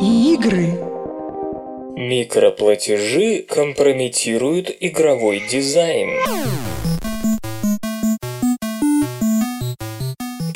Игры. 0.00 0.78
Микроплатежи 1.96 3.42
компрометируют 3.42 4.74
игровой 4.80 5.42
дизайн. 5.50 6.08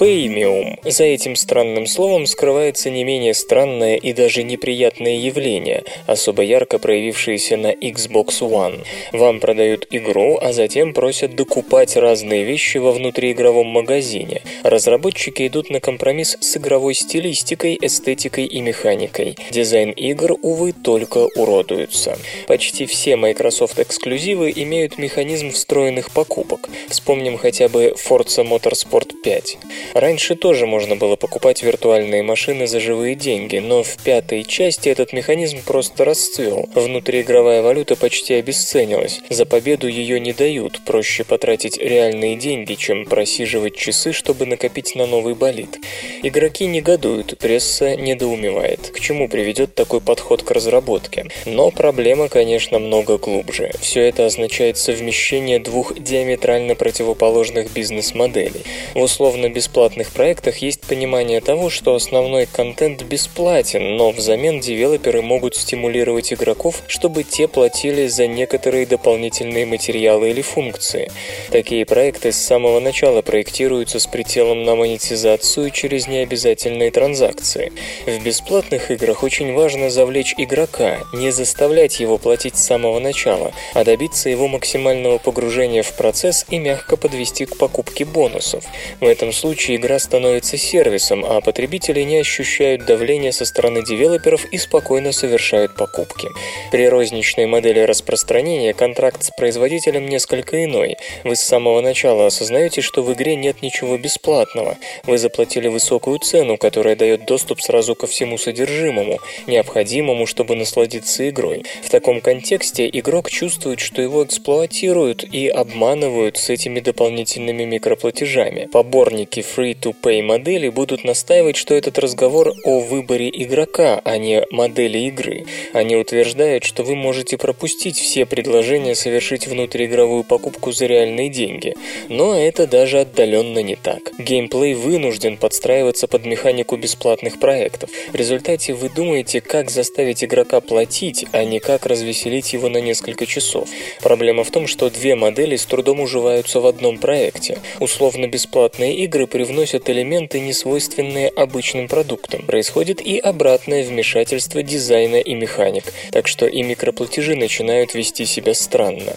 Пеймиум. 0.05 0.79
За 0.85 1.05
этим 1.05 1.35
странным 1.35 1.87
словом 1.87 2.27
скрывается 2.27 2.91
не 2.91 3.05
менее 3.05 3.33
странное 3.33 3.97
и 3.97 4.13
даже 4.13 4.43
неприятное 4.43 5.17
явление, 5.17 5.83
особо 6.07 6.43
ярко 6.43 6.79
проявившееся 6.79 7.57
на 7.57 7.73
Xbox 7.73 8.41
One. 8.41 8.85
Вам 9.13 9.41
продают 9.41 9.87
игру, 9.91 10.39
а 10.43 10.53
затем 10.53 10.93
просят 10.93 11.35
докупать 11.37 11.97
разные 11.97 12.45
вещи 12.45 12.77
во 12.77 12.93
внутриигровом 12.93 13.67
магазине. 13.69 14.43
Разработчики 14.63 15.47
идут 15.47 15.71
на 15.71 15.81
компромисс 15.81 16.37
с 16.39 16.55
игровой 16.59 16.93
стилистикой, 16.93 17.79
эстетикой 17.81 18.45
и 18.45 18.61
механикой. 18.61 19.39
Дизайн 19.53 19.91
игр, 19.93 20.37
увы, 20.43 20.75
только 20.75 21.29
уродуются. 21.35 22.19
Почти 22.47 22.85
все 22.85 23.17
Microsoft 23.17 23.79
эксклюзивы 23.79 24.53
имеют 24.55 24.99
механизм 24.99 25.51
встроенных 25.51 26.11
покупок. 26.11 26.69
Вспомним 26.91 27.39
хотя 27.39 27.71
бы 27.71 27.95
Forza 27.97 28.47
Motorsport 28.47 29.23
5. 29.23 29.57
Раньше 29.95 30.35
тоже 30.35 30.67
можно 30.67 30.97
было 30.97 31.15
покупать 31.15 31.63
виртуальные 31.63 32.25
машины 32.25 32.67
за 32.67 32.81
живые 32.81 33.15
деньги, 33.15 33.59
но 33.59 33.85
в 33.85 33.97
пятой 34.03 34.43
части 34.43 34.89
этот 34.89 35.13
механизм 35.13 35.59
просто 35.65 36.05
расцвел. 36.05 36.69
Внутриигровая 36.75 37.63
валюта 37.63 37.95
почти 37.95 38.35
обесценилась. 38.35 39.21
За 39.31 39.47
победу 39.47 39.87
ее 39.87 40.19
не 40.19 40.33
дают, 40.33 40.85
проще 40.85 41.23
потратить 41.23 41.79
реальные 41.79 42.35
деньги, 42.35 42.75
чем 42.75 43.05
просиживать 43.05 43.77
часы, 43.77 44.13
чтобы 44.13 44.47
накопить 44.47 44.97
на 44.97 45.07
новый 45.07 45.37
болид. 45.37 45.79
Игроки 46.25 46.67
негодуют, 46.67 47.39
пресса 47.39 47.95
недоумевает. 47.95 48.91
К 48.93 48.99
чему 48.99 49.29
приведет 49.29 49.77
такой 49.77 50.01
подход 50.01 50.43
к 50.43 50.51
разработке? 50.51 51.27
Но 51.47 51.71
проблема, 51.71 52.29
конечно, 52.29 52.81
много 52.81 53.17
глубже. 53.17 53.71
Все 53.81 54.01
это 54.01 54.27
означает 54.27 54.77
совмещение 54.77 55.61
двух 55.61 55.97
диаметрально 55.97 56.75
противоположных 56.75 57.73
бизнес-моделей. 57.73 58.65
В 58.95 59.01
условно-бесплатном 59.01 59.74
бесплатных 59.75 60.13
проектах 60.13 60.59
есть 60.59 60.83
понимание 60.83 61.41
того, 61.41 61.69
что 61.69 61.97
основной 61.97 62.47
контент 62.47 63.03
бесплатен, 63.03 63.97
но 63.97 64.13
взамен 64.13 64.61
девелоперы 64.61 65.21
могут 65.21 65.57
стимулировать 65.57 66.33
игроков, 66.33 66.85
чтобы 66.87 67.25
те 67.25 67.49
платили 67.49 68.07
за 68.07 68.29
некоторые 68.29 68.87
дополнительные 68.87 69.67
материалы 69.67 70.31
или 70.31 70.43
функции. 70.43 71.11
Такие 71.51 71.85
проекты 71.87 72.31
с 72.31 72.37
самого 72.37 72.79
начала 72.79 73.21
проектируются 73.21 73.99
с 73.99 74.07
прицелом 74.07 74.63
на 74.63 74.77
монетизацию 74.77 75.71
через 75.71 76.07
необязательные 76.07 76.93
транзакции. 76.93 77.73
В 78.07 78.23
бесплатных 78.23 78.93
играх 78.93 79.25
очень 79.25 79.55
важно 79.55 79.91
завлечь 79.91 80.35
игрока, 80.39 81.01
не 81.13 81.33
заставлять 81.33 81.99
его 81.99 82.17
платить 82.19 82.55
с 82.57 82.65
самого 82.65 83.01
начала, 83.01 83.53
а 83.75 83.83
добиться 83.83 84.29
его 84.29 84.47
максимального 84.47 85.19
погружения 85.19 85.83
в 85.83 85.95
процесс 85.95 86.47
и 86.49 86.59
мягко 86.59 86.97
подвести 86.97 87.45
к 87.45 87.59
покупке 87.59 88.05
бонусов. 88.05 88.65
В 89.01 89.05
этом 89.05 89.33
случае 89.33 89.64
случае 89.65 89.77
игра 89.79 89.99
становится 89.99 90.59
сервисом, 90.59 91.25
а 91.25 91.41
потребители 91.41 92.03
не 92.03 92.19
ощущают 92.19 92.85
давления 92.85 93.33
со 93.33 93.47
стороны 93.47 93.83
девелоперов 93.83 94.45
и 94.53 94.59
спокойно 94.59 95.11
совершают 95.13 95.75
покупки. 95.75 96.29
При 96.71 96.87
розничной 96.87 97.47
модели 97.47 97.81
распространения 97.81 98.75
контракт 98.75 99.23
с 99.23 99.31
производителем 99.31 100.07
несколько 100.07 100.65
иной. 100.65 100.97
Вы 101.25 101.37
с 101.37 101.41
самого 101.41 101.81
начала 101.81 102.27
осознаете, 102.27 102.83
что 102.83 103.03
в 103.03 103.11
игре 103.15 103.37
нет 103.37 103.63
ничего 103.63 103.97
бесплатного. 103.97 104.77
Вы 105.05 105.17
заплатили 105.17 105.69
высокую 105.69 106.19
цену, 106.19 106.59
которая 106.59 106.95
дает 106.95 107.25
доступ 107.25 107.63
сразу 107.63 107.95
ко 107.95 108.07
всему 108.07 108.37
содержимому, 108.37 109.19
необходимому, 109.47 110.27
чтобы 110.27 110.57
насладиться 110.57 111.27
игрой. 111.31 111.65
В 111.83 111.89
таком 111.89 112.21
контексте 112.21 112.87
игрок 112.93 113.31
чувствует, 113.31 113.81
что 113.81 114.03
его 114.03 114.25
эксплуатируют 114.25 115.25
и 115.25 115.49
обманывают 115.49 116.37
с 116.37 116.51
этими 116.51 116.81
дополнительными 116.81 117.65
микроплатежами. 117.65 118.69
Поборники 118.71 119.41
free-to-pay 119.55 120.23
модели 120.23 120.69
будут 120.69 121.05
настаивать, 121.05 121.57
что 121.57 121.75
этот 121.75 121.99
разговор 121.99 122.53
о 122.65 122.81
выборе 122.81 123.31
игрока, 123.33 124.01
а 124.05 124.19
не 124.19 124.45
модели 124.51 124.99
игры. 124.99 125.45
Они 125.73 125.97
утверждают, 125.97 126.65
что 126.65 126.83
вы 126.83 126.97
можете 126.97 127.39
пропустить 127.39 127.99
все 127.99 128.27
предложения 128.27 128.95
совершить 128.95 129.47
внутриигровую 129.47 130.25
покупку 130.25 130.73
за 130.73 130.87
реальные 130.87 131.29
деньги. 131.29 131.75
Но 132.09 132.39
это 132.39 132.67
даже 132.67 133.01
отдаленно 133.01 133.61
не 133.61 133.77
так. 133.77 134.13
Геймплей 134.19 134.75
вынужден 134.75 135.37
подстраиваться 135.37 136.09
под 136.09 136.27
механику 136.27 136.77
бесплатных 136.77 137.39
проектов. 137.39 137.91
В 138.13 138.15
результате 138.17 138.75
вы 138.75 138.89
думаете, 138.89 139.41
как 139.41 139.71
заставить 139.71 140.25
игрока 140.25 140.61
платить, 140.61 141.27
а 141.33 141.45
не 141.45 141.61
как 141.61 141.87
развеселить 141.87 142.53
его 142.53 142.69
на 142.69 142.79
несколько 142.79 143.27
часов. 143.27 143.69
Проблема 144.03 144.43
в 144.43 144.51
том, 144.51 144.67
что 144.67 144.91
две 144.91 145.15
модели 145.15 145.57
с 145.57 145.65
трудом 145.65 146.01
уживаются 146.01 146.61
в 146.61 146.67
одном 146.67 146.99
проекте. 146.99 147.59
Условно-бесплатные 147.79 148.97
игры 148.97 149.27
при 149.27 149.44
привносят 149.45 149.91
элементы, 149.91 150.41
несвойственные 150.41 151.29
обычным 151.29 151.87
продуктам. 151.87 152.47
Происходит 152.47 153.03
и 153.03 153.19
обратное 153.19 153.85
вмешательство 153.85 154.63
дизайна 154.63 155.17
и 155.17 155.35
механик, 155.35 155.85
так 156.13 156.29
что 156.29 156.47
и 156.47 156.63
микроплатежи 156.63 157.37
начинают 157.37 157.93
вести 157.93 158.25
себя 158.25 158.55
странно. 158.55 159.13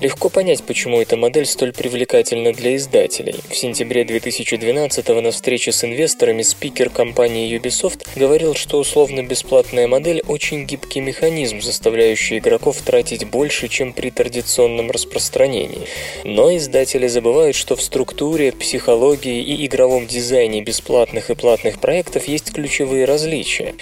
Легко 0.00 0.28
понять, 0.28 0.62
почему 0.62 1.00
эта 1.00 1.16
модель 1.16 1.46
столь 1.46 1.72
привлекательна 1.72 2.52
для 2.52 2.76
издателей. 2.76 3.34
В 3.48 3.56
сентябре 3.56 4.04
2012 4.04 5.08
на 5.08 5.32
встрече 5.32 5.72
с 5.72 5.82
инвесторами 5.82 6.42
спикер 6.42 6.88
компании 6.88 7.52
Ubisoft 7.58 8.06
говорил, 8.14 8.54
что 8.54 8.78
условно-бесплатная 8.78 9.88
модель 9.88 10.22
очень 10.28 10.64
гибкий 10.64 11.00
механизм, 11.00 11.60
заставляющий 11.60 12.38
игроков 12.38 12.76
тратить 12.82 13.24
больше, 13.28 13.66
чем 13.66 13.92
при 13.92 14.10
традиционном 14.10 14.92
распространении. 14.92 15.88
Но 16.22 16.54
издатели 16.54 17.08
забывают, 17.08 17.56
что 17.56 17.74
в 17.74 17.82
структуре, 17.82 18.52
психологии 18.52 19.42
и 19.42 19.71
игровом 19.72 20.06
дизайне 20.06 20.60
бесплатных 20.60 21.30
и 21.30 21.34
платных 21.34 21.80
проектов 21.80 22.28
есть 22.28 22.52
ключевые 22.52 23.06
различия. 23.06 23.74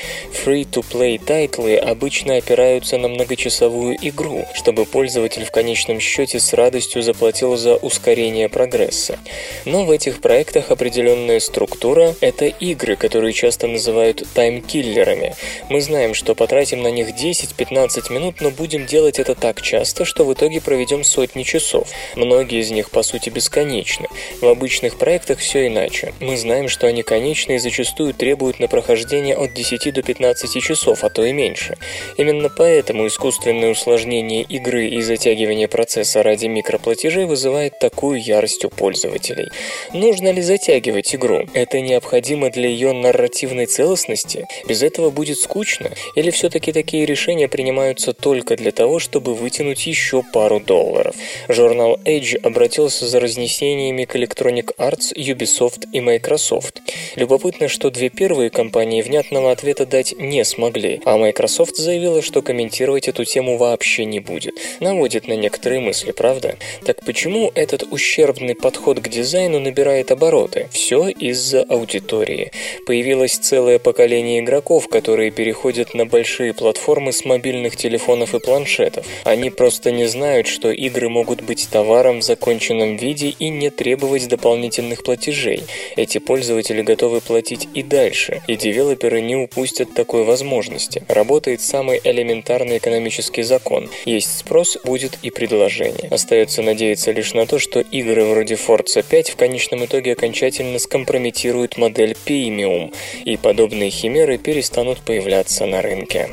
Free-to-play 0.44 1.20
тайтлы 1.22 1.76
обычно 1.76 2.36
опираются 2.36 2.96
на 2.96 3.08
многочасовую 3.08 3.96
игру, 4.00 4.46
чтобы 4.54 4.84
пользователь 4.84 5.44
в 5.44 5.50
конечном 5.50 5.98
счете 5.98 6.38
с 6.38 6.52
радостью 6.52 7.02
заплатил 7.02 7.56
за 7.56 7.74
ускорение 7.74 8.48
прогресса. 8.48 9.18
Но 9.64 9.84
в 9.84 9.90
этих 9.90 10.20
проектах 10.20 10.70
определенная 10.70 11.40
структура– 11.40 12.14
это 12.20 12.46
игры, 12.46 12.94
которые 12.94 13.32
часто 13.32 13.66
называют 13.66 14.22
таймкиллерами. 14.34 15.34
Мы 15.70 15.80
знаем, 15.80 16.14
что 16.14 16.36
потратим 16.36 16.82
на 16.82 16.88
них 16.92 17.08
10-15 17.08 18.12
минут, 18.12 18.40
но 18.40 18.50
будем 18.50 18.86
делать 18.86 19.18
это 19.18 19.34
так 19.34 19.60
часто, 19.60 20.04
что 20.04 20.24
в 20.24 20.32
итоге 20.32 20.60
проведем 20.60 21.02
сотни 21.02 21.42
часов. 21.42 21.88
Многие 22.14 22.60
из 22.60 22.70
них, 22.70 22.90
по 22.90 23.02
сути, 23.02 23.28
бесконечны. 23.28 24.06
В 24.40 24.46
обычных 24.46 24.96
проектах 24.96 25.38
все 25.40 25.66
иначе 25.66 25.79
иначе. 25.80 26.12
Мы 26.20 26.36
знаем, 26.36 26.68
что 26.68 26.86
они 26.86 27.02
конечны 27.02 27.56
и 27.56 27.58
зачастую 27.58 28.14
требуют 28.14 28.60
на 28.60 28.68
прохождение 28.68 29.36
от 29.36 29.54
10 29.54 29.92
до 29.94 30.02
15 30.02 30.62
часов, 30.62 31.04
а 31.04 31.10
то 31.10 31.24
и 31.24 31.32
меньше. 31.32 31.76
Именно 32.16 32.48
поэтому 32.48 33.06
искусственное 33.06 33.70
усложнение 33.70 34.42
игры 34.42 34.88
и 34.88 35.00
затягивание 35.02 35.68
процесса 35.68 36.22
ради 36.22 36.46
микроплатежей 36.46 37.24
вызывает 37.24 37.78
такую 37.78 38.22
ярость 38.22 38.64
у 38.64 38.70
пользователей. 38.70 39.50
Нужно 39.92 40.32
ли 40.32 40.42
затягивать 40.42 41.14
игру? 41.14 41.46
Это 41.54 41.80
необходимо 41.80 42.50
для 42.50 42.68
ее 42.68 42.92
нарративной 42.92 43.66
целостности? 43.66 44.46
Без 44.68 44.82
этого 44.82 45.10
будет 45.10 45.38
скучно? 45.38 45.90
Или 46.14 46.30
все-таки 46.30 46.72
такие 46.72 47.06
решения 47.06 47.48
принимаются 47.48 48.12
только 48.12 48.56
для 48.56 48.72
того, 48.72 48.98
чтобы 48.98 49.34
вытянуть 49.34 49.86
еще 49.86 50.22
пару 50.32 50.60
долларов? 50.60 51.14
Журнал 51.48 51.98
Edge 52.04 52.36
обратился 52.36 53.06
за 53.06 53.20
разнесениями 53.20 54.04
к 54.04 54.14
Electronic 54.16 54.74
Arts, 54.76 55.14
Ubisoft 55.16 55.69
и 55.92 56.00
Microsoft. 56.00 56.80
Любопытно, 57.16 57.68
что 57.68 57.90
две 57.90 58.08
первые 58.08 58.50
компании 58.50 59.02
внятного 59.02 59.52
ответа 59.52 59.86
дать 59.86 60.14
не 60.18 60.44
смогли, 60.44 61.00
а 61.04 61.16
Microsoft 61.16 61.76
заявила, 61.76 62.22
что 62.22 62.42
комментировать 62.42 63.08
эту 63.08 63.24
тему 63.24 63.56
вообще 63.56 64.04
не 64.04 64.20
будет. 64.20 64.54
Наводит 64.80 65.28
на 65.28 65.34
некоторые 65.34 65.80
мысли, 65.80 66.12
правда? 66.12 66.56
Так 66.84 67.04
почему 67.04 67.50
этот 67.54 67.84
ущербный 67.90 68.54
подход 68.54 69.00
к 69.00 69.08
дизайну 69.08 69.60
набирает 69.60 70.10
обороты? 70.10 70.68
Все 70.72 71.08
из-за 71.08 71.62
аудитории. 71.62 72.52
Появилось 72.86 73.36
целое 73.36 73.78
поколение 73.78 74.40
игроков, 74.40 74.88
которые 74.88 75.30
переходят 75.30 75.94
на 75.94 76.06
большие 76.06 76.54
платформы 76.54 77.12
с 77.12 77.24
мобильных 77.24 77.76
телефонов 77.76 78.34
и 78.34 78.40
планшетов. 78.40 79.06
Они 79.24 79.50
просто 79.50 79.90
не 79.90 80.06
знают, 80.06 80.46
что 80.46 80.70
игры 80.70 81.08
могут 81.08 81.42
быть 81.42 81.68
товаром 81.70 82.20
в 82.20 82.22
законченном 82.22 82.96
виде 82.96 83.28
и 83.38 83.48
не 83.48 83.70
требовать 83.70 84.28
дополнительных 84.28 85.02
платежей. 85.02 85.59
Эти 85.96 86.18
пользователи 86.18 86.82
готовы 86.82 87.20
платить 87.20 87.68
и 87.74 87.82
дальше, 87.82 88.42
и 88.46 88.56
девелоперы 88.56 89.20
не 89.20 89.36
упустят 89.36 89.94
такой 89.94 90.24
возможности. 90.24 91.02
Работает 91.08 91.60
самый 91.60 92.00
элементарный 92.02 92.78
экономический 92.78 93.42
закон. 93.42 93.88
Есть 94.04 94.38
спрос, 94.38 94.78
будет 94.84 95.18
и 95.22 95.30
предложение. 95.30 96.08
Остается 96.10 96.62
надеяться 96.62 97.12
лишь 97.12 97.34
на 97.34 97.46
то, 97.46 97.58
что 97.58 97.80
игры 97.80 98.24
вроде 98.24 98.54
Forza 98.54 99.04
5 99.08 99.30
в 99.30 99.36
конечном 99.36 99.84
итоге 99.84 100.12
окончательно 100.12 100.78
скомпрометируют 100.78 101.76
модель 101.76 102.16
премиум, 102.24 102.92
и 103.24 103.36
подобные 103.36 103.90
химеры 103.90 104.38
перестанут 104.38 105.00
появляться 105.00 105.66
на 105.66 105.82
рынке. 105.82 106.28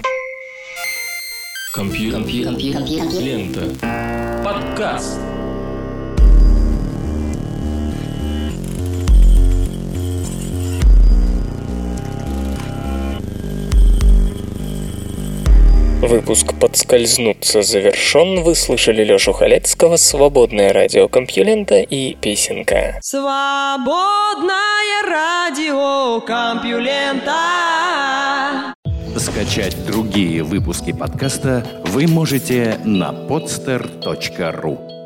Компьютер. 1.74 2.58
Лента. 3.20 3.76
Подкаст. 4.44 5.20
Выпуск 16.02 16.54
«Подскользнуться» 16.60 17.64
завершен. 17.64 18.44
Вы 18.44 18.54
слышали 18.54 19.04
Лёшу 19.04 19.34
Халецкого, 19.34 19.96
«Свободное 19.96 20.72
радио 20.72 21.08
Компьюлента» 21.08 21.80
и 21.80 22.14
«Песенка». 22.14 23.00
Свободное 23.02 24.54
радио 25.10 26.22
Компьюлента. 26.22 27.34
Скачать 29.18 29.76
другие 29.88 30.44
выпуски 30.44 30.94
подкаста 30.94 31.66
вы 31.86 32.06
можете 32.06 32.80
на 32.86 33.10
podster.ru 33.10 34.97